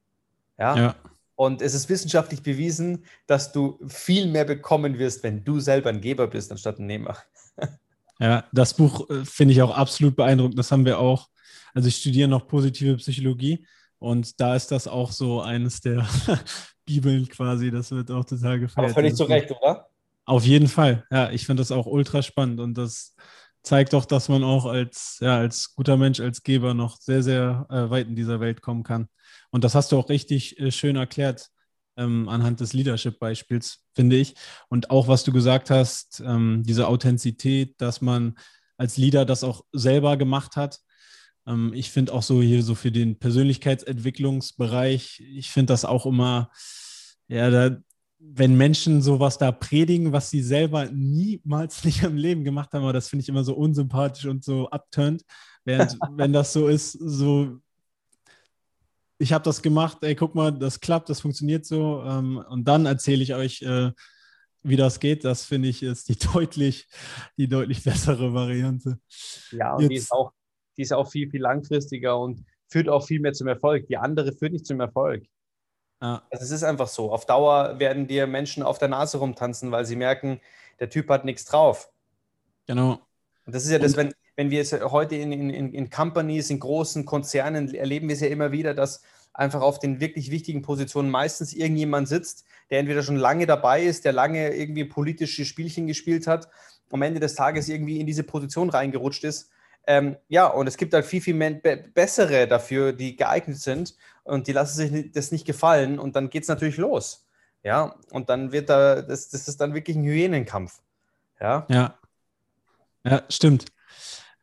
Ja? 0.60 0.76
ja. 0.76 0.96
Und 1.38 1.62
es 1.62 1.76
ist 1.76 1.88
wissenschaftlich 1.88 2.42
bewiesen, 2.42 3.06
dass 3.28 3.52
du 3.52 3.80
viel 3.88 4.26
mehr 4.26 4.44
bekommen 4.44 4.98
wirst, 4.98 5.22
wenn 5.22 5.44
du 5.44 5.60
selber 5.60 5.90
ein 5.90 6.02
Geber 6.02 6.26
bist, 6.26 6.52
anstatt 6.52 6.80
ein 6.80 6.88
Nehmer. 6.88 7.16
ja, 8.20 8.44
das 8.52 8.74
Buch 8.74 9.08
äh, 9.12 9.24
finde 9.24 9.54
ich 9.54 9.62
auch 9.62 9.78
absolut 9.78 10.16
beeindruckend. 10.16 10.58
Das 10.58 10.72
haben 10.72 10.84
wir 10.84 10.98
auch. 10.98 11.30
Also 11.76 11.90
ich 11.90 11.98
studiere 11.98 12.28
noch 12.28 12.48
positive 12.48 12.98
Psychologie 12.98 13.68
und 14.00 14.42
da 14.42 14.56
ist 14.56 14.72
das 14.72 14.88
auch 14.88 15.12
so 15.12 15.40
eines 15.42 15.80
der 15.80 16.08
Bibeln 16.88 17.28
quasi. 17.28 17.70
Das 17.70 17.92
wird 17.92 18.10
auch 18.10 18.26
total. 18.26 18.68
Aber 18.74 18.90
völlig 18.90 19.16
zu 19.16 19.26
Recht, 19.26 19.52
oder? 19.52 19.88
Auf 20.26 20.44
jeden 20.44 20.68
Fall. 20.68 21.06
Ja, 21.12 21.30
ich 21.30 21.46
finde 21.46 21.62
das 21.62 21.72
auch 21.72 21.86
ultra 21.86 22.24
spannend 22.24 22.60
und 22.60 22.80
das 22.80 23.16
zeigt 23.68 23.94
doch, 23.94 24.06
dass 24.06 24.30
man 24.30 24.44
auch 24.44 24.66
als, 24.66 25.18
ja, 25.22 25.38
als 25.38 25.76
guter 25.76 25.98
Mensch, 25.98 26.20
als 26.20 26.44
Geber 26.44 26.74
noch 26.74 27.00
sehr, 27.00 27.24
sehr 27.24 27.68
äh, 27.70 27.90
weit 27.90 28.08
in 28.08 28.16
dieser 28.16 28.40
Welt 28.40 28.62
kommen 28.62 28.84
kann. 28.84 29.08
Und 29.52 29.64
das 29.64 29.76
hast 29.76 29.92
du 29.92 29.98
auch 29.98 30.10
richtig 30.10 30.60
äh, 30.60 30.72
schön 30.72 30.96
erklärt 30.96 31.50
ähm, 31.98 32.30
anhand 32.30 32.60
des 32.60 32.74
Leadership-Beispiels, 32.74 33.86
finde 33.94 34.16
ich. 34.16 34.36
Und 34.70 34.90
auch, 34.90 35.08
was 35.08 35.24
du 35.24 35.32
gesagt 35.32 35.70
hast, 35.70 36.22
ähm, 36.26 36.64
diese 36.66 36.88
Authentizität, 36.88 37.80
dass 37.80 38.02
man 38.02 38.36
als 38.78 38.98
Leader 38.98 39.26
das 39.26 39.44
auch 39.44 39.64
selber 39.72 40.18
gemacht 40.18 40.56
hat 40.56 40.80
ähm, 41.48 41.72
ich 41.74 41.92
finde 41.92 42.14
auch 42.14 42.22
so 42.22 42.42
hier 42.42 42.62
so 42.62 42.76
für 42.76 42.92
den 42.92 43.18
Persönlichkeitsentwicklungsbereich, 43.18 45.22
ich 45.22 45.50
finde 45.50 45.74
das 45.74 45.86
auch 45.86 46.06
immer, 46.06 46.52
ja, 47.28 47.50
da, 47.50 47.78
wenn 48.20 48.56
Menschen 48.56 49.02
sowas 49.02 49.38
da 49.38 49.52
predigen, 49.52 50.12
was 50.12 50.30
sie 50.30 50.42
selber 50.42 50.86
niemals 50.92 51.84
nicht 51.86 52.04
im 52.04 52.18
Leben 52.18 52.44
gemacht 52.44 52.74
haben, 52.74 52.84
aber 52.84 52.94
das 52.94 53.10
finde 53.10 53.24
ich 53.24 53.30
immer 53.30 53.44
so 53.44 53.56
unsympathisch 53.56 54.26
und 54.26 54.44
so 54.44 54.70
abturnt, 54.70 55.24
während 55.66 55.98
wenn 56.16 56.34
das 56.34 56.54
so 56.54 56.68
ist, 56.68 56.94
so 56.94 57.60
ich 59.20 59.34
habe 59.34 59.44
das 59.44 59.64
gemacht, 59.64 59.98
ey, 60.02 60.14
guck 60.14 60.36
mal, 60.36 60.52
das 60.52 60.80
klappt, 60.80 61.10
das 61.10 61.22
funktioniert 61.22 61.66
so 61.66 62.04
ähm, 62.04 62.44
und 62.50 62.68
dann 62.68 62.86
erzähle 62.86 63.24
ich 63.24 63.34
euch, 63.34 63.62
äh, 63.64 63.92
wie 64.62 64.76
das 64.76 65.00
geht, 65.00 65.24
das 65.24 65.46
finde 65.46 65.70
ich 65.70 65.82
ist 65.82 66.10
die 66.10 66.18
deutlich, 66.34 66.88
die 67.38 67.48
deutlich 67.48 67.84
bessere 67.84 68.34
Variante. 68.34 69.00
Ja, 69.52 69.74
und 69.74 69.82
Jetzt, 69.82 69.92
die 69.92 69.96
ist 69.96 70.12
auch 70.12 70.34
die 70.78 70.84
ist 70.84 70.94
auch 70.94 71.10
viel, 71.10 71.30
viel 71.30 71.42
langfristiger 71.42 72.20
und 72.20 72.46
führt 72.70 72.90
auch 72.90 73.06
viel 73.06 73.20
mehr 73.20 73.34
zum 73.34 73.48
Erfolg. 73.48 73.88
Die 73.88 73.98
andere 73.98 74.32
führt 74.32 74.54
nicht 74.54 74.66
zum 74.66 74.80
Erfolg. 74.80 75.26
Ja. 76.02 76.24
Also 76.30 76.44
es 76.44 76.52
ist 76.52 76.64
einfach 76.64 76.88
so. 76.88 77.12
Auf 77.12 77.26
Dauer 77.26 77.80
werden 77.80 78.08
dir 78.08 78.28
Menschen 78.28 78.64
auf 78.64 78.78
der 78.78 78.88
Nase 78.88 79.18
rumtanzen, 79.18 79.72
weil 79.72 79.86
sie 79.86 79.96
merken, 79.96 80.40
der 80.80 80.90
Typ 80.90 81.10
hat 81.10 81.26
nichts 81.26 81.46
drauf. 81.46 81.92
Genau. 82.68 83.00
Und 83.46 83.56
das 83.56 83.66
ist 83.66 83.72
ja 83.72 83.80
das, 83.80 83.96
wenn, 83.96 84.14
wenn 84.36 84.52
wir 84.52 84.62
es 84.62 84.74
heute 84.74 85.16
in, 85.16 85.32
in, 85.32 85.74
in 85.74 85.90
Companies, 85.90 86.50
in 86.50 86.60
großen 86.60 87.06
Konzernen 87.06 87.74
erleben 87.74 88.08
wir 88.08 88.14
es 88.14 88.22
ja 88.22 88.28
immer 88.28 88.52
wieder, 88.52 88.74
dass 88.74 89.02
einfach 89.34 89.62
auf 89.62 89.80
den 89.80 90.00
wirklich 90.00 90.32
wichtigen 90.32 90.62
Positionen 90.62 91.10
meistens 91.10 91.54
irgendjemand 91.54 92.08
sitzt, 92.08 92.46
der 92.70 92.80
entweder 92.80 93.04
schon 93.04 93.16
lange 93.16 93.46
dabei 93.46 93.84
ist, 93.84 94.04
der 94.06 94.12
lange 94.12 94.54
irgendwie 94.54 94.86
politische 94.86 95.46
Spielchen 95.46 95.88
gespielt 95.88 96.28
hat, 96.28 96.50
am 96.92 97.02
Ende 97.02 97.20
des 97.20 97.36
Tages 97.36 97.70
irgendwie 97.70 98.00
in 98.00 98.08
diese 98.08 98.24
Position 98.24 98.70
reingerutscht 98.70 99.24
ist. 99.24 99.50
Ähm, 99.90 100.18
ja, 100.28 100.48
und 100.48 100.68
es 100.68 100.76
gibt 100.76 100.94
halt 100.94 101.06
viel, 101.06 101.22
viel 101.22 101.34
be 101.34 101.86
bessere 101.94 102.46
dafür, 102.46 102.92
die 102.92 103.16
geeignet 103.16 103.58
sind 103.58 103.96
und 104.24 104.48
die 104.48 104.52
lassen 104.52 104.76
sich 104.78 105.12
das 105.14 105.32
nicht 105.32 105.46
gefallen 105.46 105.98
und 105.98 106.16
dann 106.16 106.30
geht 106.30 106.44
es 106.44 106.50
natürlich 106.50 106.78
los. 106.78 107.26
Ja, 107.64 107.96
und 108.12 108.30
dann 108.30 108.52
wird 108.52 108.70
da, 108.70 109.02
das, 109.02 109.30
das 109.30 109.48
ist 109.48 109.62
dann 109.62 109.74
wirklich 109.74 109.96
ein 109.96 110.04
Hyänenkampf. 110.04 110.82
Ja. 111.40 111.66
Ja. 111.70 111.98
Ja, 113.06 113.24
stimmt. 113.30 113.66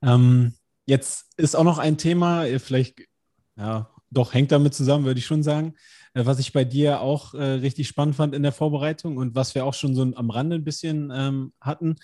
Ähm, 0.02 0.54
jetzt 0.86 1.26
ist 1.36 1.54
auch 1.54 1.64
noch 1.64 1.78
ein 1.78 1.98
Thema, 1.98 2.46
vielleicht, 2.58 3.02
ja, 3.56 3.90
doch, 4.10 4.32
hängt 4.32 4.52
damit 4.52 4.74
zusammen, 4.74 5.04
würde 5.04 5.20
ich 5.20 5.26
schon 5.26 5.42
sagen. 5.42 5.74
Äh, 6.14 6.24
was 6.24 6.38
ich 6.38 6.52
bei 6.54 6.64
dir 6.64 7.00
auch 7.00 7.34
äh, 7.34 7.42
richtig 7.42 7.88
spannend 7.88 8.16
fand 8.16 8.34
in 8.34 8.42
der 8.42 8.52
Vorbereitung 8.52 9.18
und 9.18 9.34
was 9.34 9.54
wir 9.54 9.66
auch 9.66 9.74
schon 9.74 9.94
so 9.94 10.02
am 10.02 10.30
Rande 10.30 10.56
ein 10.56 10.64
bisschen 10.64 11.12
ähm, 11.14 11.52
hatten, 11.60 11.96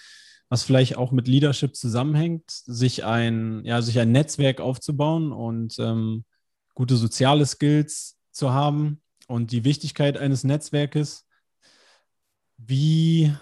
was 0.51 0.65
vielleicht 0.65 0.99
auch 0.99 1.13
mit 1.13 1.29
Leadership 1.29 1.77
zusammenhängt, 1.77 2.51
sich 2.51 3.05
ein, 3.05 3.65
ja, 3.65 3.81
sich 3.81 3.99
ein 3.99 4.13
Netzwerk 4.13 4.61
aufzubauen 4.61 5.33
und 5.33 5.79
ähm, 5.79 6.25
gute 6.75 6.97
soziale 6.97 7.47
Skills 7.47 8.19
zu 8.33 8.53
haben 8.53 9.01
und 9.29 9.53
die 9.53 9.65
Wichtigkeit 9.65 10.19
eines 10.19 10.43
Netzwerkes. 10.43 11.27
Wie 12.59 13.33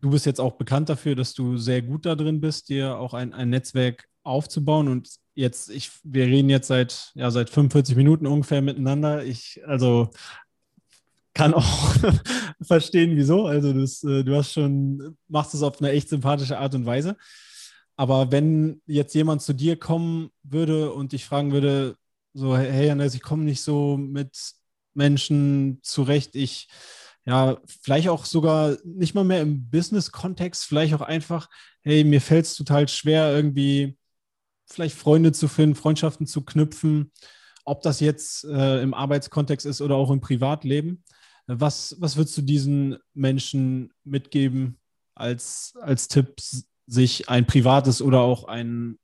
du 0.00 0.10
bist 0.10 0.26
jetzt 0.26 0.40
auch 0.40 0.52
bekannt 0.52 0.88
dafür, 0.88 1.16
dass 1.16 1.34
du 1.34 1.56
sehr 1.56 1.82
gut 1.82 2.06
da 2.06 2.14
drin 2.14 2.40
bist, 2.40 2.68
dir 2.68 2.98
auch 2.98 3.12
ein, 3.12 3.34
ein 3.34 3.50
Netzwerk 3.50 4.08
aufzubauen. 4.22 4.86
Und 4.88 5.10
jetzt, 5.34 5.70
ich, 5.70 5.90
wir 6.04 6.26
reden 6.26 6.50
jetzt 6.50 6.68
seit, 6.68 7.10
ja, 7.14 7.32
seit 7.32 7.50
45 7.50 7.96
Minuten 7.96 8.26
ungefähr 8.26 8.62
miteinander. 8.62 9.24
Ich, 9.24 9.60
also 9.66 10.10
kann 11.36 11.54
auch 11.54 11.94
verstehen, 12.62 13.14
wieso. 13.14 13.46
Also 13.46 13.72
das, 13.72 14.02
äh, 14.02 14.24
du 14.24 14.34
hast 14.34 14.52
schon, 14.52 15.16
machst 15.28 15.54
es 15.54 15.62
auf 15.62 15.80
eine 15.80 15.90
echt 15.90 16.08
sympathische 16.08 16.58
Art 16.58 16.74
und 16.74 16.86
Weise. 16.86 17.16
Aber 17.94 18.32
wenn 18.32 18.80
jetzt 18.86 19.14
jemand 19.14 19.42
zu 19.42 19.52
dir 19.52 19.78
kommen 19.78 20.30
würde 20.42 20.92
und 20.92 21.12
dich 21.12 21.26
fragen 21.26 21.52
würde, 21.52 21.96
so, 22.32 22.56
hey 22.56 22.90
Andreas, 22.90 23.14
ich 23.14 23.22
komme 23.22 23.44
nicht 23.44 23.60
so 23.60 23.96
mit 23.98 24.54
Menschen 24.94 25.78
zurecht, 25.82 26.34
ich 26.36 26.68
ja, 27.26 27.58
vielleicht 27.82 28.08
auch 28.08 28.24
sogar 28.24 28.76
nicht 28.84 29.14
mal 29.14 29.24
mehr 29.24 29.42
im 29.42 29.68
Business-Kontext, 29.68 30.64
vielleicht 30.64 30.94
auch 30.94 31.00
einfach, 31.00 31.48
hey, 31.82 32.04
mir 32.04 32.20
fällt 32.20 32.46
es 32.46 32.54
total 32.54 32.88
schwer, 32.88 33.34
irgendwie 33.34 33.98
vielleicht 34.66 34.96
Freunde 34.96 35.32
zu 35.32 35.48
finden, 35.48 35.74
Freundschaften 35.74 36.26
zu 36.26 36.44
knüpfen, 36.44 37.12
ob 37.64 37.82
das 37.82 38.00
jetzt 38.00 38.44
äh, 38.44 38.80
im 38.80 38.94
Arbeitskontext 38.94 39.66
ist 39.66 39.80
oder 39.80 39.96
auch 39.96 40.10
im 40.10 40.20
Privatleben. 40.20 41.02
Was, 41.46 41.96
was 42.00 42.16
würdest 42.16 42.36
du 42.38 42.42
diesen 42.42 42.98
Menschen 43.14 43.92
mitgeben 44.04 44.78
als, 45.14 45.76
als 45.80 46.08
Tipp, 46.08 46.40
sich 46.86 47.28
ein 47.28 47.46
privates 47.46 48.02
oder 48.02 48.20
auch 48.20 48.44
ein 48.44 48.98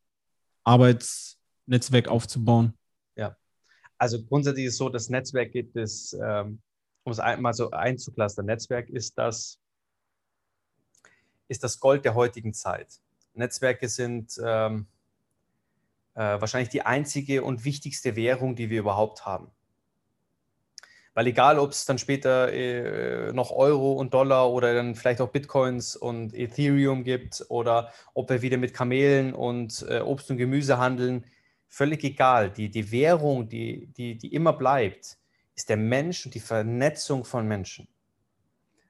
Arbeitsnetzwerk 0.65 2.09
aufzubauen? 2.09 2.75
Ja, 3.17 3.37
also 3.99 4.23
grundsätzlich 4.25 4.67
ist 4.67 4.73
es 4.75 4.79
so, 4.79 4.89
das 4.89 5.09
Netzwerk 5.09 5.53
gibt 5.53 5.77
es 5.77 6.13
ähm, 6.13 6.61
um 7.05 7.13
es 7.13 7.21
einmal 7.21 7.55
so 7.55 7.71
einzuklustern, 7.71 8.47
Netzwerk 8.47 8.89
ist 8.89 9.19
das, 9.19 9.59
ist 11.49 11.65
das 11.65 11.81
Gold 11.81 12.05
der 12.05 12.15
heutigen 12.15 12.55
Zeit. 12.55 13.01
Netzwerke 13.35 13.89
sind 13.89 14.41
ähm, 14.45 14.87
äh, 16.15 16.41
wahrscheinlich 16.41 16.69
die 16.69 16.83
einzige 16.83 17.43
und 17.43 17.65
wichtigste 17.65 18.15
Währung, 18.15 18.55
die 18.55 18.71
wir 18.71 18.81
überhaupt 18.81 19.27
haben. 19.27 19.51
Weil 21.15 21.27
egal, 21.27 21.59
ob 21.59 21.73
es 21.73 21.85
dann 21.85 21.99
später 21.99 22.53
äh, 22.53 23.33
noch 23.33 23.51
Euro 23.51 23.93
und 23.93 24.15
Dollar 24.15 24.51
oder 24.51 24.75
dann 24.75 24.95
vielleicht 24.95 25.21
auch 25.21 25.29
Bitcoins 25.29 25.95
und 25.95 26.33
Ethereum 26.35 27.05
gibt 27.05 27.45
oder 27.49 27.93
ob 28.15 28.31
wir 28.31 28.41
wieder 28.41 28.57
mit 28.57 28.73
Kamelen 28.73 29.35
und 29.35 29.85
äh, 29.89 30.01
Obst 30.01 30.31
und 30.31 30.39
Gemüse 30.39 30.79
handeln, 30.79 31.27
völlig 31.69 32.03
egal. 32.05 32.51
Die, 32.51 32.71
die 32.71 32.91
Währung, 32.91 33.49
die, 33.49 33.89
die, 33.89 34.17
die 34.17 34.33
immer 34.33 34.55
bleibt, 34.55 35.19
ist 35.55 35.69
der 35.69 35.77
Mensch 35.77 36.25
und 36.25 36.35
die 36.35 36.41
Vernetzung 36.41 37.25
von 37.25 37.47
Menschen. 37.47 37.89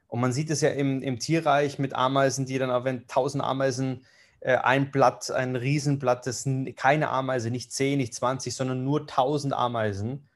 Und 0.06 0.20
man 0.20 0.32
sieht 0.32 0.50
es 0.50 0.60
ja 0.60 0.68
im, 0.68 1.02
im 1.02 1.18
Tierreich 1.18 1.78
mit 1.78 1.94
Ameisen, 1.94 2.46
die 2.46 2.58
dann, 2.58 2.70
auch 2.70 2.84
wenn 2.84 3.08
tausend 3.08 3.42
Ameisen 3.42 4.04
äh, 4.40 4.56
ein 4.56 4.92
Blatt, 4.92 5.30
ein 5.32 5.56
Riesenblatt, 5.56 6.26
das 6.26 6.46
keine 6.76 7.08
Ameise, 7.08 7.50
nicht 7.50 7.72
zehn, 7.72 7.98
nicht 7.98 8.14
zwanzig, 8.14 8.54
sondern 8.54 8.84
nur 8.84 9.06
tausend 9.08 9.54
Ameisen 9.54 10.28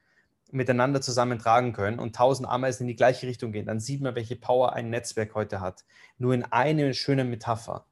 miteinander 0.56 1.00
zusammentragen 1.00 1.72
können 1.72 1.98
und 1.98 2.16
tausend 2.16 2.48
Ameisen 2.48 2.84
in 2.84 2.88
die 2.88 2.96
gleiche 2.96 3.26
Richtung 3.26 3.52
gehen, 3.52 3.66
dann 3.66 3.78
sieht 3.78 4.00
man, 4.00 4.14
welche 4.14 4.36
Power 4.36 4.72
ein 4.72 4.90
Netzwerk 4.90 5.34
heute 5.34 5.60
hat. 5.60 5.84
Nur 6.18 6.34
in 6.34 6.42
eine 6.44 6.94
schöne 6.94 7.24
Metapher. 7.24 7.86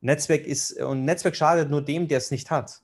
Netzwerk 0.00 0.46
ist, 0.46 0.78
und 0.80 1.04
Netzwerk 1.04 1.34
schadet 1.34 1.70
nur 1.70 1.82
dem, 1.82 2.08
der 2.08 2.18
es 2.18 2.30
nicht 2.30 2.50
hat. 2.50 2.82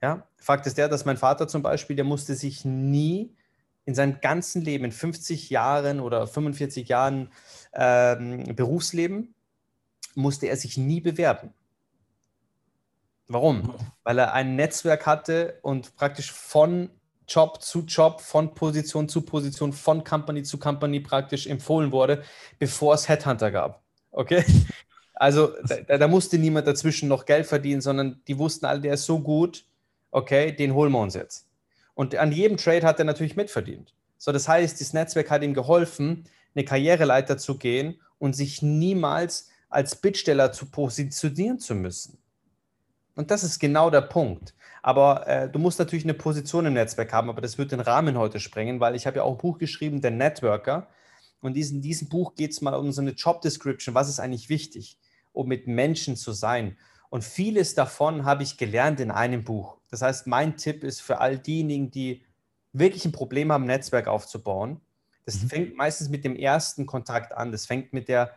Ja, 0.00 0.28
Fakt 0.36 0.66
ist 0.66 0.78
der, 0.78 0.88
dass 0.88 1.04
mein 1.04 1.16
Vater 1.16 1.48
zum 1.48 1.62
Beispiel, 1.62 1.96
der 1.96 2.04
musste 2.04 2.34
sich 2.34 2.64
nie 2.64 3.34
in 3.84 3.94
seinem 3.94 4.20
ganzen 4.20 4.62
Leben, 4.62 4.84
in 4.84 4.92
50 4.92 5.50
Jahren 5.50 5.98
oder 5.98 6.26
45 6.26 6.88
Jahren 6.88 7.32
ähm, 7.72 8.44
Berufsleben, 8.54 9.34
musste 10.14 10.46
er 10.46 10.56
sich 10.56 10.76
nie 10.76 11.00
bewerben. 11.00 11.52
Warum? 13.26 13.74
Weil 14.04 14.18
er 14.18 14.32
ein 14.34 14.56
Netzwerk 14.56 15.06
hatte 15.06 15.58
und 15.62 15.96
praktisch 15.96 16.32
von 16.32 16.90
Job 17.28 17.62
zu 17.62 17.80
Job, 17.82 18.20
von 18.20 18.54
Position 18.54 19.08
zu 19.08 19.22
Position, 19.22 19.72
von 19.72 20.02
Company 20.02 20.42
zu 20.42 20.58
Company 20.58 21.00
praktisch 21.00 21.46
empfohlen 21.46 21.92
wurde, 21.92 22.22
bevor 22.58 22.94
es 22.94 23.08
Headhunter 23.08 23.50
gab. 23.50 23.82
Okay? 24.10 24.44
Also 25.20 25.52
da, 25.64 25.98
da, 25.98 26.06
musste 26.06 26.38
niemand 26.38 26.68
dazwischen 26.68 27.08
noch 27.08 27.26
Geld 27.26 27.44
verdienen, 27.44 27.80
sondern 27.80 28.22
die 28.28 28.38
wussten 28.38 28.66
alle, 28.66 28.80
der 28.80 28.94
ist 28.94 29.04
so 29.04 29.18
gut, 29.18 29.64
okay, 30.12 30.52
den 30.52 30.74
holen 30.74 30.92
wir 30.92 31.00
uns 31.00 31.14
jetzt. 31.14 31.48
Und 31.94 32.14
an 32.14 32.30
jedem 32.30 32.56
Trade 32.56 32.86
hat 32.86 33.00
er 33.00 33.04
natürlich 33.04 33.34
mitverdient. 33.34 33.92
So, 34.16 34.30
das 34.30 34.46
heißt, 34.46 34.80
das 34.80 34.92
Netzwerk 34.92 35.28
hat 35.28 35.42
ihm 35.42 35.54
geholfen, 35.54 36.28
eine 36.54 36.64
Karriereleiter 36.64 37.36
zu 37.36 37.58
gehen 37.58 38.00
und 38.20 38.36
sich 38.36 38.62
niemals 38.62 39.48
als 39.68 39.96
Bittsteller 39.96 40.52
zu 40.52 40.66
positionieren 40.66 41.58
zu 41.58 41.74
müssen. 41.74 42.18
Und 43.16 43.32
das 43.32 43.42
ist 43.42 43.58
genau 43.58 43.90
der 43.90 44.02
Punkt. 44.02 44.54
Aber 44.82 45.26
äh, 45.26 45.50
du 45.50 45.58
musst 45.58 45.78
natürlich 45.78 46.04
eine 46.04 46.14
Position 46.14 46.66
im 46.66 46.74
Netzwerk 46.74 47.12
haben, 47.12 47.28
aber 47.28 47.40
das 47.40 47.58
wird 47.58 47.72
den 47.72 47.80
Rahmen 47.80 48.16
heute 48.16 48.40
sprengen, 48.40 48.80
weil 48.80 48.94
ich 48.94 49.06
habe 49.06 49.18
ja 49.18 49.22
auch 49.22 49.32
ein 49.32 49.38
Buch 49.38 49.58
geschrieben, 49.58 50.00
der 50.00 50.10
Networker. 50.10 50.88
Und 51.40 51.56
in 51.56 51.80
diesem 51.80 52.08
Buch 52.08 52.34
geht 52.34 52.52
es 52.52 52.60
mal 52.60 52.74
um 52.74 52.92
so 52.92 53.00
eine 53.00 53.12
Job 53.12 53.40
Description. 53.42 53.94
Was 53.94 54.08
ist 54.08 54.20
eigentlich 54.20 54.48
wichtig, 54.48 54.98
um 55.32 55.48
mit 55.48 55.66
Menschen 55.66 56.16
zu 56.16 56.32
sein? 56.32 56.76
Und 57.10 57.24
vieles 57.24 57.74
davon 57.74 58.24
habe 58.24 58.42
ich 58.42 58.58
gelernt 58.58 59.00
in 59.00 59.10
einem 59.10 59.44
Buch. 59.44 59.78
Das 59.90 60.02
heißt, 60.02 60.26
mein 60.26 60.56
Tipp 60.56 60.84
ist 60.84 61.00
für 61.00 61.20
all 61.20 61.38
diejenigen, 61.38 61.90
die 61.90 62.24
wirklich 62.72 63.04
ein 63.04 63.12
Problem 63.12 63.50
haben, 63.50 63.64
ein 63.64 63.68
Netzwerk 63.68 64.08
aufzubauen. 64.08 64.80
Das 65.24 65.42
mhm. 65.42 65.48
fängt 65.48 65.76
meistens 65.76 66.08
mit 66.08 66.24
dem 66.24 66.36
ersten 66.36 66.86
Kontakt 66.86 67.32
an. 67.32 67.52
Das 67.52 67.66
fängt 67.66 67.92
mit 67.92 68.08
der, 68.08 68.32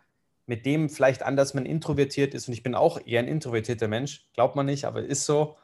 mit 0.46 0.66
dem 0.66 0.90
vielleicht 0.90 1.24
an, 1.24 1.36
dass 1.36 1.54
man 1.54 1.66
introvertiert 1.66 2.34
ist. 2.34 2.48
Und 2.48 2.54
ich 2.54 2.64
bin 2.64 2.76
auch 2.76 3.00
eher 3.06 3.20
ein 3.20 3.28
introvertierter 3.28 3.88
Mensch. 3.88 4.28
Glaubt 4.34 4.56
man 4.56 4.66
nicht, 4.66 4.86
aber 4.86 5.04
ist 5.04 5.26
so. 5.26 5.58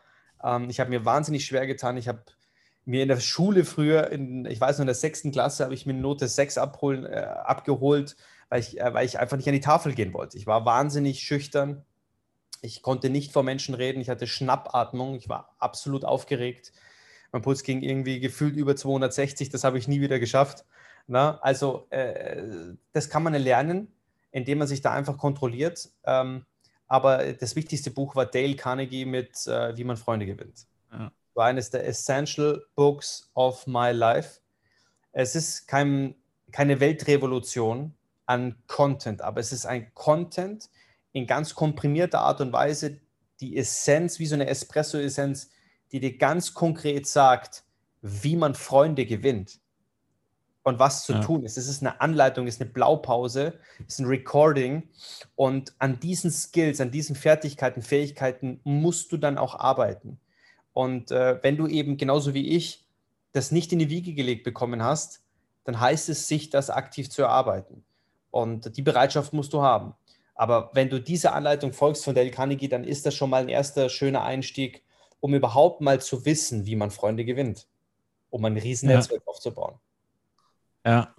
Ähm, 0.43 0.69
ich 0.69 0.79
habe 0.79 0.89
mir 0.89 1.05
wahnsinnig 1.05 1.45
schwer 1.45 1.67
getan. 1.67 1.97
Ich 1.97 2.07
habe 2.07 2.23
mir 2.85 3.01
in 3.03 3.09
der 3.09 3.19
Schule 3.19 3.65
früher, 3.65 4.11
in, 4.11 4.45
ich 4.45 4.61
weiß 4.61 4.77
noch, 4.77 4.83
in 4.83 4.87
der 4.87 4.95
sechsten 4.95 5.31
Klasse, 5.31 5.63
habe 5.65 5.73
ich 5.73 5.85
mir 5.85 5.93
eine 5.93 6.01
Note 6.01 6.27
6 6.27 6.57
abholen, 6.57 7.05
äh, 7.05 7.17
abgeholt, 7.17 8.15
weil 8.49 8.61
ich, 8.61 8.79
äh, 8.79 8.93
weil 8.93 9.05
ich 9.05 9.19
einfach 9.19 9.37
nicht 9.37 9.47
an 9.47 9.53
die 9.53 9.59
Tafel 9.59 9.93
gehen 9.93 10.13
wollte. 10.13 10.37
Ich 10.37 10.47
war 10.47 10.65
wahnsinnig 10.65 11.19
schüchtern. 11.19 11.83
Ich 12.61 12.81
konnte 12.81 13.09
nicht 13.09 13.33
vor 13.33 13.43
Menschen 13.43 13.75
reden. 13.75 13.99
Ich 13.99 14.09
hatte 14.09 14.25
Schnappatmung. 14.25 15.15
Ich 15.15 15.29
war 15.29 15.55
absolut 15.59 16.05
aufgeregt. 16.05 16.71
Mein 17.31 17.41
Puls 17.41 17.63
ging 17.63 17.81
irgendwie 17.81 18.19
gefühlt 18.19 18.55
über 18.55 18.75
260. 18.75 19.49
Das 19.49 19.63
habe 19.63 19.77
ich 19.77 19.87
nie 19.87 20.01
wieder 20.01 20.19
geschafft. 20.19 20.65
Na, 21.07 21.39
also, 21.41 21.87
äh, 21.89 22.73
das 22.93 23.09
kann 23.09 23.23
man 23.23 23.33
lernen, 23.33 23.91
indem 24.31 24.59
man 24.59 24.67
sich 24.67 24.81
da 24.81 24.93
einfach 24.93 25.17
kontrolliert. 25.17 25.89
Ähm, 26.05 26.45
aber 26.87 27.33
das 27.33 27.55
wichtigste 27.55 27.91
Buch 27.91 28.15
war 28.15 28.25
Dale 28.25 28.55
Carnegie 28.55 29.05
mit 29.05 29.45
äh, 29.47 29.75
Wie 29.77 29.83
man 29.83 29.97
Freunde 29.97 30.25
gewinnt. 30.25 30.67
Ja. 30.91 31.11
War 31.33 31.45
eines 31.45 31.69
der 31.69 31.85
Essential 31.85 32.63
Books 32.75 33.29
of 33.35 33.67
my 33.67 33.91
life. 33.91 34.39
Es 35.11 35.35
ist 35.35 35.67
kein, 35.67 36.15
keine 36.51 36.79
Weltrevolution 36.79 37.93
an 38.25 38.55
Content, 38.67 39.21
aber 39.21 39.39
es 39.39 39.51
ist 39.51 39.65
ein 39.65 39.93
Content, 39.93 40.69
in 41.13 41.25
ganz 41.25 41.55
komprimierter 41.55 42.19
Art 42.19 42.41
und 42.41 42.53
Weise 42.53 42.99
die 43.39 43.57
Essenz, 43.57 44.19
wie 44.19 44.25
so 44.25 44.35
eine 44.35 44.47
Espresso-Essenz, 44.47 45.49
die 45.91 45.99
dir 45.99 46.17
ganz 46.17 46.53
konkret 46.53 47.07
sagt, 47.07 47.63
wie 48.01 48.35
man 48.35 48.55
Freunde 48.55 49.05
gewinnt 49.05 49.59
und 50.67 50.79
was 50.79 51.05
zu 51.05 51.13
ja. 51.13 51.21
tun 51.21 51.45
ist. 51.45 51.57
Es 51.57 51.69
ist 51.69 51.81
eine 51.81 52.01
Anleitung, 52.01 52.45
es 52.45 52.55
ist 52.55 52.61
eine 52.61 52.69
Blaupause, 52.69 53.53
es 53.87 53.93
ist 53.93 53.99
ein 53.99 54.05
Recording 54.07 54.89
und 55.37 55.73
an 55.79 55.97
diesen 56.01 56.29
Skills, 56.29 56.81
an 56.81 56.91
diesen 56.91 57.15
Fertigkeiten, 57.15 57.81
Fähigkeiten 57.81 58.59
musst 58.65 59.13
du 59.13 59.17
dann 59.17 59.37
auch 59.37 59.55
arbeiten. 59.55 60.19
Und 60.73 61.09
äh, 61.09 61.41
wenn 61.41 61.55
du 61.55 61.67
eben 61.67 61.95
genauso 61.95 62.33
wie 62.33 62.49
ich 62.49 62.85
das 63.31 63.49
nicht 63.51 63.71
in 63.71 63.79
die 63.79 63.89
Wiege 63.89 64.13
gelegt 64.13 64.43
bekommen 64.43 64.83
hast, 64.83 65.21
dann 65.63 65.79
heißt 65.79 66.09
es, 66.09 66.27
sich 66.27 66.49
das 66.49 66.69
aktiv 66.69 67.09
zu 67.09 67.21
erarbeiten. 67.21 67.85
Und 68.29 68.75
die 68.75 68.81
Bereitschaft 68.81 69.31
musst 69.31 69.53
du 69.53 69.61
haben. 69.61 69.93
Aber 70.35 70.71
wenn 70.73 70.89
du 70.89 70.99
dieser 70.99 71.33
Anleitung 71.33 71.71
folgst 71.71 72.03
von 72.03 72.13
Dale 72.13 72.29
Carnegie, 72.29 72.67
dann 72.67 72.83
ist 72.83 73.05
das 73.05 73.15
schon 73.15 73.29
mal 73.29 73.41
ein 73.41 73.49
erster 73.49 73.87
schöner 73.87 74.25
Einstieg, 74.25 74.83
um 75.21 75.33
überhaupt 75.33 75.79
mal 75.79 76.01
zu 76.01 76.25
wissen, 76.25 76.65
wie 76.65 76.75
man 76.75 76.91
Freunde 76.91 77.23
gewinnt, 77.23 77.67
um 78.29 78.43
ein 78.43 78.57
Riesennetzwerk 78.57 79.21
ja. 79.25 79.31
aufzubauen. 79.31 79.79
Ja, 80.85 81.13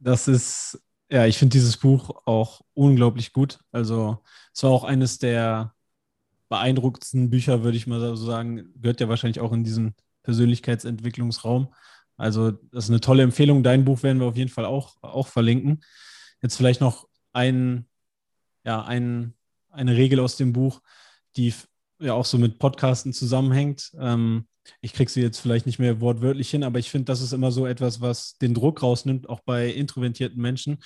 das 0.00 0.28
ist, 0.28 0.82
ja, 1.10 1.26
ich 1.26 1.38
finde 1.38 1.54
dieses 1.54 1.76
Buch 1.78 2.22
auch 2.26 2.62
unglaublich 2.74 3.32
gut. 3.32 3.60
Also, 3.72 4.22
es 4.54 4.62
war 4.62 4.70
auch 4.70 4.84
eines 4.84 5.18
der 5.18 5.74
beeindruckendsten 6.48 7.30
Bücher, 7.30 7.64
würde 7.64 7.78
ich 7.78 7.86
mal 7.88 8.00
so 8.00 8.16
sagen, 8.16 8.72
gehört 8.80 9.00
ja 9.00 9.08
wahrscheinlich 9.08 9.40
auch 9.40 9.52
in 9.52 9.64
diesen 9.64 9.94
Persönlichkeitsentwicklungsraum. 10.24 11.74
Also, 12.16 12.52
das 12.52 12.84
ist 12.84 12.90
eine 12.90 13.00
tolle 13.00 13.22
Empfehlung. 13.24 13.62
Dein 13.62 13.84
Buch 13.84 14.02
werden 14.02 14.20
wir 14.20 14.28
auf 14.28 14.36
jeden 14.36 14.50
Fall 14.50 14.66
auch, 14.66 14.96
auch 15.02 15.28
verlinken. 15.28 15.84
Jetzt 16.42 16.56
vielleicht 16.56 16.80
noch 16.80 17.08
ein, 17.32 17.88
ja, 18.64 18.82
ein, 18.84 19.34
eine 19.70 19.96
Regel 19.96 20.20
aus 20.20 20.36
dem 20.36 20.52
Buch, 20.52 20.82
die 21.36 21.54
ja 22.00 22.14
auch 22.14 22.26
so 22.26 22.38
mit 22.38 22.58
Podcasten 22.58 23.12
zusammenhängt. 23.12 23.92
Ähm, 23.98 24.46
ich 24.80 24.92
kriege 24.92 25.10
sie 25.10 25.22
jetzt 25.22 25.38
vielleicht 25.38 25.66
nicht 25.66 25.78
mehr 25.78 26.00
wortwörtlich 26.00 26.50
hin, 26.50 26.64
aber 26.64 26.78
ich 26.78 26.90
finde, 26.90 27.06
das 27.06 27.20
ist 27.20 27.32
immer 27.32 27.50
so 27.50 27.66
etwas, 27.66 28.00
was 28.00 28.36
den 28.38 28.54
Druck 28.54 28.82
rausnimmt, 28.82 29.28
auch 29.28 29.40
bei 29.40 29.68
introvertierten 29.68 30.40
Menschen, 30.40 30.78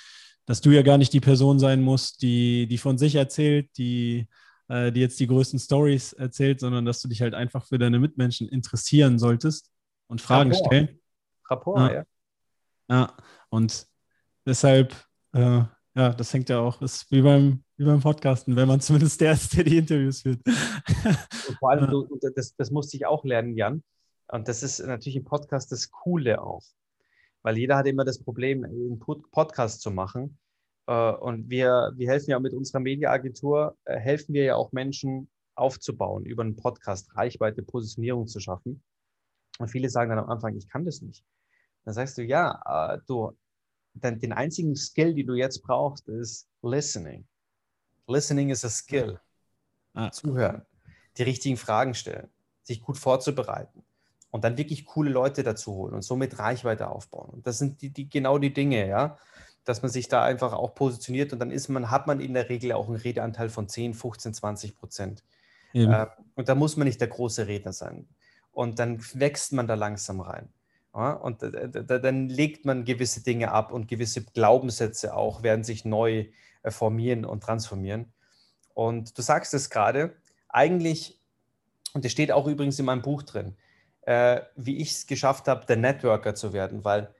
dass 0.45 0.61
du 0.61 0.71
ja 0.71 0.81
gar 0.81 0.97
nicht 0.97 1.13
die 1.13 1.19
Person 1.19 1.59
sein 1.59 1.81
musst, 1.81 2.21
die, 2.21 2.67
die 2.67 2.77
von 2.77 2.97
sich 2.97 3.15
erzählt, 3.15 3.69
die, 3.77 4.27
äh, 4.69 4.91
die 4.91 5.01
jetzt 5.01 5.19
die 5.19 5.27
größten 5.27 5.59
Stories 5.59 6.13
erzählt, 6.13 6.59
sondern 6.59 6.85
dass 6.85 7.01
du 7.01 7.07
dich 7.07 7.21
halt 7.21 7.33
einfach 7.33 7.65
für 7.65 7.77
deine 7.77 7.99
Mitmenschen 7.99 8.47
interessieren 8.47 9.19
solltest 9.19 9.71
und 10.07 10.21
Fragen 10.21 10.51
Rapport. 10.51 10.73
stellen. 10.73 10.99
Rapport, 11.49 11.79
ja. 11.79 11.93
ja. 11.93 12.03
Ja, 12.89 13.17
und 13.49 13.85
deshalb, 14.45 14.95
äh, 15.33 15.63
ja, 15.95 16.13
das 16.13 16.33
hängt 16.33 16.49
ja 16.49 16.59
auch, 16.59 16.81
ist 16.81 17.11
wie 17.11 17.21
beim, 17.21 17.63
wie 17.77 17.85
beim 17.85 17.99
Podcasten, 17.99 18.55
wenn 18.55 18.67
man 18.67 18.81
zumindest 18.81 19.21
der 19.21 19.33
ist, 19.33 19.55
der 19.55 19.63
die 19.63 19.77
Interviews 19.77 20.23
führt. 20.23 20.41
Und 20.45 21.57
vor 21.59 21.71
allem, 21.71 21.89
du, 21.91 22.19
das, 22.35 22.55
das 22.55 22.71
musste 22.71 22.97
ich 22.97 23.05
auch 23.05 23.23
lernen, 23.23 23.55
Jan. 23.55 23.83
Und 24.29 24.47
das 24.47 24.63
ist 24.63 24.79
natürlich 24.79 25.15
im 25.15 25.23
Podcast 25.23 25.71
das 25.71 25.91
Coole 25.91 26.41
auch. 26.41 26.63
Weil 27.43 27.57
jeder 27.57 27.77
hat 27.77 27.85
immer 27.85 28.03
das 28.03 28.19
Problem, 28.19 28.63
einen 28.63 28.99
Podcast 28.99 29.81
zu 29.81 29.91
machen. 29.91 30.39
Äh, 30.87 31.11
und 31.11 31.49
wir, 31.49 31.93
wir 31.95 32.09
helfen 32.09 32.31
ja 32.31 32.39
mit 32.39 32.53
unserer 32.53 32.79
Mediaagentur, 32.79 33.77
äh, 33.85 33.97
helfen 33.97 34.33
wir 34.33 34.43
ja 34.43 34.55
auch 34.55 34.71
Menschen 34.71 35.29
aufzubauen, 35.55 36.25
über 36.25 36.43
einen 36.43 36.55
Podcast 36.55 37.15
Reichweite, 37.15 37.61
Positionierung 37.61 38.27
zu 38.27 38.39
schaffen. 38.39 38.83
Und 39.59 39.69
viele 39.69 39.89
sagen 39.89 40.09
dann 40.09 40.19
am 40.19 40.29
Anfang, 40.29 40.55
ich 40.55 40.67
kann 40.67 40.83
das 40.83 41.01
nicht. 41.01 41.23
Dann 41.85 41.93
sagst 41.93 42.17
du, 42.17 42.23
ja, 42.23 42.95
äh, 42.95 42.99
du, 43.07 43.37
den, 43.93 44.19
den 44.19 44.33
einzigen 44.33 44.75
Skill, 44.75 45.13
den 45.13 45.27
du 45.27 45.35
jetzt 45.35 45.61
brauchst, 45.61 46.07
ist 46.07 46.47
Listening. 46.63 47.27
Listening 48.07 48.49
ist 48.49 48.65
a 48.65 48.69
Skill. 48.69 49.19
Ah. 49.93 50.11
Zuhören, 50.11 50.65
die 51.17 51.23
richtigen 51.23 51.57
Fragen 51.57 51.95
stellen, 51.95 52.29
sich 52.61 52.81
gut 52.81 52.97
vorzubereiten 52.97 53.83
und 54.29 54.43
dann 54.43 54.57
wirklich 54.57 54.85
coole 54.85 55.09
Leute 55.09 55.41
dazu 55.41 55.73
holen 55.73 55.95
und 55.95 56.03
somit 56.03 56.37
Reichweite 56.37 56.89
aufbauen. 56.89 57.29
Und 57.31 57.47
das 57.47 57.57
sind 57.57 57.81
die, 57.81 57.89
die, 57.89 58.07
genau 58.07 58.37
die 58.37 58.53
Dinge, 58.53 58.87
ja, 58.87 59.17
dass 59.63 59.81
man 59.81 59.89
sich 59.89 60.07
da 60.07 60.23
einfach 60.23 60.53
auch 60.53 60.75
positioniert 60.75 61.33
und 61.33 61.39
dann 61.39 61.51
ist 61.51 61.67
man, 61.67 61.89
hat 61.89 62.05
man 62.05 62.19
in 62.19 62.35
der 62.35 62.47
Regel 62.47 62.73
auch 62.73 62.87
einen 62.87 62.97
Redeanteil 62.97 63.49
von 63.49 63.67
10, 63.67 63.95
15, 63.95 64.33
20 64.35 64.75
Prozent. 64.75 65.23
Äh, 65.73 66.05
und 66.35 66.47
da 66.47 66.55
muss 66.55 66.77
man 66.77 66.87
nicht 66.87 67.01
der 67.01 67.07
große 67.07 67.47
Redner 67.47 67.73
sein. 67.73 68.07
Und 68.51 68.79
dann 68.79 68.99
wächst 69.13 69.53
man 69.53 69.67
da 69.67 69.73
langsam 69.73 70.21
rein. 70.21 70.49
Ja, 70.95 71.13
und 71.13 71.43
dann 71.43 72.29
legt 72.29 72.65
man 72.65 72.85
gewisse 72.85 73.21
Dinge 73.21 73.51
ab 73.51 73.71
und 73.71 73.87
gewisse 73.87 74.23
Glaubenssätze 74.23 75.15
auch 75.15 75.43
werden 75.43 75.63
sich 75.63 75.85
neu 75.85 76.27
formieren 76.71 77.25
und 77.25 77.41
transformieren. 77.43 78.13
Und 78.73 79.17
du 79.17 79.21
sagst 79.21 79.53
es 79.53 79.69
gerade, 79.69 80.15
eigentlich, 80.49 81.19
und 81.93 82.05
das 82.05 82.11
steht 82.11 82.31
auch 82.31 82.47
übrigens 82.47 82.79
in 82.79 82.85
meinem 82.85 83.01
Buch 83.01 83.23
drin, 83.23 83.57
äh, 84.01 84.41
wie 84.55 84.77
ich 84.77 84.91
es 84.91 85.07
geschafft 85.07 85.47
habe, 85.47 85.65
der 85.65 85.77
Networker 85.77 86.35
zu 86.35 86.53
werden, 86.53 86.85
weil 86.85 87.13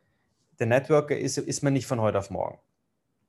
der 0.59 0.67
Networker 0.67 1.17
ist, 1.17 1.37
ist 1.37 1.63
man 1.63 1.73
nicht 1.73 1.85
von 1.85 2.01
heute 2.01 2.19
auf 2.19 2.29
morgen. 2.29 2.59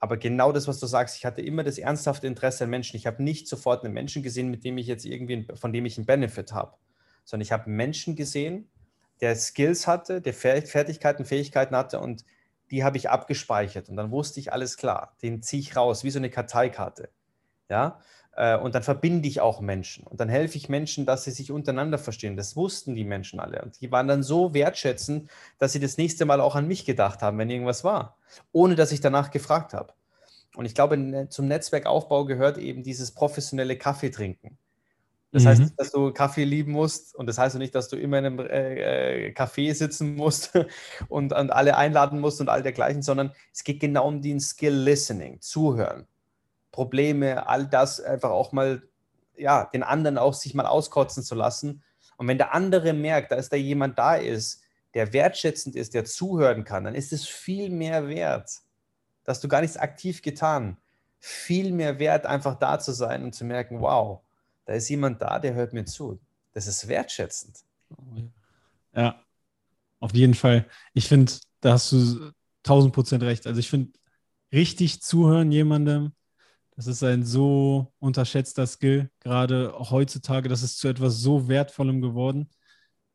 Aber 0.01 0.17
genau 0.17 0.53
das, 0.53 0.69
was 0.69 0.79
du 0.79 0.87
sagst, 0.87 1.17
ich 1.17 1.25
hatte 1.25 1.43
immer 1.43 1.65
das 1.65 1.79
ernsthafte 1.79 2.27
Interesse 2.27 2.65
an 2.65 2.71
Menschen. 2.71 2.97
Ich 2.97 3.07
habe 3.07 3.23
nicht 3.23 3.49
sofort 3.49 3.85
einen 3.85 3.95
Menschen 3.95 4.23
gesehen, 4.23 4.49
mit 4.49 4.65
dem 4.65 4.79
ich 4.79 4.87
jetzt 4.87 5.05
irgendwie, 5.05 5.47
von 5.55 5.73
dem 5.73 5.87
ich 5.87 5.99
einen 5.99 6.07
Benefit 6.07 6.53
habe, 6.53 6.77
sondern 7.25 7.43
ich 7.43 7.53
habe 7.53 7.69
Menschen 7.69 8.15
gesehen, 8.15 8.71
der 9.21 9.35
Skills 9.35 9.87
hatte, 9.87 10.21
der 10.21 10.35
Fertigkeiten, 10.35 11.25
Fähigkeiten 11.25 11.75
hatte 11.75 11.99
und 11.99 12.25
die 12.71 12.85
habe 12.85 12.97
ich 12.97 13.11
abgespeichert 13.11 13.89
und 13.89 13.97
dann 13.97 14.11
wusste 14.11 14.41
ich 14.41 14.53
alles 14.53 14.77
klar, 14.77 15.17
den 15.23 15.43
ziehe 15.43 15.61
ich 15.61 15.77
raus, 15.77 16.05
wie 16.05 16.11
so 16.11 16.19
eine 16.19 16.31
Karteikarte. 16.31 17.11
Ja, 17.71 18.01
äh, 18.37 18.57
und 18.57 18.75
dann 18.75 18.83
verbinde 18.83 19.29
ich 19.29 19.41
auch 19.41 19.61
Menschen 19.61 20.07
und 20.07 20.21
dann 20.21 20.29
helfe 20.29 20.57
ich 20.57 20.69
Menschen, 20.69 21.05
dass 21.07 21.25
sie 21.25 21.31
sich 21.33 21.51
untereinander 21.51 21.99
verstehen. 21.99 22.37
Das 22.37 22.57
wussten 22.57 22.95
die 22.95 23.05
Menschen 23.05 23.41
alle 23.41 23.61
und 23.63 23.81
die 23.81 23.93
waren 23.93 24.09
dann 24.09 24.23
so 24.23 24.55
wertschätzend, 24.55 25.29
dass 25.59 25.73
sie 25.73 25.81
das 25.81 25.99
nächste 25.99 26.25
Mal 26.25 26.41
auch 26.41 26.55
an 26.55 26.67
mich 26.67 26.85
gedacht 26.85 27.21
haben, 27.23 27.39
wenn 27.39 27.51
irgendwas 27.51 27.85
war, 27.85 28.17
ohne 28.53 28.75
dass 28.75 28.93
ich 28.93 29.01
danach 29.01 29.31
gefragt 29.31 29.75
habe. 29.75 29.93
Und 30.57 30.65
ich 30.65 30.75
glaube, 30.75 31.27
zum 31.31 31.47
Netzwerkaufbau 31.47 32.25
gehört 32.25 32.59
eben 32.59 32.83
dieses 32.83 33.13
professionelle 33.13 33.77
Kaffee 33.77 34.11
trinken. 34.11 34.59
Das 35.31 35.45
mhm. 35.45 35.49
heißt 35.49 35.61
nicht, 35.61 35.79
dass 35.79 35.91
du 35.93 36.13
Kaffee 36.13 36.45
lieben 36.45 36.73
musst 36.73 37.15
und 37.15 37.27
das 37.27 37.37
heißt 37.39 37.55
auch 37.55 37.61
nicht, 37.61 37.75
dass 37.75 37.89
du 37.89 37.97
immer 37.97 38.19
in 38.19 38.27
einem 38.27 38.39
äh, 38.41 39.27
äh 39.27 39.33
Café 39.33 39.75
sitzen 39.75 40.15
musst 40.15 40.53
und, 41.09 41.33
und 41.33 41.51
alle 41.51 41.77
einladen 41.77 42.21
musst 42.21 42.41
und 42.41 42.49
all 42.49 42.63
dergleichen, 42.63 43.03
sondern 43.03 43.33
es 43.53 43.63
geht 43.63 43.81
genau 43.81 44.09
um 44.09 44.23
den 44.23 44.41
Skill 44.41 44.75
Listening, 44.75 45.41
Zuhören, 45.41 46.07
Probleme, 46.73 47.47
all 47.47 47.67
das 47.67 48.01
einfach 48.01 48.31
auch 48.31 48.53
mal, 48.53 48.83
ja, 49.37 49.67
den 49.67 49.83
anderen 49.83 50.17
auch 50.17 50.35
sich 50.35 50.55
mal 50.55 50.67
auskotzen 50.67 51.23
zu 51.23 51.35
lassen. 51.35 51.83
Und 52.17 52.27
wenn 52.27 52.39
der 52.39 52.55
andere 52.55 52.95
merkt, 52.95 53.31
dass 53.31 53.49
da 53.49 53.57
jemand 53.57 53.99
da 53.99 54.17
ist, 54.17 54.63
der 54.95 55.13
wertschätzend 55.13 55.77
ist, 55.77 55.95
der 55.95 56.05
zuhören 56.07 56.65
kann, 56.65 56.85
dann 56.85 56.95
ist 56.95 57.13
es 57.13 57.27
viel 57.27 57.71
mehr 57.71 58.09
wert. 58.09 58.51
dass 59.25 59.41
du 59.41 59.49
gar 59.49 59.61
nichts 59.61 59.77
aktiv 59.77 60.23
getan. 60.23 60.79
Viel 61.21 61.73
mehr 61.73 61.99
wert, 61.99 62.25
einfach 62.25 62.55
da 62.55 62.79
zu 62.79 62.93
sein 62.93 63.23
und 63.25 63.35
zu 63.35 63.45
merken, 63.45 63.83
wow, 63.83 64.23
da 64.69 64.75
ist 64.75 64.91
jemand 64.91 65.23
da, 65.23 65.39
der 65.39 65.55
hört 65.55 65.73
mir 65.73 65.87
zu. 65.87 66.21
Das 66.53 66.67
ist 66.67 66.89
wertschätzend. 66.89 67.65
Ja, 68.95 69.25
auf 69.99 70.15
jeden 70.15 70.35
Fall. 70.35 70.67
Ich 70.93 71.09
finde, 71.09 71.33
da 71.61 71.73
hast 71.73 71.91
du 71.91 72.33
tausend 72.63 72.93
Prozent 72.93 73.23
recht. 73.23 73.47
Also 73.47 73.61
ich 73.61 73.71
finde, 73.71 73.93
richtig 74.53 75.01
zuhören 75.01 75.51
jemandem, 75.53 76.13
das 76.77 76.87
ist 76.87 77.03
ein 77.03 77.25
so 77.25 77.95
unterschätzter 77.99 78.67
Skill, 78.67 79.11
gerade 79.21 79.73
heutzutage, 79.79 80.51
das 80.51 80.63
ist 80.63 80.79
zu 80.79 80.89
etwas 80.89 81.19
so 81.23 81.49
Wertvollem 81.49 82.03
geworden, 82.03 82.51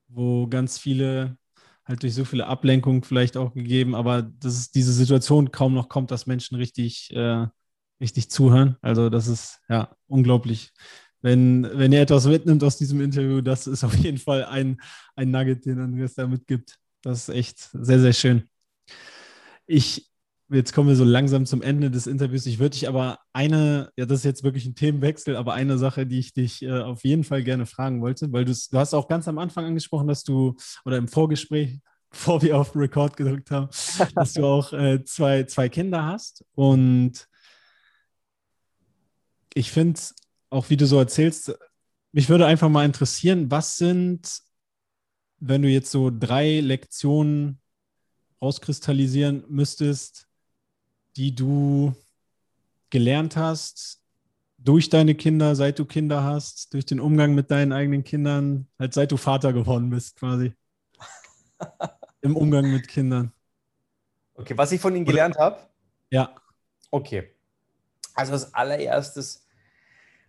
wo 0.08 0.48
ganz 0.48 0.80
viele 0.80 1.38
halt 1.86 2.02
durch 2.02 2.16
so 2.16 2.26
viele 2.26 2.48
Ablenkungen 2.48 3.04
vielleicht 3.04 3.38
auch 3.38 3.54
gegeben, 3.54 3.94
aber 3.94 4.24
dass 4.24 4.56
es 4.56 4.72
diese 4.72 4.92
Situation 4.92 5.52
kaum 5.52 5.76
noch 5.76 5.88
kommt, 5.88 6.10
dass 6.10 6.26
Menschen 6.26 6.56
richtig, 6.56 7.12
äh, 7.14 7.46
richtig 8.02 8.32
zuhören. 8.32 8.76
Also 8.82 9.12
das 9.12 9.28
ist 9.28 9.62
ja 9.70 9.96
unglaublich 10.08 10.72
wenn, 11.24 11.68
wenn 11.74 11.94
ihr 11.94 12.02
etwas 12.02 12.28
mitnimmt 12.28 12.64
aus 12.64 12.78
diesem 12.78 13.00
Interview, 13.02 13.42
das 13.42 13.66
ist 13.66 13.84
auf 13.84 13.96
jeden 13.96 14.18
Fall 14.18 14.44
ein, 14.44 14.80
ein 15.16 15.32
Nugget, 15.32 15.66
den 15.66 15.80
Andreas 15.80 16.16
da 16.16 16.28
mitgibt. 16.28 16.78
Das 17.02 17.30
ist 17.30 17.36
echt 17.36 17.70
sehr, 17.72 18.00
sehr 18.02 18.12
schön. 18.12 18.44
Ich, 19.66 20.12
jetzt 20.50 20.74
kommen 20.74 20.90
wir 20.90 20.98
so 20.98 21.06
langsam 21.06 21.46
zum 21.46 21.62
Ende 21.62 21.90
des 21.90 22.08
Interviews. 22.08 22.46
Ich 22.46 22.60
würde 22.60 22.72
dich 22.72 22.90
aber 22.90 23.20
eine, 23.32 23.90
ja, 23.96 24.06
das 24.06 24.20
ist 24.20 24.26
jetzt 24.26 24.44
wirklich 24.44 24.66
ein 24.66 24.76
Themenwechsel, 24.76 25.38
aber 25.38 25.54
eine 25.54 25.78
Sache, 25.78 26.06
die 26.06 26.20
ich 26.20 26.34
dich 26.34 26.62
äh, 26.62 26.82
auf 26.82 27.06
jeden 27.06 27.24
Fall 27.24 27.42
gerne 27.42 27.66
fragen 27.66 28.02
wollte, 28.02 28.34
weil 28.34 28.44
du 28.44 28.54
hast 28.74 28.94
auch 28.94 29.08
ganz 29.08 29.26
am 29.30 29.38
Anfang 29.38 29.64
angesprochen, 29.64 30.08
dass 30.08 30.24
du, 30.24 30.58
oder 30.84 30.98
im 30.98 31.08
Vorgespräch, 31.08 31.80
bevor 32.10 32.42
wir 32.42 32.58
auf 32.58 32.76
Record 32.76 33.16
gedrückt 33.16 33.50
haben, 33.50 33.70
dass 34.16 34.34
du 34.34 34.46
auch 34.46 34.74
äh, 34.74 35.06
zwei, 35.06 35.44
zwei 35.46 35.70
Kinder 35.70 36.04
hast. 36.04 36.44
Und 36.54 37.30
ich 39.54 39.72
finde 39.72 39.94
es 39.94 40.14
auch 40.54 40.70
wie 40.70 40.78
du 40.78 40.86
so 40.86 41.00
erzählst, 41.00 41.58
mich 42.12 42.30
würde 42.30 42.46
einfach 42.46 42.70
mal 42.70 42.86
interessieren, 42.86 43.50
was 43.50 43.78
sind, 43.78 44.42
wenn 45.40 45.64
du 45.64 45.68
jetzt 45.68 45.92
so 45.92 46.12
drei 46.12 46.60
Lektionen 46.60 47.60
rauskristallisieren 48.42 49.44
müsstest, 49.50 50.28
die 51.16 51.34
du 51.34 51.96
gelernt 52.92 53.36
hast 53.36 54.02
durch 54.60 54.90
deine 54.90 55.16
Kinder, 55.16 55.56
seit 55.56 55.80
du 55.80 55.86
Kinder 55.86 56.24
hast, 56.24 56.74
durch 56.74 56.86
den 56.86 57.00
Umgang 57.00 57.34
mit 57.34 57.50
deinen 57.50 57.74
eigenen 57.74 58.04
Kindern, 58.04 58.68
halt 58.78 58.94
seit 58.94 59.12
du 59.12 59.18
Vater 59.18 59.52
geworden 59.52 59.90
bist 59.90 60.18
quasi. 60.18 60.54
Im 62.22 62.38
Umgang 62.38 62.72
mit 62.72 62.88
Kindern. 62.88 63.34
Okay, 64.36 64.56
was 64.56 64.72
ich 64.72 64.80
von 64.80 64.96
ihnen 64.96 65.06
gelernt 65.06 65.38
habe? 65.38 65.60
Ja. 66.12 66.36
Okay. 66.92 67.36
Also 68.14 68.34
als 68.34 68.54
allererstes 68.54 69.43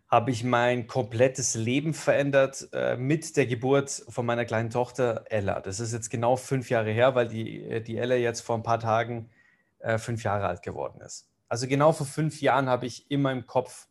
habe 0.08 0.30
ich 0.30 0.44
mein 0.44 0.86
komplettes 0.86 1.54
Leben 1.54 1.94
verändert 1.94 2.68
äh, 2.72 2.96
mit 2.96 3.36
der 3.36 3.46
Geburt 3.46 3.90
von 4.08 4.26
meiner 4.26 4.44
kleinen 4.44 4.70
Tochter 4.70 5.24
Ella. 5.30 5.60
Das 5.60 5.80
ist 5.80 5.92
jetzt 5.92 6.10
genau 6.10 6.36
fünf 6.36 6.70
Jahre 6.70 6.90
her, 6.90 7.14
weil 7.14 7.28
die, 7.28 7.62
äh, 7.62 7.80
die 7.80 7.96
Ella 7.96 8.14
jetzt 8.14 8.42
vor 8.42 8.56
ein 8.56 8.62
paar 8.62 8.78
Tagen 8.78 9.30
äh, 9.78 9.98
fünf 9.98 10.22
Jahre 10.22 10.46
alt 10.46 10.62
geworden 10.62 11.00
ist. 11.00 11.28
Also 11.48 11.66
genau 11.66 11.92
vor 11.92 12.06
fünf 12.06 12.40
Jahren 12.40 12.68
habe 12.68 12.86
ich 12.86 13.10
in 13.10 13.22
meinem 13.22 13.46
Kopf, 13.46 13.88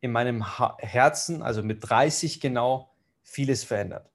in 0.00 0.12
meinem 0.12 0.58
ha 0.58 0.76
Herzen, 0.78 1.42
also 1.42 1.62
mit 1.62 1.78
30 1.88 2.40
genau, 2.40 2.94
vieles 3.22 3.64
verändert. 3.64 4.10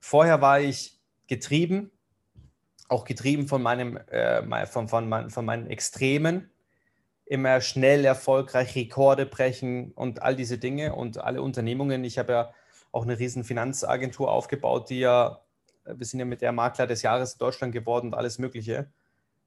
Vorher 0.00 0.40
war 0.40 0.60
ich 0.60 1.00
getrieben, 1.26 1.90
auch 2.88 3.04
getrieben 3.04 3.48
von 3.48 3.62
meinem, 3.62 3.96
äh, 3.96 4.66
von, 4.66 4.88
von, 4.88 5.08
mein, 5.08 5.30
von 5.30 5.44
meinen 5.44 5.68
Extremen 5.68 6.50
immer 7.26 7.60
schnell 7.60 8.04
erfolgreich 8.04 8.74
Rekorde 8.76 9.26
brechen 9.26 9.92
und 9.92 10.22
all 10.22 10.36
diese 10.36 10.58
Dinge 10.58 10.94
und 10.94 11.18
alle 11.18 11.42
Unternehmungen. 11.42 12.04
Ich 12.04 12.18
habe 12.18 12.32
ja 12.32 12.54
auch 12.92 13.02
eine 13.02 13.18
riesen 13.18 13.44
Finanzagentur 13.44 14.30
aufgebaut, 14.30 14.88
die 14.90 15.00
ja, 15.00 15.40
wir 15.84 16.06
sind 16.06 16.20
ja 16.20 16.24
mit 16.24 16.40
der 16.40 16.52
Makler 16.52 16.86
des 16.86 17.02
Jahres 17.02 17.34
in 17.34 17.38
Deutschland 17.38 17.72
geworden 17.72 18.08
und 18.08 18.14
alles 18.14 18.38
Mögliche. 18.38 18.90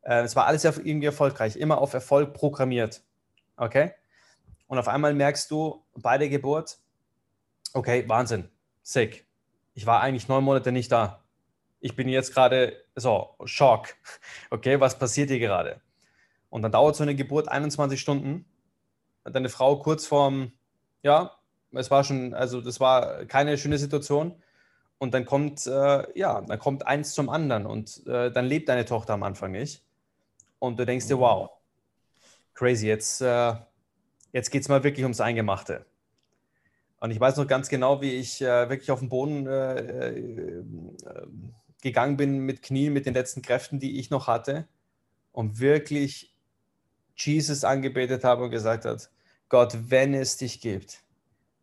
Äh, 0.02 0.24
es 0.24 0.36
war 0.36 0.46
alles 0.46 0.64
irgendwie 0.66 1.08
erfolgreich, 1.08 1.56
immer 1.56 1.80
auf 1.80 1.94
Erfolg 1.94 2.34
programmiert. 2.34 3.02
Okay? 3.56 3.94
Und 4.68 4.78
auf 4.78 4.88
einmal 4.88 5.14
merkst 5.14 5.50
du 5.50 5.84
bei 5.96 6.18
der 6.18 6.30
Geburt, 6.30 6.80
okay, 7.74 8.04
Wahnsinn, 8.08 8.50
sick. 8.84 9.26
Ich 9.74 9.86
war 9.86 10.02
eigentlich 10.02 10.28
neun 10.28 10.44
Monate 10.44 10.72
nicht 10.72 10.92
da. 10.92 11.24
Ich 11.80 11.96
bin 11.96 12.10
jetzt 12.10 12.34
gerade 12.34 12.74
so, 12.96 13.36
Schock. 13.46 13.96
Okay, 14.52 14.80
was 14.80 15.00
passiert 15.00 15.30
hier 15.30 15.40
gerade? 15.40 15.82
Und 16.50 16.62
dann 16.62 16.72
dauert 16.72 16.95
so 16.95 17.04
eine 17.04 17.16
Geburt 17.16 17.47
21 17.47 18.00
Stunden. 18.00 18.45
Deine 19.24 19.50
Frau 19.50 19.78
kurz 19.78 20.06
vorm, 20.06 20.52
ja, 21.04 21.39
es 21.72 21.91
war 21.91 22.04
schon, 22.04 22.34
also 22.34 22.62
das 22.62 22.80
war 22.80 23.26
keine 23.26 23.58
schöne 23.58 23.78
Situation. 23.78 24.36
Und 24.97 25.14
dann 25.14 25.26
kommt, 25.26 25.66
äh, 25.66 26.20
ja, 26.20 26.41
dann 26.41 26.60
kommt 26.60 26.86
eins 26.86 27.14
zum 27.14 27.30
anderen 27.30 27.66
und 27.66 28.06
äh, 28.06 28.32
dann 28.32 28.45
lebt 28.45 28.68
deine 28.68 28.86
Tochter 28.86 29.14
am 29.14 29.24
Anfang 29.24 29.52
nicht. 29.52 29.84
Und 30.60 30.78
du 30.78 30.86
denkst 30.86 31.08
dir, 31.08 31.20
wow, 31.20 31.52
crazy, 32.54 32.88
jetzt, 32.88 33.22
äh, 33.22 33.54
jetzt 34.34 34.52
geht 34.52 34.64
es 34.64 34.68
mal 34.68 34.84
wirklich 34.84 35.06
ums 35.06 35.22
Eingemachte. 35.22 35.86
Und 37.00 37.12
ich 37.12 37.20
weiß 37.20 37.38
noch 37.38 37.47
ganz 37.47 37.70
genau, 37.70 38.02
wie 38.02 38.12
ich 38.16 38.41
äh, 38.41 38.70
wirklich 38.70 38.91
auf 38.91 39.00
den 39.00 39.08
Boden 39.08 39.47
äh, 39.47 40.10
äh, 40.10 40.64
gegangen 41.82 42.18
bin 42.18 42.39
mit 42.39 42.62
Knien, 42.62 42.91
mit 42.91 43.06
den 43.06 43.14
letzten 43.14 43.41
Kräften, 43.41 43.80
die 43.80 44.00
ich 44.00 44.10
noch 44.10 44.28
hatte, 44.28 44.68
und 45.32 45.62
wirklich 45.62 46.36
Jesus 47.26 47.63
angebetet 47.63 48.24
habe 48.24 48.43
und 48.43 48.51
gesagt 48.51 48.86
hat, 48.86 49.09
Gott, 49.49 49.76
wenn 49.89 50.13
es 50.13 50.38
dich 50.38 50.61
gibt, 50.61 51.03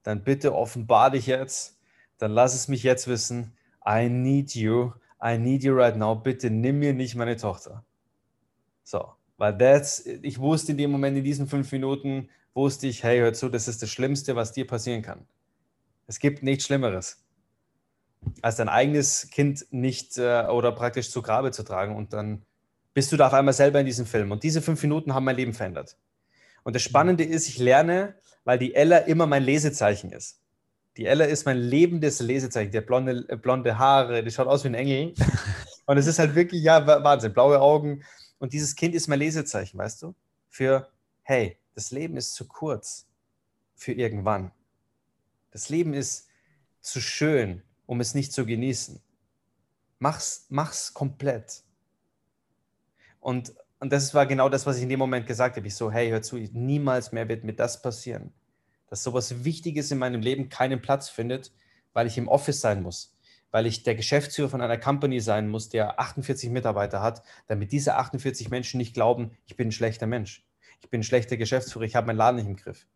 dann 0.02 0.24
bitte 0.24 0.54
offenbar 0.54 1.10
dich 1.10 1.26
jetzt, 1.26 1.78
dann 2.18 2.32
lass 2.32 2.54
es 2.54 2.68
mich 2.68 2.82
jetzt 2.82 3.06
wissen. 3.08 3.56
I 3.86 4.08
need 4.08 4.54
you, 4.54 4.92
I 5.22 5.38
need 5.38 5.62
you 5.62 5.74
right 5.74 5.96
now. 5.96 6.14
Bitte 6.14 6.50
nimm 6.50 6.78
mir 6.78 6.92
nicht 6.92 7.14
meine 7.14 7.36
Tochter. 7.36 7.84
So, 8.82 9.12
weil 9.36 9.56
that's, 9.58 10.04
ich 10.06 10.38
wusste 10.38 10.72
in 10.72 10.78
dem 10.78 10.90
Moment, 10.90 11.16
in 11.16 11.24
diesen 11.24 11.46
fünf 11.46 11.70
Minuten, 11.72 12.28
wusste 12.54 12.86
ich, 12.86 13.02
hey, 13.02 13.18
hör 13.18 13.32
zu, 13.32 13.48
das 13.48 13.68
ist 13.68 13.82
das 13.82 13.90
Schlimmste, 13.90 14.34
was 14.34 14.52
dir 14.52 14.66
passieren 14.66 15.02
kann. 15.02 15.26
Es 16.06 16.20
gibt 16.20 16.42
nichts 16.42 16.64
Schlimmeres, 16.64 17.24
als 18.42 18.56
dein 18.56 18.68
eigenes 18.68 19.28
Kind 19.30 19.66
nicht 19.70 20.16
äh, 20.18 20.46
oder 20.46 20.72
praktisch 20.72 21.10
zu 21.10 21.20
Grabe 21.20 21.50
zu 21.50 21.64
tragen 21.64 21.96
und 21.96 22.12
dann 22.12 22.45
bist 22.96 23.12
du 23.12 23.18
da 23.18 23.26
auf 23.26 23.34
einmal 23.34 23.52
selber 23.52 23.78
in 23.78 23.84
diesem 23.84 24.06
Film. 24.06 24.32
Und 24.32 24.42
diese 24.42 24.62
fünf 24.62 24.80
Minuten 24.82 25.12
haben 25.12 25.24
mein 25.24 25.36
Leben 25.36 25.52
verändert. 25.52 25.98
Und 26.64 26.74
das 26.74 26.80
Spannende 26.80 27.24
ist, 27.24 27.46
ich 27.46 27.58
lerne, 27.58 28.14
weil 28.44 28.58
die 28.58 28.74
Ella 28.74 28.96
immer 28.96 29.26
mein 29.26 29.42
Lesezeichen 29.42 30.10
ist. 30.12 30.40
Die 30.96 31.04
Ella 31.04 31.26
ist 31.26 31.44
mein 31.44 31.58
lebendes 31.58 32.20
Lesezeichen. 32.20 32.72
Die 32.72 32.78
hat 32.78 32.86
blonde, 32.86 33.26
äh, 33.28 33.36
blonde 33.36 33.76
Haare, 33.76 34.24
die 34.24 34.30
schaut 34.30 34.46
aus 34.46 34.64
wie 34.64 34.68
ein 34.68 34.74
Engel. 34.74 35.12
Und 35.84 35.98
es 35.98 36.06
ist 36.06 36.18
halt 36.18 36.34
wirklich, 36.34 36.62
ja, 36.62 36.86
Wahnsinn, 36.86 37.34
blaue 37.34 37.60
Augen. 37.60 38.02
Und 38.38 38.54
dieses 38.54 38.74
Kind 38.74 38.94
ist 38.94 39.08
mein 39.08 39.18
Lesezeichen, 39.18 39.76
weißt 39.76 40.00
du? 40.00 40.14
Für, 40.48 40.88
hey, 41.22 41.58
das 41.74 41.90
Leben 41.90 42.16
ist 42.16 42.32
zu 42.32 42.48
kurz 42.48 43.06
für 43.74 43.92
irgendwann. 43.92 44.52
Das 45.50 45.68
Leben 45.68 45.92
ist 45.92 46.28
zu 46.80 47.02
schön, 47.02 47.62
um 47.84 48.00
es 48.00 48.14
nicht 48.14 48.32
zu 48.32 48.46
genießen. 48.46 49.02
Mach's, 49.98 50.46
mach's 50.48 50.94
komplett. 50.94 51.65
Und, 53.26 53.54
und 53.80 53.92
das 53.92 54.14
war 54.14 54.24
genau 54.24 54.48
das, 54.48 54.66
was 54.66 54.76
ich 54.76 54.84
in 54.84 54.88
dem 54.88 55.00
Moment 55.00 55.26
gesagt 55.26 55.56
habe. 55.56 55.66
Ich 55.66 55.74
so, 55.74 55.90
hey, 55.90 56.10
hör 56.10 56.22
zu, 56.22 56.36
niemals 56.36 57.10
mehr 57.10 57.28
wird 57.28 57.42
mir 57.42 57.54
das 57.54 57.82
passieren. 57.82 58.32
Dass 58.86 59.02
sowas 59.02 59.42
Wichtiges 59.44 59.90
in 59.90 59.98
meinem 59.98 60.20
Leben 60.20 60.48
keinen 60.48 60.80
Platz 60.80 61.08
findet, 61.08 61.52
weil 61.92 62.06
ich 62.06 62.18
im 62.18 62.28
Office 62.28 62.60
sein 62.60 62.84
muss, 62.84 63.16
weil 63.50 63.66
ich 63.66 63.82
der 63.82 63.96
Geschäftsführer 63.96 64.48
von 64.48 64.60
einer 64.60 64.78
Company 64.78 65.18
sein 65.18 65.48
muss, 65.48 65.68
der 65.68 65.98
48 65.98 66.50
Mitarbeiter 66.50 67.02
hat, 67.02 67.24
damit 67.48 67.72
diese 67.72 67.96
48 67.96 68.48
Menschen 68.48 68.78
nicht 68.78 68.94
glauben, 68.94 69.32
ich 69.46 69.56
bin 69.56 69.70
ein 69.70 69.72
schlechter 69.72 70.06
Mensch. 70.06 70.46
Ich 70.80 70.88
bin 70.88 71.00
ein 71.00 71.02
schlechter 71.02 71.36
Geschäftsführer, 71.36 71.82
ich 71.82 71.96
habe 71.96 72.06
meinen 72.06 72.18
Laden 72.18 72.36
nicht 72.36 72.46
im 72.46 72.54
Griff. 72.54 72.86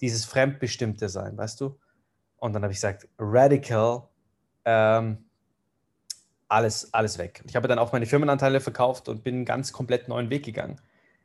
Dieses 0.00 0.24
Fremdbestimmte 0.24 1.10
sein, 1.10 1.36
weißt 1.36 1.60
du? 1.60 1.78
Und 2.38 2.54
dann 2.54 2.62
habe 2.62 2.72
ich 2.72 2.78
gesagt, 2.78 3.08
radical, 3.18 4.08
ähm, 4.64 5.25
alles, 6.48 6.92
alles 6.92 7.18
weg. 7.18 7.42
Ich 7.48 7.56
habe 7.56 7.68
dann 7.68 7.78
auch 7.78 7.92
meine 7.92 8.06
Firmenanteile 8.06 8.60
verkauft 8.60 9.08
und 9.08 9.24
bin 9.24 9.36
einen 9.36 9.44
ganz 9.44 9.72
komplett 9.72 10.08
neuen 10.08 10.30
Weg 10.30 10.44
gegangen. 10.44 10.80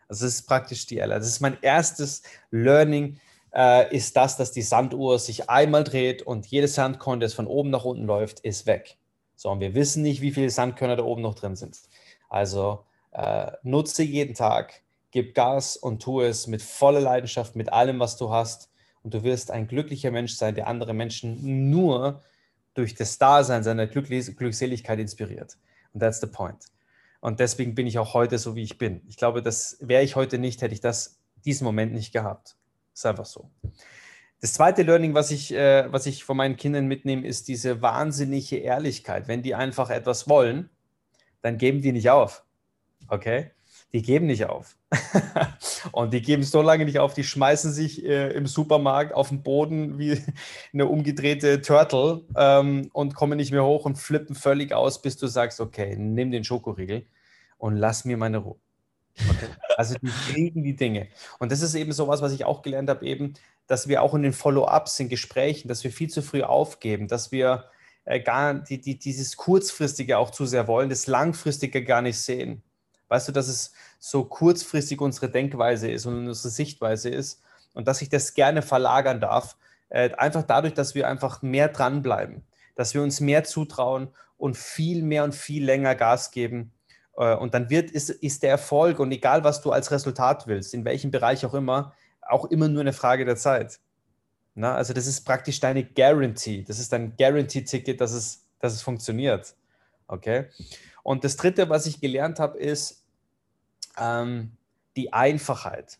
Also 0.07 0.25
das 0.25 0.35
ist 0.35 0.47
praktisch 0.47 0.85
die 0.87 0.99
Ella. 0.99 1.17
Das 1.17 1.27
ist 1.27 1.41
mein 1.41 1.57
erstes 1.61 2.23
Learning, 2.49 3.19
äh, 3.53 3.95
ist 3.95 4.15
das, 4.17 4.37
dass 4.37 4.51
die 4.51 4.61
Sanduhr 4.61 5.19
sich 5.19 5.49
einmal 5.49 5.83
dreht 5.83 6.21
und 6.21 6.47
jedes 6.47 6.75
Sandkorn, 6.75 7.19
das 7.19 7.33
von 7.33 7.47
oben 7.47 7.69
nach 7.69 7.85
unten 7.85 8.05
läuft, 8.05 8.39
ist 8.41 8.65
weg. 8.65 8.97
So, 9.35 9.49
und 9.49 9.59
wir 9.59 9.73
wissen 9.73 10.03
nicht, 10.03 10.21
wie 10.21 10.31
viele 10.31 10.49
Sandkörner 10.49 10.95
da 10.95 11.03
oben 11.03 11.21
noch 11.21 11.35
drin 11.35 11.55
sind. 11.55 11.77
Also 12.29 12.85
äh, 13.11 13.51
nutze 13.63 14.03
jeden 14.03 14.35
Tag, 14.35 14.81
gib 15.11 15.35
Gas 15.35 15.77
und 15.77 16.01
tu 16.01 16.21
es 16.21 16.47
mit 16.47 16.61
voller 16.61 17.01
Leidenschaft, 17.01 17.55
mit 17.55 17.71
allem, 17.73 17.99
was 17.99 18.17
du 18.17 18.31
hast. 18.31 18.69
Und 19.03 19.13
du 19.13 19.23
wirst 19.23 19.49
ein 19.49 19.67
glücklicher 19.67 20.11
Mensch 20.11 20.35
sein, 20.35 20.55
der 20.55 20.67
andere 20.67 20.93
Menschen 20.93 21.71
nur 21.71 22.21
durch 22.73 22.95
das 22.95 23.17
Dasein 23.17 23.63
seiner 23.63 23.87
Glückseligkeit 23.87 24.99
inspiriert. 24.99 25.57
Und 25.93 25.99
that's 25.99 26.21
the 26.21 26.27
point. 26.27 26.65
Und 27.19 27.39
deswegen 27.39 27.75
bin 27.75 27.87
ich 27.87 27.99
auch 27.99 28.13
heute 28.13 28.37
so, 28.37 28.55
wie 28.55 28.63
ich 28.63 28.77
bin. 28.77 29.01
Ich 29.07 29.17
glaube, 29.17 29.43
das 29.43 29.77
wäre 29.79 30.03
ich 30.03 30.15
heute 30.15 30.37
nicht, 30.37 30.61
hätte 30.61 30.73
ich 30.73 30.81
das 30.81 31.19
diesen 31.45 31.65
Moment 31.65 31.93
nicht 31.93 32.11
gehabt. 32.11 32.55
Ist 32.93 33.05
einfach 33.05 33.25
so. 33.25 33.49
Das 34.41 34.53
zweite 34.53 34.81
Learning, 34.81 35.13
was 35.13 35.29
ich, 35.29 35.53
äh, 35.53 35.91
was 35.91 36.07
ich 36.07 36.23
von 36.23 36.35
meinen 36.35 36.57
Kindern 36.57 36.87
mitnehme, 36.87 37.27
ist 37.27 37.47
diese 37.47 37.81
wahnsinnige 37.81 38.57
Ehrlichkeit. 38.57 39.27
Wenn 39.27 39.43
die 39.43 39.53
einfach 39.53 39.91
etwas 39.91 40.27
wollen, 40.27 40.69
dann 41.41 41.59
geben 41.59 41.81
die 41.81 41.91
nicht 41.91 42.09
auf. 42.09 42.43
Okay? 43.07 43.51
Die 43.93 44.01
geben 44.01 44.27
nicht 44.27 44.45
auf. 44.45 44.77
und 45.91 46.13
die 46.13 46.21
geben 46.21 46.43
so 46.43 46.61
lange 46.61 46.85
nicht 46.85 46.99
auf, 46.99 47.13
die 47.13 47.23
schmeißen 47.23 47.71
sich 47.73 48.05
äh, 48.05 48.29
im 48.31 48.47
Supermarkt 48.47 49.13
auf 49.13 49.29
den 49.29 49.43
Boden 49.43 49.99
wie 49.99 50.21
eine 50.73 50.85
umgedrehte 50.87 51.61
Turtle 51.61 52.21
ähm, 52.35 52.89
und 52.93 53.15
kommen 53.15 53.37
nicht 53.37 53.51
mehr 53.51 53.65
hoch 53.65 53.85
und 53.85 53.97
flippen 53.97 54.35
völlig 54.35 54.73
aus, 54.73 55.01
bis 55.01 55.17
du 55.17 55.27
sagst, 55.27 55.59
okay, 55.59 55.95
nimm 55.97 56.31
den 56.31 56.43
Schokoriegel 56.43 57.05
und 57.57 57.75
lass 57.75 58.05
mir 58.05 58.17
meine 58.17 58.37
Ruhe. 58.37 58.57
Okay? 59.29 59.47
Also 59.77 59.95
die 60.01 60.11
kriegen 60.31 60.63
die 60.63 60.75
Dinge. 60.75 61.07
Und 61.39 61.51
das 61.51 61.61
ist 61.61 61.75
eben 61.75 61.91
sowas, 61.91 62.21
was 62.21 62.31
ich 62.31 62.45
auch 62.45 62.61
gelernt 62.61 62.89
habe, 62.89 63.05
eben, 63.05 63.33
dass 63.67 63.87
wir 63.87 64.01
auch 64.01 64.13
in 64.13 64.23
den 64.23 64.33
Follow-ups, 64.33 64.99
in 64.99 65.09
Gesprächen, 65.09 65.67
dass 65.67 65.83
wir 65.83 65.91
viel 65.91 66.09
zu 66.09 66.21
früh 66.21 66.43
aufgeben, 66.43 67.07
dass 67.07 67.31
wir 67.31 67.65
äh, 68.05 68.19
gar 68.19 68.55
die, 68.55 68.79
die, 68.81 68.97
dieses 68.97 69.37
Kurzfristige 69.37 70.17
auch 70.17 70.31
zu 70.31 70.45
sehr 70.45 70.67
wollen, 70.67 70.89
das 70.89 71.07
Langfristige 71.07 71.83
gar 71.83 72.01
nicht 72.01 72.17
sehen. 72.17 72.63
Weißt 73.11 73.27
du, 73.27 73.33
dass 73.33 73.49
es 73.49 73.73
so 73.99 74.23
kurzfristig 74.23 75.01
unsere 75.01 75.29
Denkweise 75.29 75.91
ist 75.91 76.05
und 76.05 76.29
unsere 76.29 76.47
Sichtweise 76.47 77.09
ist 77.09 77.41
und 77.73 77.89
dass 77.89 78.01
ich 78.01 78.07
das 78.07 78.35
gerne 78.35 78.61
verlagern 78.61 79.19
darf, 79.19 79.57
äh, 79.89 80.13
einfach 80.13 80.43
dadurch, 80.43 80.75
dass 80.75 80.95
wir 80.95 81.09
einfach 81.09 81.41
mehr 81.41 81.67
dranbleiben, 81.67 82.41
dass 82.75 82.93
wir 82.93 83.03
uns 83.03 83.19
mehr 83.19 83.43
zutrauen 83.43 84.07
und 84.37 84.55
viel 84.55 85.03
mehr 85.03 85.25
und 85.25 85.35
viel 85.35 85.65
länger 85.65 85.93
Gas 85.93 86.31
geben. 86.31 86.71
Äh, 87.17 87.35
und 87.35 87.53
dann 87.53 87.69
wird, 87.69 87.91
ist, 87.91 88.11
ist 88.11 88.43
der 88.43 88.51
Erfolg 88.51 88.97
und 88.99 89.11
egal, 89.11 89.43
was 89.43 89.59
du 89.59 89.73
als 89.73 89.91
Resultat 89.91 90.47
willst, 90.47 90.73
in 90.73 90.85
welchem 90.85 91.11
Bereich 91.11 91.45
auch 91.45 91.53
immer, 91.53 91.93
auch 92.21 92.45
immer 92.45 92.69
nur 92.69 92.79
eine 92.79 92.93
Frage 92.93 93.25
der 93.25 93.35
Zeit. 93.35 93.81
Na, 94.55 94.73
also 94.75 94.93
das 94.93 95.05
ist 95.05 95.25
praktisch 95.25 95.59
deine 95.59 95.83
Guarantee. 95.83 96.63
Das 96.65 96.79
ist 96.79 96.93
dein 96.93 97.17
Guarantee-Ticket, 97.17 97.99
dass 97.99 98.13
es, 98.13 98.45
dass 98.61 98.71
es 98.71 98.81
funktioniert. 98.81 99.53
Okay? 100.07 100.45
Und 101.03 101.25
das 101.25 101.35
Dritte, 101.35 101.67
was 101.67 101.87
ich 101.87 101.99
gelernt 101.99 102.39
habe, 102.39 102.57
ist, 102.57 103.00
ähm, 104.01 104.51
die 104.97 105.13
Einfachheit. 105.13 105.99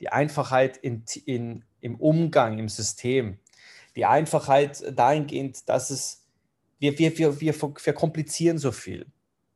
Die 0.00 0.10
Einfachheit 0.10 0.76
in, 0.76 1.04
in, 1.24 1.64
im 1.80 1.94
Umgang, 1.96 2.58
im 2.58 2.68
System. 2.68 3.38
Die 3.94 4.04
Einfachheit 4.04 4.84
dahingehend, 4.94 5.68
dass 5.68 5.90
es, 5.90 6.26
wir, 6.78 6.98
wir, 6.98 7.16
wir, 7.16 7.40
wir 7.40 7.54
verkomplizieren 7.54 8.58
so 8.58 8.72
viel. 8.72 9.06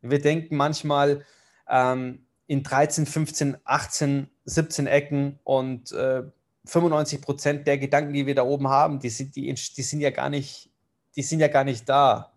Wir 0.00 0.20
denken 0.20 0.56
manchmal 0.56 1.26
ähm, 1.68 2.24
in 2.46 2.62
13, 2.62 3.04
15, 3.04 3.58
18, 3.64 4.30
17 4.44 4.86
Ecken 4.86 5.38
und 5.44 5.92
äh, 5.92 6.22
95 6.64 7.20
Prozent 7.20 7.66
der 7.66 7.78
Gedanken, 7.78 8.12
die 8.12 8.26
wir 8.26 8.34
da 8.34 8.42
oben 8.42 8.68
haben, 8.68 8.98
die 8.98 9.10
sind, 9.10 9.36
die, 9.36 9.52
die 9.52 9.82
sind 9.82 10.00
ja 10.00 10.10
gar 10.10 10.30
nicht, 10.30 10.70
die 11.16 11.22
sind 11.22 11.40
ja 11.40 11.48
gar 11.48 11.64
nicht 11.64 11.88
da. 11.88 12.32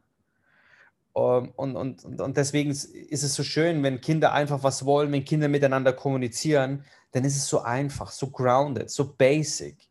Ähm, 1.16 1.52
und, 1.56 1.76
und, 1.76 2.22
und 2.22 2.38
deswegen 2.38 2.72
ist 2.72 3.24
es 3.24 3.34
so 3.36 3.44
schön, 3.44 3.84
wenn 3.84 4.02
Kinder 4.02 4.34
einfach 4.34 4.64
was 4.64 4.86
wollen, 4.86 5.12
wenn 5.12 5.26
Kinder 5.26 5.48
miteinander 5.48 5.94
kommunizieren, 5.94 6.84
dann 7.12 7.26
ist 7.26 7.38
es 7.38 7.48
so 7.48 7.62
einfach, 7.62 8.12
so 8.12 8.30
grounded, 8.30 8.90
so 8.90 9.14
basic. 9.14 9.90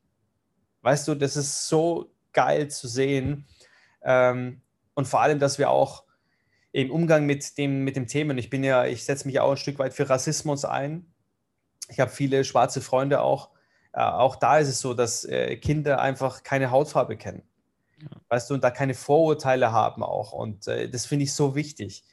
Weißt 0.82 1.06
du, 1.06 1.14
das 1.14 1.36
ist 1.36 1.68
so 1.68 2.10
geil 2.32 2.68
zu 2.68 2.88
sehen. 2.88 3.46
Ähm, 4.02 4.60
und 4.94 5.06
vor 5.06 5.20
allem, 5.20 5.38
dass 5.38 5.58
wir 5.58 5.70
auch 5.70 6.04
im 6.72 6.90
Umgang 6.90 7.26
mit 7.26 7.58
dem, 7.58 7.84
mit 7.84 7.96
dem 7.96 8.06
Themen, 8.06 8.38
ich 8.38 8.50
bin 8.50 8.64
ja, 8.64 8.86
ich 8.86 9.04
setze 9.04 9.26
mich 9.26 9.38
auch 9.38 9.52
ein 9.52 9.56
Stück 9.56 9.78
weit 9.78 9.94
für 9.94 10.08
Rassismus 10.08 10.64
ein. 10.64 11.06
Ich 11.88 12.00
habe 12.00 12.10
viele 12.10 12.44
schwarze 12.44 12.80
Freunde 12.80 13.20
auch. 13.20 13.50
Äh, 13.92 14.00
auch 14.00 14.36
da 14.36 14.58
ist 14.58 14.68
es 14.68 14.80
so, 14.80 14.94
dass 14.94 15.24
äh, 15.24 15.56
Kinder 15.56 16.00
einfach 16.00 16.42
keine 16.42 16.70
Hautfarbe 16.70 17.16
kennen. 17.16 17.42
Ja. 18.02 18.08
Weißt 18.28 18.50
du, 18.50 18.54
und 18.54 18.64
da 18.64 18.70
keine 18.70 18.94
Vorurteile 18.94 19.72
haben 19.72 20.02
auch. 20.02 20.32
Und 20.32 20.66
äh, 20.66 20.88
das 20.88 21.06
finde 21.06 21.24
ich 21.24 21.32
so 21.32 21.54
wichtig, 21.54 22.04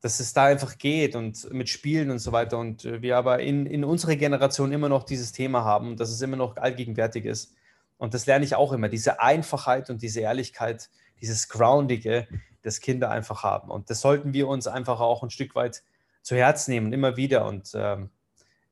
dass 0.00 0.20
es 0.20 0.32
da 0.32 0.44
einfach 0.44 0.78
geht 0.78 1.16
und 1.16 1.52
mit 1.52 1.68
Spielen 1.68 2.10
und 2.10 2.18
so 2.18 2.32
weiter. 2.32 2.58
Und 2.58 2.84
äh, 2.84 3.02
wir 3.02 3.16
aber 3.16 3.40
in, 3.40 3.66
in 3.66 3.84
unserer 3.84 4.16
Generation 4.16 4.72
immer 4.72 4.88
noch 4.88 5.04
dieses 5.04 5.32
Thema 5.32 5.64
haben 5.64 5.88
und 5.88 6.00
dass 6.00 6.10
es 6.10 6.20
immer 6.20 6.36
noch 6.36 6.56
allgegenwärtig 6.56 7.24
ist. 7.24 7.54
Und 7.98 8.14
das 8.14 8.26
lerne 8.26 8.44
ich 8.44 8.54
auch 8.54 8.72
immer, 8.72 8.88
diese 8.88 9.20
Einfachheit 9.20 9.88
und 9.90 10.02
diese 10.02 10.20
Ehrlichkeit, 10.20 10.90
dieses 11.20 11.48
Groundige, 11.48 12.28
das 12.62 12.80
Kinder 12.80 13.10
einfach 13.10 13.42
haben. 13.42 13.70
Und 13.70 13.90
das 13.90 14.00
sollten 14.00 14.32
wir 14.32 14.48
uns 14.48 14.66
einfach 14.66 15.00
auch 15.00 15.22
ein 15.22 15.30
Stück 15.30 15.54
weit 15.54 15.82
zu 16.22 16.34
Herz 16.34 16.68
nehmen, 16.68 16.92
immer 16.92 17.16
wieder. 17.16 17.46
Und 17.46 17.72
ähm, 17.74 18.10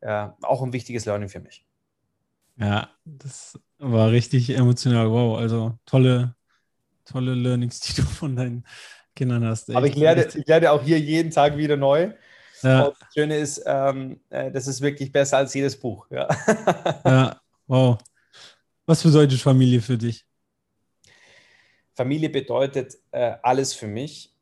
ja, 0.03 0.37
auch 0.43 0.63
ein 0.63 0.73
wichtiges 0.73 1.05
Learning 1.05 1.29
für 1.29 1.41
mich. 1.41 1.65
Ja, 2.57 2.91
das 3.05 3.59
war 3.79 4.11
richtig 4.11 4.51
emotional. 4.51 5.11
Wow, 5.11 5.39
also 5.39 5.79
tolle, 5.87 6.35
tolle 7.05 7.35
Learnings, 7.35 7.81
die 7.81 7.95
du 7.95 8.03
von 8.03 8.37
deinen 8.37 8.65
Kindern 9.15 9.45
hast. 9.45 9.71
Aber 9.71 9.87
ich 9.87 9.97
lerne, 9.97 10.27
ich 10.27 10.47
lerne 10.47 10.73
auch 10.73 10.83
hier 10.83 10.99
jeden 10.99 11.31
Tag 11.31 11.57
wieder 11.57 11.77
neu. 11.77 12.13
Ja. 12.63 12.85
Und 12.85 12.97
das 12.99 13.15
Schöne 13.15 13.37
ist, 13.37 13.63
ähm, 13.67 14.21
äh, 14.31 14.51
das 14.51 14.67
ist 14.67 14.81
wirklich 14.81 15.11
besser 15.13 15.39
als 15.39 15.53
jedes 15.55 15.79
Buch. 15.79 16.07
Ja, 16.11 16.29
ja 17.05 17.41
wow. 17.67 17.99
Was 18.87 19.03
bedeutet 19.03 19.41
Familie 19.41 19.81
für 19.81 19.99
dich? 19.99 20.25
Familie 21.95 22.31
bedeutet 22.31 22.95
äh, 23.11 23.35
alles 23.43 23.75
für 23.75 23.87
mich, 23.87 24.35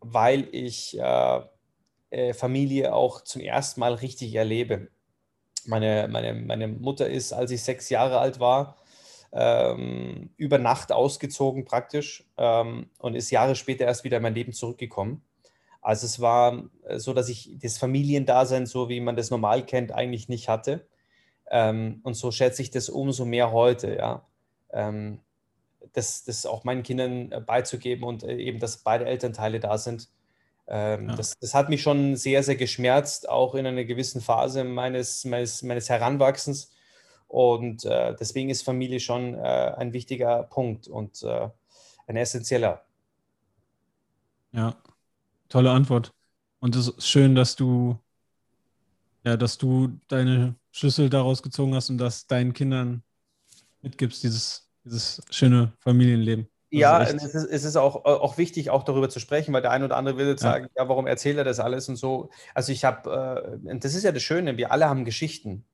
weil 0.00 0.48
ich 0.52 0.98
äh, 0.98 1.40
äh, 2.10 2.34
Familie 2.34 2.94
auch 2.94 3.22
zum 3.22 3.42
ersten 3.42 3.80
Mal 3.80 3.94
richtig 3.94 4.34
erlebe. 4.34 4.88
Meine, 5.64 6.08
meine, 6.08 6.34
meine 6.34 6.68
Mutter 6.68 7.08
ist, 7.08 7.32
als 7.32 7.50
ich 7.50 7.62
sechs 7.62 7.88
Jahre 7.90 8.18
alt 8.18 8.40
war, 8.40 8.76
ähm, 9.32 10.30
über 10.36 10.58
Nacht 10.58 10.92
ausgezogen 10.92 11.64
praktisch 11.64 12.24
ähm, 12.36 12.88
und 12.98 13.14
ist 13.14 13.30
Jahre 13.30 13.54
später 13.54 13.84
erst 13.84 14.04
wieder 14.04 14.18
in 14.18 14.22
mein 14.22 14.34
Leben 14.34 14.52
zurückgekommen. 14.52 15.22
Also 15.80 16.06
es 16.06 16.20
war 16.20 16.64
äh, 16.86 16.98
so, 16.98 17.12
dass 17.12 17.28
ich 17.28 17.58
das 17.60 17.78
Familiendasein, 17.78 18.66
so 18.66 18.88
wie 18.88 19.00
man 19.00 19.16
das 19.16 19.30
normal 19.30 19.64
kennt, 19.64 19.92
eigentlich 19.92 20.28
nicht 20.28 20.48
hatte. 20.48 20.86
Ähm, 21.50 22.00
und 22.02 22.14
so 22.14 22.30
schätze 22.30 22.62
ich 22.62 22.70
das 22.70 22.88
umso 22.88 23.24
mehr 23.24 23.52
heute, 23.52 23.94
ja. 23.96 24.26
Ähm, 24.72 25.20
das, 25.92 26.24
das 26.24 26.44
auch 26.44 26.64
meinen 26.64 26.82
Kindern 26.82 27.32
äh, 27.32 27.40
beizugeben 27.40 28.04
und 28.04 28.22
äh, 28.22 28.36
eben, 28.36 28.58
dass 28.58 28.78
beide 28.78 29.06
Elternteile 29.06 29.60
da 29.60 29.78
sind. 29.78 30.08
Ähm, 30.66 31.08
ja. 31.08 31.16
das, 31.16 31.38
das, 31.38 31.54
hat 31.54 31.70
mich 31.70 31.82
schon 31.82 32.16
sehr, 32.16 32.42
sehr 32.42 32.56
geschmerzt, 32.56 33.28
auch 33.28 33.54
in 33.54 33.66
einer 33.66 33.84
gewissen 33.84 34.20
Phase 34.20 34.64
meines, 34.64 35.24
meines, 35.24 35.62
meines 35.62 35.88
Heranwachsens. 35.88 36.70
Und 37.28 37.84
äh, 37.84 38.16
deswegen 38.18 38.50
ist 38.50 38.62
Familie 38.62 39.00
schon 39.00 39.34
äh, 39.34 39.74
ein 39.76 39.92
wichtiger 39.92 40.44
Punkt 40.44 40.88
und 40.88 41.22
äh, 41.22 41.48
ein 42.06 42.16
essentieller. 42.16 42.82
Ja, 44.52 44.74
tolle 45.48 45.70
Antwort. 45.70 46.12
Und 46.58 46.74
es 46.74 46.88
ist 46.88 47.06
schön, 47.06 47.34
dass 47.34 47.54
du, 47.54 47.98
ja, 49.24 49.36
dass 49.36 49.58
du 49.58 49.98
deine 50.08 50.56
Schlüssel 50.72 51.10
daraus 51.10 51.42
gezogen 51.42 51.74
hast 51.74 51.90
und 51.90 51.98
das 51.98 52.26
deinen 52.26 52.54
Kindern 52.54 53.02
mitgibst, 53.82 54.22
dieses 54.22 54.68
dieses 54.88 55.22
schöne 55.30 55.72
Familienleben. 55.80 56.48
Das 56.70 56.80
ja, 56.80 57.02
ist 57.02 57.24
es, 57.24 57.34
ist, 57.34 57.44
es 57.50 57.64
ist 57.64 57.76
auch, 57.76 58.04
auch 58.04 58.36
wichtig, 58.36 58.68
auch 58.68 58.82
darüber 58.82 59.08
zu 59.08 59.20
sprechen, 59.20 59.54
weil 59.54 59.62
der 59.62 59.70
eine 59.70 59.86
oder 59.86 59.96
andere 59.96 60.18
will 60.18 60.26
jetzt 60.26 60.42
ja. 60.42 60.52
sagen, 60.52 60.68
ja, 60.76 60.88
warum 60.88 61.06
erzählt 61.06 61.38
er 61.38 61.44
das 61.44 61.60
alles 61.60 61.88
und 61.88 61.96
so. 61.96 62.28
Also 62.52 62.72
ich 62.72 62.84
habe, 62.84 63.58
äh, 63.64 63.78
das 63.78 63.94
ist 63.94 64.02
ja 64.02 64.12
das 64.12 64.22
Schöne, 64.22 64.58
wir 64.58 64.70
alle 64.70 64.88
haben 64.88 65.06
Geschichten. 65.06 65.64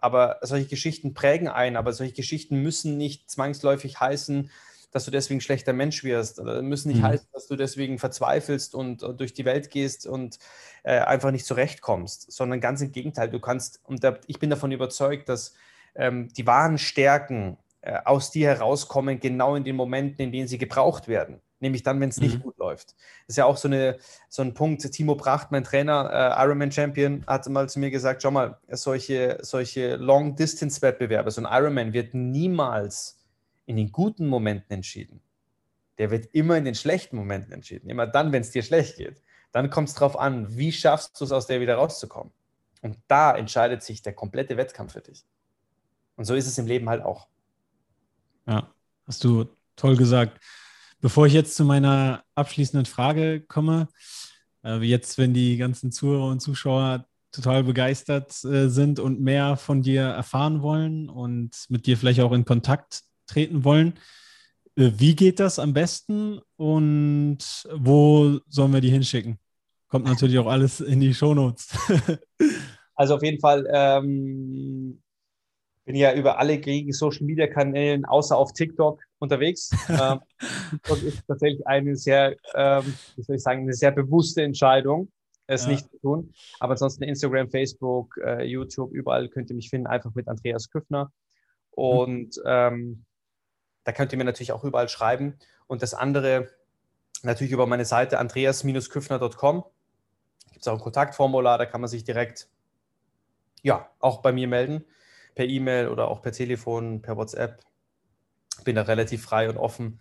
Aber 0.00 0.38
solche 0.42 0.66
Geschichten 0.66 1.14
prägen 1.14 1.48
ein, 1.48 1.76
aber 1.76 1.92
solche 1.92 2.14
Geschichten 2.14 2.62
müssen 2.62 2.96
nicht 2.96 3.30
zwangsläufig 3.30 4.00
heißen, 4.00 4.50
dass 4.92 5.04
du 5.04 5.10
deswegen 5.10 5.40
schlechter 5.40 5.72
Mensch 5.72 6.02
wirst. 6.02 6.40
Oder 6.40 6.62
müssen 6.62 6.88
nicht 6.88 7.02
mhm. 7.02 7.06
heißen, 7.06 7.28
dass 7.32 7.46
du 7.46 7.56
deswegen 7.56 7.98
verzweifelst 7.98 8.74
und, 8.74 9.02
und 9.02 9.20
durch 9.20 9.34
die 9.34 9.44
Welt 9.44 9.70
gehst 9.70 10.06
und 10.06 10.38
äh, 10.82 10.98
einfach 10.98 11.30
nicht 11.30 11.46
zurechtkommst, 11.46 12.32
sondern 12.32 12.60
ganz 12.60 12.80
im 12.80 12.92
Gegenteil. 12.92 13.30
Du 13.30 13.40
kannst, 13.40 13.80
und 13.84 14.02
da, 14.02 14.18
ich 14.26 14.38
bin 14.38 14.50
davon 14.50 14.72
überzeugt, 14.72 15.28
dass 15.28 15.54
ähm, 15.94 16.28
die 16.36 16.46
wahren 16.46 16.78
Stärken 16.78 17.56
äh, 17.82 17.98
aus 18.04 18.30
dir 18.30 18.48
herauskommen, 18.48 19.20
genau 19.20 19.54
in 19.54 19.64
den 19.64 19.76
Momenten, 19.76 20.24
in 20.24 20.32
denen 20.32 20.48
sie 20.48 20.58
gebraucht 20.58 21.08
werden. 21.08 21.40
Nämlich 21.60 21.82
dann, 21.82 22.00
wenn 22.00 22.08
es 22.08 22.20
nicht 22.20 22.38
mhm. 22.38 22.42
gut 22.42 22.58
läuft. 22.58 22.94
Das 23.26 23.34
ist 23.34 23.36
ja 23.36 23.44
auch 23.44 23.58
so, 23.58 23.68
eine, 23.68 23.98
so 24.28 24.42
ein 24.42 24.54
Punkt. 24.54 24.90
Timo 24.92 25.14
Pracht, 25.14 25.50
mein 25.50 25.62
Trainer, 25.62 26.10
äh, 26.10 26.42
Ironman 26.42 26.72
Champion, 26.72 27.22
hat 27.26 27.46
mal 27.48 27.68
zu 27.68 27.78
mir 27.78 27.90
gesagt: 27.90 28.22
Schau 28.22 28.30
mal, 28.30 28.58
solche, 28.68 29.38
solche 29.42 29.96
Long-Distance-Wettbewerbe, 29.96 31.30
so 31.30 31.42
ein 31.42 31.48
Ironman 31.50 31.92
wird 31.92 32.14
niemals 32.14 33.20
in 33.66 33.76
den 33.76 33.92
guten 33.92 34.26
Momenten 34.26 34.72
entschieden. 34.72 35.20
Der 35.98 36.10
wird 36.10 36.30
immer 36.32 36.56
in 36.56 36.64
den 36.64 36.74
schlechten 36.74 37.16
Momenten 37.16 37.52
entschieden. 37.52 37.90
Immer 37.90 38.06
dann, 38.06 38.32
wenn 38.32 38.40
es 38.40 38.50
dir 38.50 38.62
schlecht 38.62 38.96
geht. 38.96 39.22
Dann 39.52 39.68
kommt 39.68 39.88
es 39.88 39.94
darauf 39.94 40.18
an, 40.18 40.56
wie 40.56 40.72
schaffst 40.72 41.20
du 41.20 41.24
es, 41.24 41.32
aus 41.32 41.46
der 41.46 41.60
wieder 41.60 41.74
rauszukommen. 41.74 42.32
Und 42.82 42.98
da 43.08 43.36
entscheidet 43.36 43.82
sich 43.82 44.00
der 44.00 44.14
komplette 44.14 44.56
Wettkampf 44.56 44.94
für 44.94 45.02
dich. 45.02 45.26
Und 46.16 46.24
so 46.24 46.34
ist 46.34 46.46
es 46.46 46.56
im 46.58 46.66
Leben 46.66 46.88
halt 46.88 47.02
auch. 47.02 47.28
Ja, 48.46 48.72
hast 49.06 49.22
du 49.24 49.46
toll 49.76 49.96
gesagt. 49.96 50.40
Bevor 51.00 51.26
ich 51.26 51.32
jetzt 51.32 51.56
zu 51.56 51.64
meiner 51.64 52.24
abschließenden 52.34 52.84
Frage 52.84 53.40
komme, 53.40 53.88
äh, 54.64 54.80
jetzt, 54.82 55.16
wenn 55.16 55.32
die 55.32 55.56
ganzen 55.56 55.92
Zuhörer 55.92 56.26
und 56.26 56.40
Zuschauer 56.40 57.06
total 57.32 57.64
begeistert 57.64 58.44
äh, 58.44 58.68
sind 58.68 58.98
und 58.98 59.20
mehr 59.20 59.56
von 59.56 59.82
dir 59.82 60.02
erfahren 60.02 60.62
wollen 60.62 61.08
und 61.08 61.50
mit 61.68 61.86
dir 61.86 61.96
vielleicht 61.96 62.20
auch 62.20 62.32
in 62.32 62.44
Kontakt 62.44 63.02
treten 63.26 63.64
wollen, 63.64 63.94
äh, 64.76 64.90
wie 64.96 65.16
geht 65.16 65.40
das 65.40 65.58
am 65.58 65.72
besten 65.72 66.40
und 66.56 67.38
wo 67.72 68.40
sollen 68.48 68.72
wir 68.72 68.80
die 68.80 68.90
hinschicken? 68.90 69.38
Kommt 69.88 70.06
natürlich 70.06 70.38
auch 70.38 70.46
alles 70.46 70.80
in 70.80 71.00
die 71.00 71.14
Shownotes. 71.14 71.70
also 72.94 73.14
auf 73.14 73.22
jeden 73.22 73.40
Fall 73.40 73.66
ähm, 73.72 75.00
bin 75.90 75.98
ja 75.98 76.14
über 76.14 76.38
alle 76.38 76.56
gängigen 76.58 76.92
Social 76.92 77.26
Media 77.26 77.48
Kanälen 77.48 78.04
außer 78.04 78.36
auf 78.36 78.52
TikTok 78.52 79.02
unterwegs. 79.18 79.70
ähm, 79.88 80.20
TikTok 80.70 81.02
ist 81.02 81.26
tatsächlich 81.26 81.66
eine 81.66 81.96
sehr, 81.96 82.36
ähm, 82.54 82.94
wie 83.16 83.22
soll 83.22 83.34
ich 83.34 83.42
sagen, 83.42 83.62
eine 83.62 83.72
sehr 83.72 83.90
bewusste 83.90 84.42
Entscheidung, 84.42 85.10
es 85.48 85.64
ja. 85.64 85.72
nicht 85.72 85.90
zu 85.90 85.98
tun. 85.98 86.32
Aber 86.60 86.72
ansonsten 86.72 87.02
Instagram, 87.02 87.50
Facebook, 87.50 88.16
äh, 88.24 88.44
YouTube, 88.44 88.92
überall 88.92 89.28
könnt 89.28 89.50
ihr 89.50 89.56
mich 89.56 89.68
finden, 89.68 89.88
einfach 89.88 90.14
mit 90.14 90.28
Andreas 90.28 90.70
Küffner. 90.70 91.10
Und 91.72 92.36
mhm. 92.36 92.42
ähm, 92.46 93.04
da 93.82 93.90
könnt 93.90 94.12
ihr 94.12 94.18
mir 94.18 94.24
natürlich 94.24 94.52
auch 94.52 94.62
überall 94.62 94.88
schreiben. 94.88 95.40
Und 95.66 95.82
das 95.82 95.92
andere 95.92 96.50
natürlich 97.24 97.52
über 97.52 97.66
meine 97.66 97.84
Seite 97.84 98.20
andreas-küffner.com. 98.20 99.64
Gibt 100.52 100.60
es 100.60 100.68
auch 100.68 100.74
ein 100.74 100.80
Kontaktformular, 100.80 101.58
da 101.58 101.66
kann 101.66 101.80
man 101.80 101.90
sich 101.90 102.04
direkt 102.04 102.48
ja 103.62 103.90
auch 103.98 104.22
bei 104.22 104.30
mir 104.30 104.46
melden 104.46 104.84
per 105.34 105.46
E-Mail 105.46 105.88
oder 105.88 106.08
auch 106.08 106.22
per 106.22 106.32
Telefon, 106.32 107.02
per 107.02 107.16
WhatsApp. 107.16 107.60
Bin 108.64 108.76
da 108.76 108.82
relativ 108.82 109.22
frei 109.22 109.48
und 109.48 109.56
offen. 109.56 110.00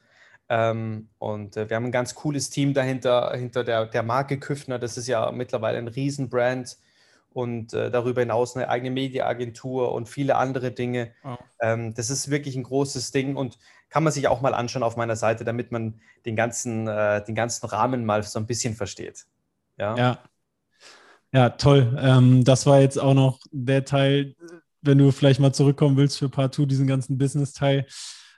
Ähm, 0.49 1.09
und 1.19 1.55
äh, 1.57 1.69
wir 1.69 1.75
haben 1.75 1.85
ein 1.85 1.91
ganz 1.91 2.15
cooles 2.15 2.49
Team 2.49 2.73
dahinter, 2.73 3.31
hinter 3.35 3.63
der, 3.63 3.85
der 3.85 4.03
Marke 4.03 4.39
Küffner. 4.39 4.79
Das 4.79 4.97
ist 4.97 5.07
ja 5.07 5.31
mittlerweile 5.31 5.77
ein 5.77 5.87
Riesenbrand 5.87 6.77
und 7.31 7.73
äh, 7.73 7.91
darüber 7.91 8.21
hinaus 8.21 8.55
eine 8.55 8.69
eigene 8.69 8.89
Mediaagentur 8.89 9.91
und 9.91 10.09
viele 10.09 10.35
andere 10.35 10.71
Dinge. 10.71 11.11
Oh. 11.23 11.35
Ähm, 11.61 11.93
das 11.93 12.09
ist 12.09 12.31
wirklich 12.31 12.55
ein 12.55 12.63
großes 12.63 13.11
Ding 13.11 13.35
und 13.35 13.59
kann 13.89 14.03
man 14.03 14.13
sich 14.13 14.27
auch 14.27 14.41
mal 14.41 14.53
anschauen 14.53 14.83
auf 14.83 14.97
meiner 14.97 15.15
Seite, 15.15 15.45
damit 15.45 15.71
man 15.71 15.99
den 16.25 16.35
ganzen, 16.35 16.87
äh, 16.87 17.23
den 17.23 17.35
ganzen 17.35 17.67
Rahmen 17.67 18.05
mal 18.05 18.23
so 18.23 18.39
ein 18.39 18.45
bisschen 18.47 18.75
versteht. 18.75 19.25
Ja, 19.77 19.95
ja. 19.95 20.19
ja 21.31 21.49
toll. 21.49 21.97
Ähm, 21.99 22.43
das 22.43 22.65
war 22.65 22.81
jetzt 22.81 22.97
auch 22.97 23.13
noch 23.13 23.39
der 23.51 23.85
Teil, 23.85 24.35
wenn 24.81 24.97
du 24.97 25.11
vielleicht 25.11 25.39
mal 25.39 25.53
zurückkommen 25.53 25.97
willst 25.97 26.17
für 26.17 26.29
Part 26.29 26.55
2, 26.55 26.65
diesen 26.65 26.87
ganzen 26.87 27.17
Business-Teil, 27.17 27.85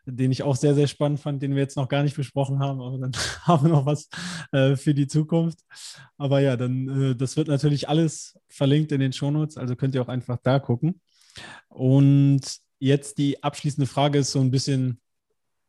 den 0.06 0.32
ich 0.32 0.44
auch 0.44 0.56
sehr, 0.56 0.74
sehr 0.74 0.88
spannend 0.88 1.20
fand, 1.20 1.42
den 1.44 1.54
wir 1.54 1.62
jetzt 1.62 1.78
noch 1.78 1.88
gar 1.88 2.04
nicht 2.04 2.16
besprochen 2.16 2.60
haben, 2.60 2.82
aber 2.82 2.98
dann 2.98 3.12
haben 3.44 3.66
wir 3.66 3.70
noch 3.70 3.86
was 3.86 4.10
äh, 4.52 4.76
für 4.76 4.94
die 4.94 5.08
Zukunft. 5.08 5.60
Aber 6.18 6.40
ja, 6.40 6.58
dann, 6.58 7.12
äh, 7.12 7.16
das 7.16 7.38
wird 7.38 7.48
natürlich 7.48 7.88
alles 7.88 8.40
verlinkt 8.50 8.92
in 8.92 9.00
den 9.00 9.14
Shownotes, 9.14 9.58
also 9.58 9.76
könnt 9.76 9.96
ihr 9.96 10.02
auch 10.02 10.08
einfach 10.08 10.38
da 10.42 10.60
gucken. 10.60 11.00
Und 11.70 12.42
jetzt 12.80 13.18
die 13.18 13.42
abschließende 13.44 13.88
Frage 13.88 14.20
ist 14.20 14.32
so 14.32 14.40
ein 14.40 14.52
bisschen 14.52 15.00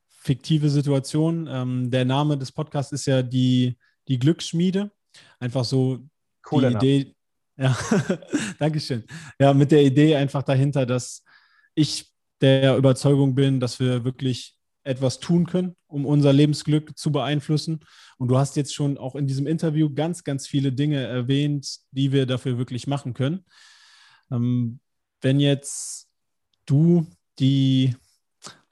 fiktive 0.08 0.70
Situation. 0.70 1.48
Ähm, 1.50 1.90
der 1.90 2.04
Name 2.04 2.38
des 2.38 2.52
Podcasts 2.52 2.92
ist 2.92 3.06
ja 3.06 3.22
die, 3.22 3.76
die 4.08 4.18
Glücksschmiede. 4.18 4.90
Einfach 5.38 5.64
so 5.64 6.00
Coole 6.42 6.70
die 6.70 6.76
Idee. 6.76 7.14
Ja, 7.62 7.78
Dankeschön. 8.58 9.04
Ja, 9.38 9.54
mit 9.54 9.70
der 9.70 9.84
Idee 9.84 10.16
einfach 10.16 10.42
dahinter, 10.42 10.84
dass 10.84 11.22
ich 11.76 12.10
der 12.40 12.76
Überzeugung 12.76 13.36
bin, 13.36 13.60
dass 13.60 13.78
wir 13.78 14.04
wirklich 14.04 14.56
etwas 14.82 15.20
tun 15.20 15.46
können, 15.46 15.76
um 15.86 16.04
unser 16.04 16.32
Lebensglück 16.32 16.98
zu 16.98 17.12
beeinflussen. 17.12 17.84
Und 18.18 18.28
du 18.28 18.36
hast 18.36 18.56
jetzt 18.56 18.74
schon 18.74 18.98
auch 18.98 19.14
in 19.14 19.28
diesem 19.28 19.46
Interview 19.46 19.94
ganz, 19.94 20.24
ganz 20.24 20.48
viele 20.48 20.72
Dinge 20.72 21.06
erwähnt, 21.06 21.78
die 21.92 22.10
wir 22.10 22.26
dafür 22.26 22.58
wirklich 22.58 22.88
machen 22.88 23.14
können. 23.14 23.44
Ähm, 24.32 24.80
wenn 25.20 25.38
jetzt 25.38 26.08
du 26.66 27.06
die 27.38 27.94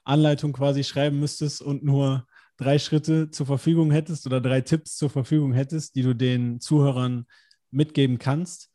Anleitung 0.03 0.51
quasi 0.51 0.83
schreiben 0.83 1.17
müsstest 1.17 1.61
und 1.61 1.81
nur 1.81 2.27
drei 2.57 2.77
Schritte 2.77 3.31
zur 3.31 3.45
Verfügung 3.45 3.91
hättest 3.91 4.25
oder 4.25 4.41
drei 4.41 4.59
Tipps 4.59 4.97
zur 4.97 5.09
Verfügung 5.09 5.53
hättest, 5.53 5.95
die 5.95 6.01
du 6.01 6.13
den 6.13 6.59
Zuhörern 6.59 7.25
mitgeben 7.69 8.19
kannst, 8.19 8.70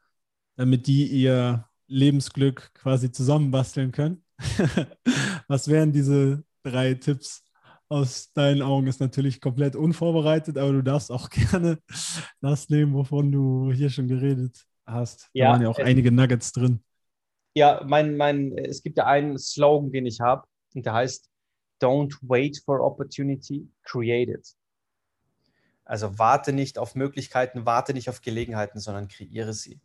damit 0.57 0.87
die 0.87 1.07
ihr 1.07 1.69
Lebensglück 1.87 2.75
quasi 2.75 3.13
zusammenbasteln 3.13 3.93
können. 3.93 4.25
Was 5.49 5.69
wären 5.69 5.93
diese 5.93 6.45
drei 6.63 6.95
Tipps 6.95 7.45
aus 7.89 8.33
deinen 8.33 8.63
Augen? 8.63 8.87
Ist 8.87 9.01
natürlich 9.01 9.41
komplett 9.41 9.77
unvorbereitet, 9.77 10.59
aber 10.59 10.73
du 10.73 10.83
darfst 10.83 11.13
auch 11.13 11.31
gerne 11.51 11.79
das 12.41 12.69
nehmen, 12.69 12.95
wovon 12.95 13.31
du 13.31 13.73
hier 13.73 13.91
schon 13.91 14.09
geredet 14.09 14.65
hast. 14.85 15.31
Da 15.35 15.51
waren 15.51 15.63
ja 15.63 15.69
auch 15.69 15.79
einige 15.79 16.11
Nuggets 16.11 16.53
drin. 16.53 16.83
Ja, 17.55 17.83
mein, 17.87 18.17
mein, 18.17 18.57
es 18.59 18.83
gibt 18.83 18.99
ja 18.99 19.07
einen 19.07 19.39
Slogan, 19.39 19.91
den 19.91 20.07
ich 20.07 20.21
habe, 20.21 20.47
und 20.75 20.85
der 20.85 20.93
heißt 20.93 21.31
Don't 21.81 22.15
wait 22.23 22.63
for 22.65 22.81
opportunity, 22.81 23.69
create 23.83 24.31
it. 24.31 24.55
Also 25.85 26.19
warte 26.19 26.53
nicht 26.53 26.79
auf 26.79 26.95
Möglichkeiten, 26.95 27.65
warte 27.65 27.95
nicht 27.95 28.09
auf 28.09 28.21
Gelegenheiten, 28.21 28.81
sondern 28.81 29.09
kreiere 29.09 29.53
sie. 29.53 29.81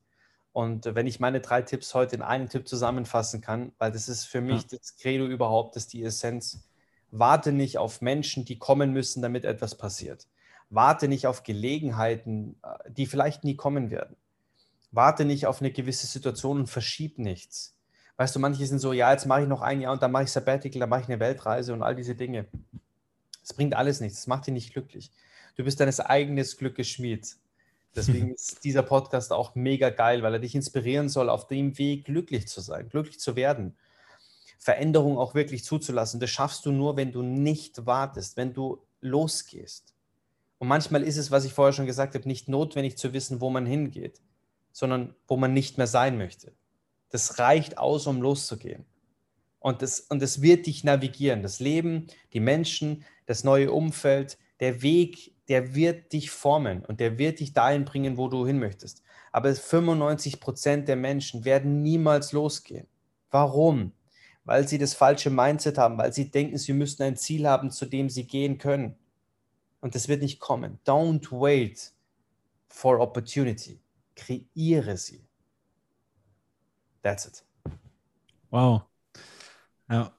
Und 0.53 0.85
wenn 0.85 1.07
ich 1.07 1.19
meine 1.19 1.39
drei 1.39 1.61
Tipps 1.61 1.93
heute 1.93 2.15
in 2.15 2.21
einen 2.21 2.49
Tipp 2.49 2.67
zusammenfassen 2.67 3.41
kann, 3.41 3.71
weil 3.77 3.91
das 3.91 4.09
ist 4.09 4.25
für 4.25 4.41
mich 4.41 4.63
ja. 4.63 4.77
das 4.77 4.97
Credo 4.97 5.25
überhaupt, 5.25 5.75
das 5.75 5.83
ist 5.83 5.93
die 5.93 6.03
Essenz. 6.03 6.67
Warte 7.09 7.51
nicht 7.51 7.77
auf 7.77 8.01
Menschen, 8.01 8.45
die 8.45 8.57
kommen 8.57 8.91
müssen, 8.91 9.21
damit 9.21 9.45
etwas 9.45 9.75
passiert. 9.75 10.27
Warte 10.69 11.07
nicht 11.07 11.27
auf 11.27 11.43
Gelegenheiten, 11.43 12.57
äh, 12.63 12.91
die 12.91 13.05
vielleicht 13.05 13.43
nie 13.43 13.55
kommen 13.55 13.91
werden. 13.91 14.15
Warte 14.91 15.23
nicht 15.23 15.45
auf 15.45 15.61
eine 15.61 15.71
gewisse 15.71 16.07
Situation 16.07 16.59
und 16.59 16.67
verschieb 16.67 17.17
nichts. 17.17 17.75
Weißt 18.17 18.35
du, 18.35 18.39
manche 18.39 18.65
sind 18.65 18.79
so, 18.79 18.93
ja, 18.93 19.11
jetzt 19.11 19.25
mache 19.25 19.43
ich 19.43 19.47
noch 19.47 19.61
ein 19.61 19.81
Jahr 19.81 19.93
und 19.93 20.01
dann 20.03 20.11
mache 20.11 20.23
ich 20.23 20.31
Sabbatical, 20.31 20.81
dann 20.81 20.89
mache 20.89 21.01
ich 21.01 21.07
eine 21.07 21.19
Weltreise 21.19 21.73
und 21.73 21.81
all 21.81 21.95
diese 21.95 22.15
Dinge. 22.15 22.45
Es 23.41 23.53
bringt 23.53 23.73
alles 23.73 23.99
nichts, 24.01 24.19
es 24.19 24.27
macht 24.27 24.47
dich 24.47 24.53
nicht 24.53 24.73
glücklich. 24.73 25.11
Du 25.55 25.63
bist 25.63 25.79
deines 25.79 25.99
eigenen 25.99 26.45
Glückes 26.57 26.87
Schmied. 26.87 27.35
Deswegen 27.95 28.31
ist 28.35 28.63
dieser 28.63 28.83
Podcast 28.83 29.31
auch 29.33 29.55
mega 29.55 29.89
geil, 29.89 30.23
weil 30.23 30.33
er 30.33 30.39
dich 30.39 30.55
inspirieren 30.55 31.09
soll, 31.09 31.29
auf 31.29 31.47
dem 31.47 31.77
Weg 31.77 32.05
glücklich 32.05 32.47
zu 32.47 32.61
sein, 32.61 32.89
glücklich 32.89 33.19
zu 33.19 33.35
werden. 33.35 33.75
Veränderung 34.57 35.17
auch 35.17 35.33
wirklich 35.33 35.63
zuzulassen. 35.63 36.19
Das 36.19 36.29
schaffst 36.29 36.65
du 36.65 36.71
nur, 36.71 36.95
wenn 36.95 37.11
du 37.11 37.23
nicht 37.23 37.85
wartest, 37.85 38.37
wenn 38.37 38.53
du 38.53 38.83
losgehst. 39.01 39.95
Und 40.59 40.67
manchmal 40.67 41.01
ist 41.01 41.17
es, 41.17 41.31
was 41.31 41.45
ich 41.45 41.53
vorher 41.53 41.73
schon 41.73 41.87
gesagt 41.87 42.13
habe, 42.13 42.27
nicht 42.27 42.47
notwendig 42.47 42.95
zu 42.95 43.13
wissen, 43.13 43.41
wo 43.41 43.49
man 43.49 43.65
hingeht, 43.65 44.21
sondern 44.71 45.15
wo 45.27 45.35
man 45.35 45.53
nicht 45.53 45.79
mehr 45.79 45.87
sein 45.87 46.19
möchte. 46.19 46.53
Das 47.09 47.39
reicht 47.39 47.79
aus, 47.79 48.05
um 48.05 48.21
loszugehen. 48.21 48.85
Und 49.59 49.81
das, 49.81 50.01
und 50.01 50.21
das 50.21 50.41
wird 50.41 50.67
dich 50.67 50.83
navigieren. 50.83 51.41
Das 51.41 51.59
Leben, 51.59 52.07
die 52.33 52.39
Menschen, 52.39 53.05
das 53.25 53.43
neue 53.43 53.71
Umfeld, 53.71 54.37
der 54.59 54.83
Weg, 54.83 55.33
der 55.51 55.75
wird 55.75 56.13
dich 56.13 56.31
formen 56.31 56.85
und 56.85 57.01
der 57.01 57.17
wird 57.17 57.41
dich 57.41 57.51
dahin 57.51 57.83
bringen, 57.83 58.15
wo 58.15 58.29
du 58.29 58.47
hin 58.47 58.57
möchtest. 58.57 59.03
Aber 59.33 59.53
95 59.53 60.39
Prozent 60.39 60.87
der 60.87 60.95
Menschen 60.95 61.43
werden 61.43 61.81
niemals 61.81 62.31
losgehen. 62.31 62.87
Warum? 63.31 63.91
Weil 64.45 64.65
sie 64.65 64.77
das 64.77 64.93
falsche 64.93 65.29
Mindset 65.29 65.77
haben, 65.77 65.97
weil 65.97 66.13
sie 66.13 66.31
denken, 66.31 66.57
sie 66.57 66.71
müssten 66.71 67.03
ein 67.03 67.17
Ziel 67.17 67.49
haben, 67.49 67.69
zu 67.69 67.85
dem 67.85 68.09
sie 68.09 68.25
gehen 68.27 68.59
können. 68.59 68.95
Und 69.81 69.93
das 69.93 70.07
wird 70.07 70.21
nicht 70.21 70.39
kommen. 70.39 70.79
Don't 70.85 71.29
wait 71.31 71.91
for 72.69 73.01
opportunity. 73.01 73.81
Kreiere 74.15 74.95
sie. 74.95 75.27
That's 77.01 77.25
it. 77.25 77.43
Wow. 78.51 78.83
Ja. 79.89 80.15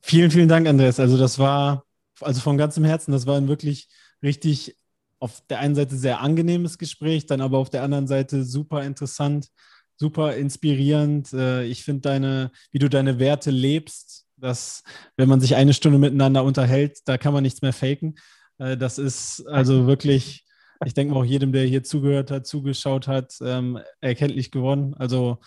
Vielen, 0.00 0.30
vielen 0.30 0.48
Dank, 0.48 0.68
Andreas. 0.68 1.00
Also 1.00 1.18
das 1.18 1.40
war 1.40 1.84
also 2.20 2.40
von 2.40 2.56
ganzem 2.56 2.84
Herzen, 2.84 3.10
das 3.10 3.26
war 3.26 3.36
ein 3.36 3.48
wirklich 3.48 3.88
richtig 4.22 4.76
auf 5.18 5.42
der 5.48 5.60
einen 5.60 5.74
Seite 5.74 5.96
sehr 5.96 6.20
angenehmes 6.20 6.78
Gespräch, 6.78 7.26
dann 7.26 7.40
aber 7.40 7.58
auf 7.58 7.70
der 7.70 7.82
anderen 7.82 8.06
Seite 8.06 8.44
super 8.44 8.84
interessant, 8.84 9.48
super 9.96 10.36
inspirierend. 10.36 11.32
Äh, 11.32 11.64
ich 11.64 11.84
finde 11.84 12.02
deine, 12.02 12.50
wie 12.70 12.78
du 12.78 12.88
deine 12.88 13.18
Werte 13.18 13.50
lebst, 13.50 14.26
dass 14.36 14.82
wenn 15.16 15.28
man 15.28 15.40
sich 15.40 15.56
eine 15.56 15.72
Stunde 15.72 15.98
miteinander 15.98 16.44
unterhält, 16.44 16.98
da 17.06 17.16
kann 17.18 17.32
man 17.32 17.42
nichts 17.42 17.62
mehr 17.62 17.72
faken. 17.72 18.16
Äh, 18.58 18.76
das 18.76 18.98
ist 18.98 19.46
also 19.46 19.86
wirklich, 19.86 20.44
ich 20.84 20.94
denke 20.94 21.14
mal 21.14 21.20
auch 21.20 21.24
jedem, 21.24 21.52
der 21.52 21.64
hier 21.64 21.82
zugehört 21.82 22.30
hat, 22.30 22.46
zugeschaut 22.46 23.08
hat, 23.08 23.34
ähm, 23.40 23.78
erkenntlich 24.00 24.50
geworden. 24.50 24.94
Also 24.94 25.38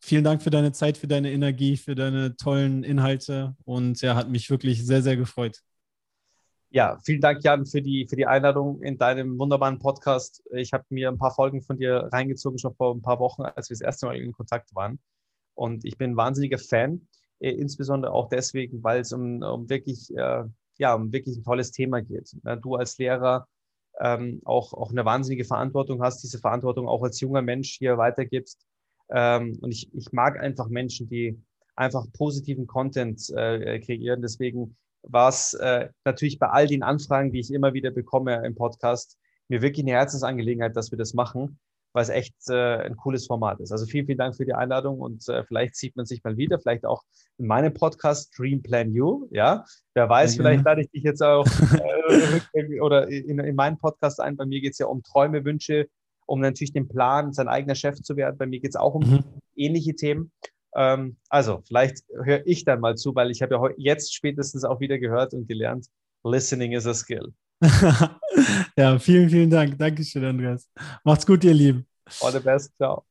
vielen 0.00 0.24
Dank 0.24 0.42
für 0.42 0.50
deine 0.50 0.72
Zeit, 0.72 0.96
für 0.96 1.08
deine 1.08 1.32
Energie, 1.32 1.76
für 1.76 1.94
deine 1.94 2.36
tollen 2.36 2.84
Inhalte 2.84 3.56
und 3.64 4.00
ja, 4.00 4.14
hat 4.14 4.30
mich 4.30 4.48
wirklich 4.48 4.86
sehr, 4.86 5.02
sehr 5.02 5.16
gefreut. 5.16 5.60
Ja, 6.70 6.98
vielen 7.02 7.22
Dank, 7.22 7.42
Jan, 7.44 7.64
für 7.64 7.80
die, 7.80 8.06
für 8.06 8.16
die 8.16 8.26
Einladung 8.26 8.82
in 8.82 8.98
deinem 8.98 9.38
wunderbaren 9.38 9.78
Podcast. 9.78 10.42
Ich 10.52 10.74
habe 10.74 10.84
mir 10.90 11.08
ein 11.08 11.16
paar 11.16 11.34
Folgen 11.34 11.62
von 11.62 11.78
dir 11.78 12.10
reingezogen, 12.12 12.58
schon 12.58 12.74
vor 12.74 12.94
ein 12.94 13.00
paar 13.00 13.18
Wochen, 13.20 13.40
als 13.42 13.70
wir 13.70 13.74
das 13.74 13.80
erste 13.80 14.04
Mal 14.04 14.16
in 14.18 14.32
Kontakt 14.32 14.74
waren. 14.74 14.98
Und 15.54 15.86
ich 15.86 15.96
bin 15.96 16.10
ein 16.10 16.16
wahnsinniger 16.18 16.58
Fan, 16.58 17.08
äh, 17.40 17.52
insbesondere 17.52 18.12
auch 18.12 18.28
deswegen, 18.28 18.82
weil 18.82 19.00
es 19.00 19.14
um, 19.14 19.42
um 19.42 19.70
wirklich, 19.70 20.14
äh, 20.14 20.44
ja, 20.76 20.94
um 20.94 21.10
wirklich 21.10 21.38
ein 21.38 21.42
tolles 21.42 21.70
Thema 21.70 22.02
geht. 22.02 22.36
Du 22.60 22.74
als 22.74 22.98
Lehrer 22.98 23.48
ähm, 23.98 24.42
auch, 24.44 24.74
auch 24.74 24.90
eine 24.90 25.06
wahnsinnige 25.06 25.44
Verantwortung 25.46 26.02
hast, 26.02 26.22
diese 26.22 26.38
Verantwortung 26.38 26.86
auch 26.86 27.02
als 27.02 27.18
junger 27.18 27.40
Mensch 27.40 27.78
hier 27.78 27.96
weitergibst. 27.96 28.60
Ähm, 29.10 29.58
und 29.62 29.72
ich, 29.72 29.88
ich 29.94 30.12
mag 30.12 30.38
einfach 30.38 30.68
Menschen, 30.68 31.08
die 31.08 31.40
einfach 31.76 32.04
positiven 32.12 32.66
Content 32.66 33.30
äh, 33.30 33.80
kreieren. 33.80 34.20
Deswegen 34.20 34.76
war 35.02 35.28
es 35.28 35.54
äh, 35.54 35.88
natürlich 36.04 36.38
bei 36.38 36.48
all 36.48 36.66
den 36.66 36.82
Anfragen, 36.82 37.32
die 37.32 37.40
ich 37.40 37.52
immer 37.52 37.74
wieder 37.74 37.90
bekomme 37.90 38.44
im 38.44 38.54
Podcast, 38.54 39.16
mir 39.48 39.62
wirklich 39.62 39.84
eine 39.84 39.92
Herzensangelegenheit, 39.92 40.76
dass 40.76 40.90
wir 40.90 40.98
das 40.98 41.14
machen, 41.14 41.58
weil 41.92 42.02
es 42.02 42.10
echt 42.10 42.34
äh, 42.48 42.76
ein 42.82 42.96
cooles 42.96 43.26
Format 43.26 43.60
ist. 43.60 43.72
Also 43.72 43.86
vielen, 43.86 44.06
vielen 44.06 44.18
Dank 44.18 44.36
für 44.36 44.44
die 44.44 44.54
Einladung 44.54 45.00
und 45.00 45.26
äh, 45.28 45.44
vielleicht 45.44 45.76
sieht 45.76 45.96
man 45.96 46.04
sich 46.04 46.22
mal 46.22 46.36
wieder, 46.36 46.58
vielleicht 46.58 46.84
auch 46.84 47.02
in 47.38 47.46
meinem 47.46 47.72
Podcast 47.72 48.36
Dream 48.36 48.62
Plan 48.62 48.92
You. 48.92 49.26
Ja, 49.30 49.64
wer 49.94 50.08
weiß, 50.08 50.36
ja, 50.36 50.42
vielleicht 50.42 50.64
lade 50.64 50.82
ich 50.82 50.90
dich 50.90 51.02
jetzt 51.02 51.22
auch 51.22 51.46
äh, 52.54 52.80
oder 52.80 53.08
in, 53.08 53.38
in 53.38 53.56
meinen 53.56 53.78
Podcast 53.78 54.20
ein. 54.20 54.36
Bei 54.36 54.44
mir 54.44 54.60
geht 54.60 54.72
es 54.72 54.78
ja 54.78 54.86
um 54.86 55.02
Träume, 55.02 55.44
Wünsche, 55.44 55.88
um 56.26 56.40
natürlich 56.40 56.72
den 56.72 56.88
Plan, 56.88 57.32
sein 57.32 57.48
eigener 57.48 57.74
Chef 57.74 58.00
zu 58.02 58.16
werden. 58.16 58.36
Bei 58.36 58.46
mir 58.46 58.60
geht 58.60 58.70
es 58.70 58.76
auch 58.76 58.94
um 58.94 59.10
mhm. 59.10 59.24
ähnliche 59.56 59.94
Themen. 59.94 60.30
Ähm, 60.78 61.16
also, 61.28 61.60
vielleicht 61.66 62.04
höre 62.24 62.46
ich 62.46 62.64
dann 62.64 62.78
mal 62.78 62.94
zu, 62.94 63.12
weil 63.16 63.32
ich 63.32 63.42
habe 63.42 63.56
ja 63.56 63.70
jetzt 63.76 64.14
spätestens 64.14 64.64
auch 64.64 64.78
wieder 64.78 64.98
gehört 64.98 65.34
und 65.34 65.48
gelernt, 65.48 65.86
Listening 66.24 66.72
is 66.72 66.86
a 66.86 66.94
skill. 66.94 67.32
ja, 68.76 68.98
vielen, 69.00 69.28
vielen 69.28 69.50
Dank. 69.50 69.76
Dankeschön, 69.76 70.24
Andreas. 70.24 70.68
Macht's 71.02 71.26
gut, 71.26 71.42
ihr 71.42 71.54
Lieben. 71.54 71.86
All 72.20 72.32
the 72.32 72.38
best. 72.38 72.72
Ciao. 72.76 73.04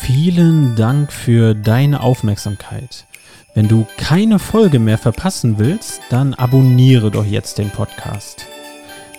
Vielen 0.00 0.74
Dank 0.74 1.12
für 1.12 1.54
deine 1.54 2.00
Aufmerksamkeit. 2.00 3.06
Wenn 3.54 3.68
du 3.68 3.86
keine 3.98 4.38
Folge 4.38 4.78
mehr 4.78 4.98
verpassen 4.98 5.58
willst, 5.58 6.00
dann 6.10 6.34
abonniere 6.34 7.10
doch 7.10 7.24
jetzt 7.24 7.58
den 7.58 7.70
Podcast. 7.70 8.46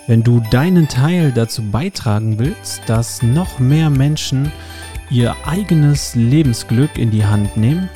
Wenn 0.09 0.23
du 0.23 0.39
deinen 0.49 0.87
Teil 0.87 1.31
dazu 1.31 1.61
beitragen 1.61 2.39
willst, 2.39 2.81
dass 2.87 3.21
noch 3.21 3.59
mehr 3.59 3.91
Menschen 3.91 4.51
ihr 5.11 5.35
eigenes 5.45 6.15
Lebensglück 6.15 6.97
in 6.97 7.11
die 7.11 7.25
Hand 7.25 7.55
nehmen, 7.57 7.89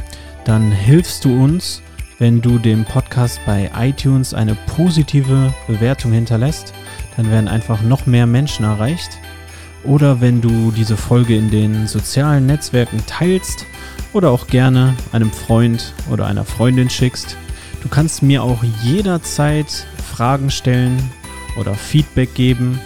dann 0.45 0.71
hilfst 0.71 1.25
du 1.25 1.43
uns, 1.43 1.81
wenn 2.19 2.39
du 2.39 2.59
dem 2.59 2.85
Podcast 2.85 3.39
bei 3.47 3.71
iTunes 3.75 4.35
eine 4.35 4.53
positive 4.77 5.51
Bewertung 5.65 6.11
hinterlässt. 6.11 6.71
Dann 7.17 7.31
werden 7.31 7.47
einfach 7.47 7.81
noch 7.81 8.05
mehr 8.05 8.27
Menschen 8.27 8.63
erreicht. 8.63 9.17
Oder 9.83 10.21
wenn 10.21 10.39
du 10.39 10.69
diese 10.69 10.97
Folge 10.97 11.35
in 11.35 11.49
den 11.49 11.87
sozialen 11.87 12.45
Netzwerken 12.45 13.03
teilst 13.07 13.65
oder 14.13 14.29
auch 14.29 14.45
gerne 14.45 14.93
einem 15.13 15.31
Freund 15.31 15.95
oder 16.11 16.27
einer 16.27 16.45
Freundin 16.45 16.91
schickst. 16.91 17.37
Du 17.81 17.89
kannst 17.89 18.21
mir 18.21 18.43
auch 18.43 18.63
jederzeit 18.83 19.87
Fragen 20.11 20.51
stellen, 20.51 21.11
oder 21.57 21.75
Feedback 21.75 22.33
geben. 22.33 22.79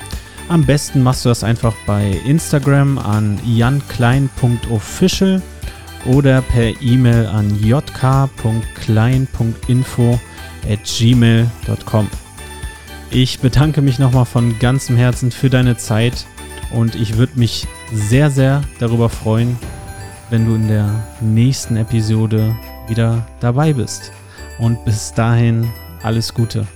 Am 0.49 0.65
besten 0.65 1.03
machst 1.03 1.25
du 1.25 1.29
das 1.29 1.43
einfach 1.43 1.75
bei 1.85 2.19
Instagram 2.25 2.97
an 2.97 3.37
janklein.official 3.45 5.43
oder 6.05 6.41
per 6.41 6.81
E-Mail 6.81 7.27
an 7.27 7.55
jk.klein.info 7.61 10.19
at 10.69 10.79
gmail.com. 10.83 12.09
Ich 13.09 13.39
bedanke 13.39 13.81
mich 13.81 13.99
nochmal 13.99 14.25
von 14.25 14.59
ganzem 14.59 14.97
Herzen 14.97 15.31
für 15.31 15.49
deine 15.49 15.77
Zeit 15.77 16.25
und 16.71 16.95
ich 16.95 17.17
würde 17.17 17.39
mich 17.39 17.67
sehr, 17.93 18.29
sehr 18.29 18.61
darüber 18.79 19.09
freuen, 19.09 19.57
wenn 20.29 20.45
du 20.45 20.55
in 20.55 20.67
der 20.67 20.89
nächsten 21.21 21.77
Episode 21.77 22.55
wieder 22.87 23.25
dabei 23.39 23.73
bist. 23.73 24.11
Und 24.59 24.83
bis 24.85 25.13
dahin 25.13 25.69
alles 26.03 26.33
Gute. 26.33 26.67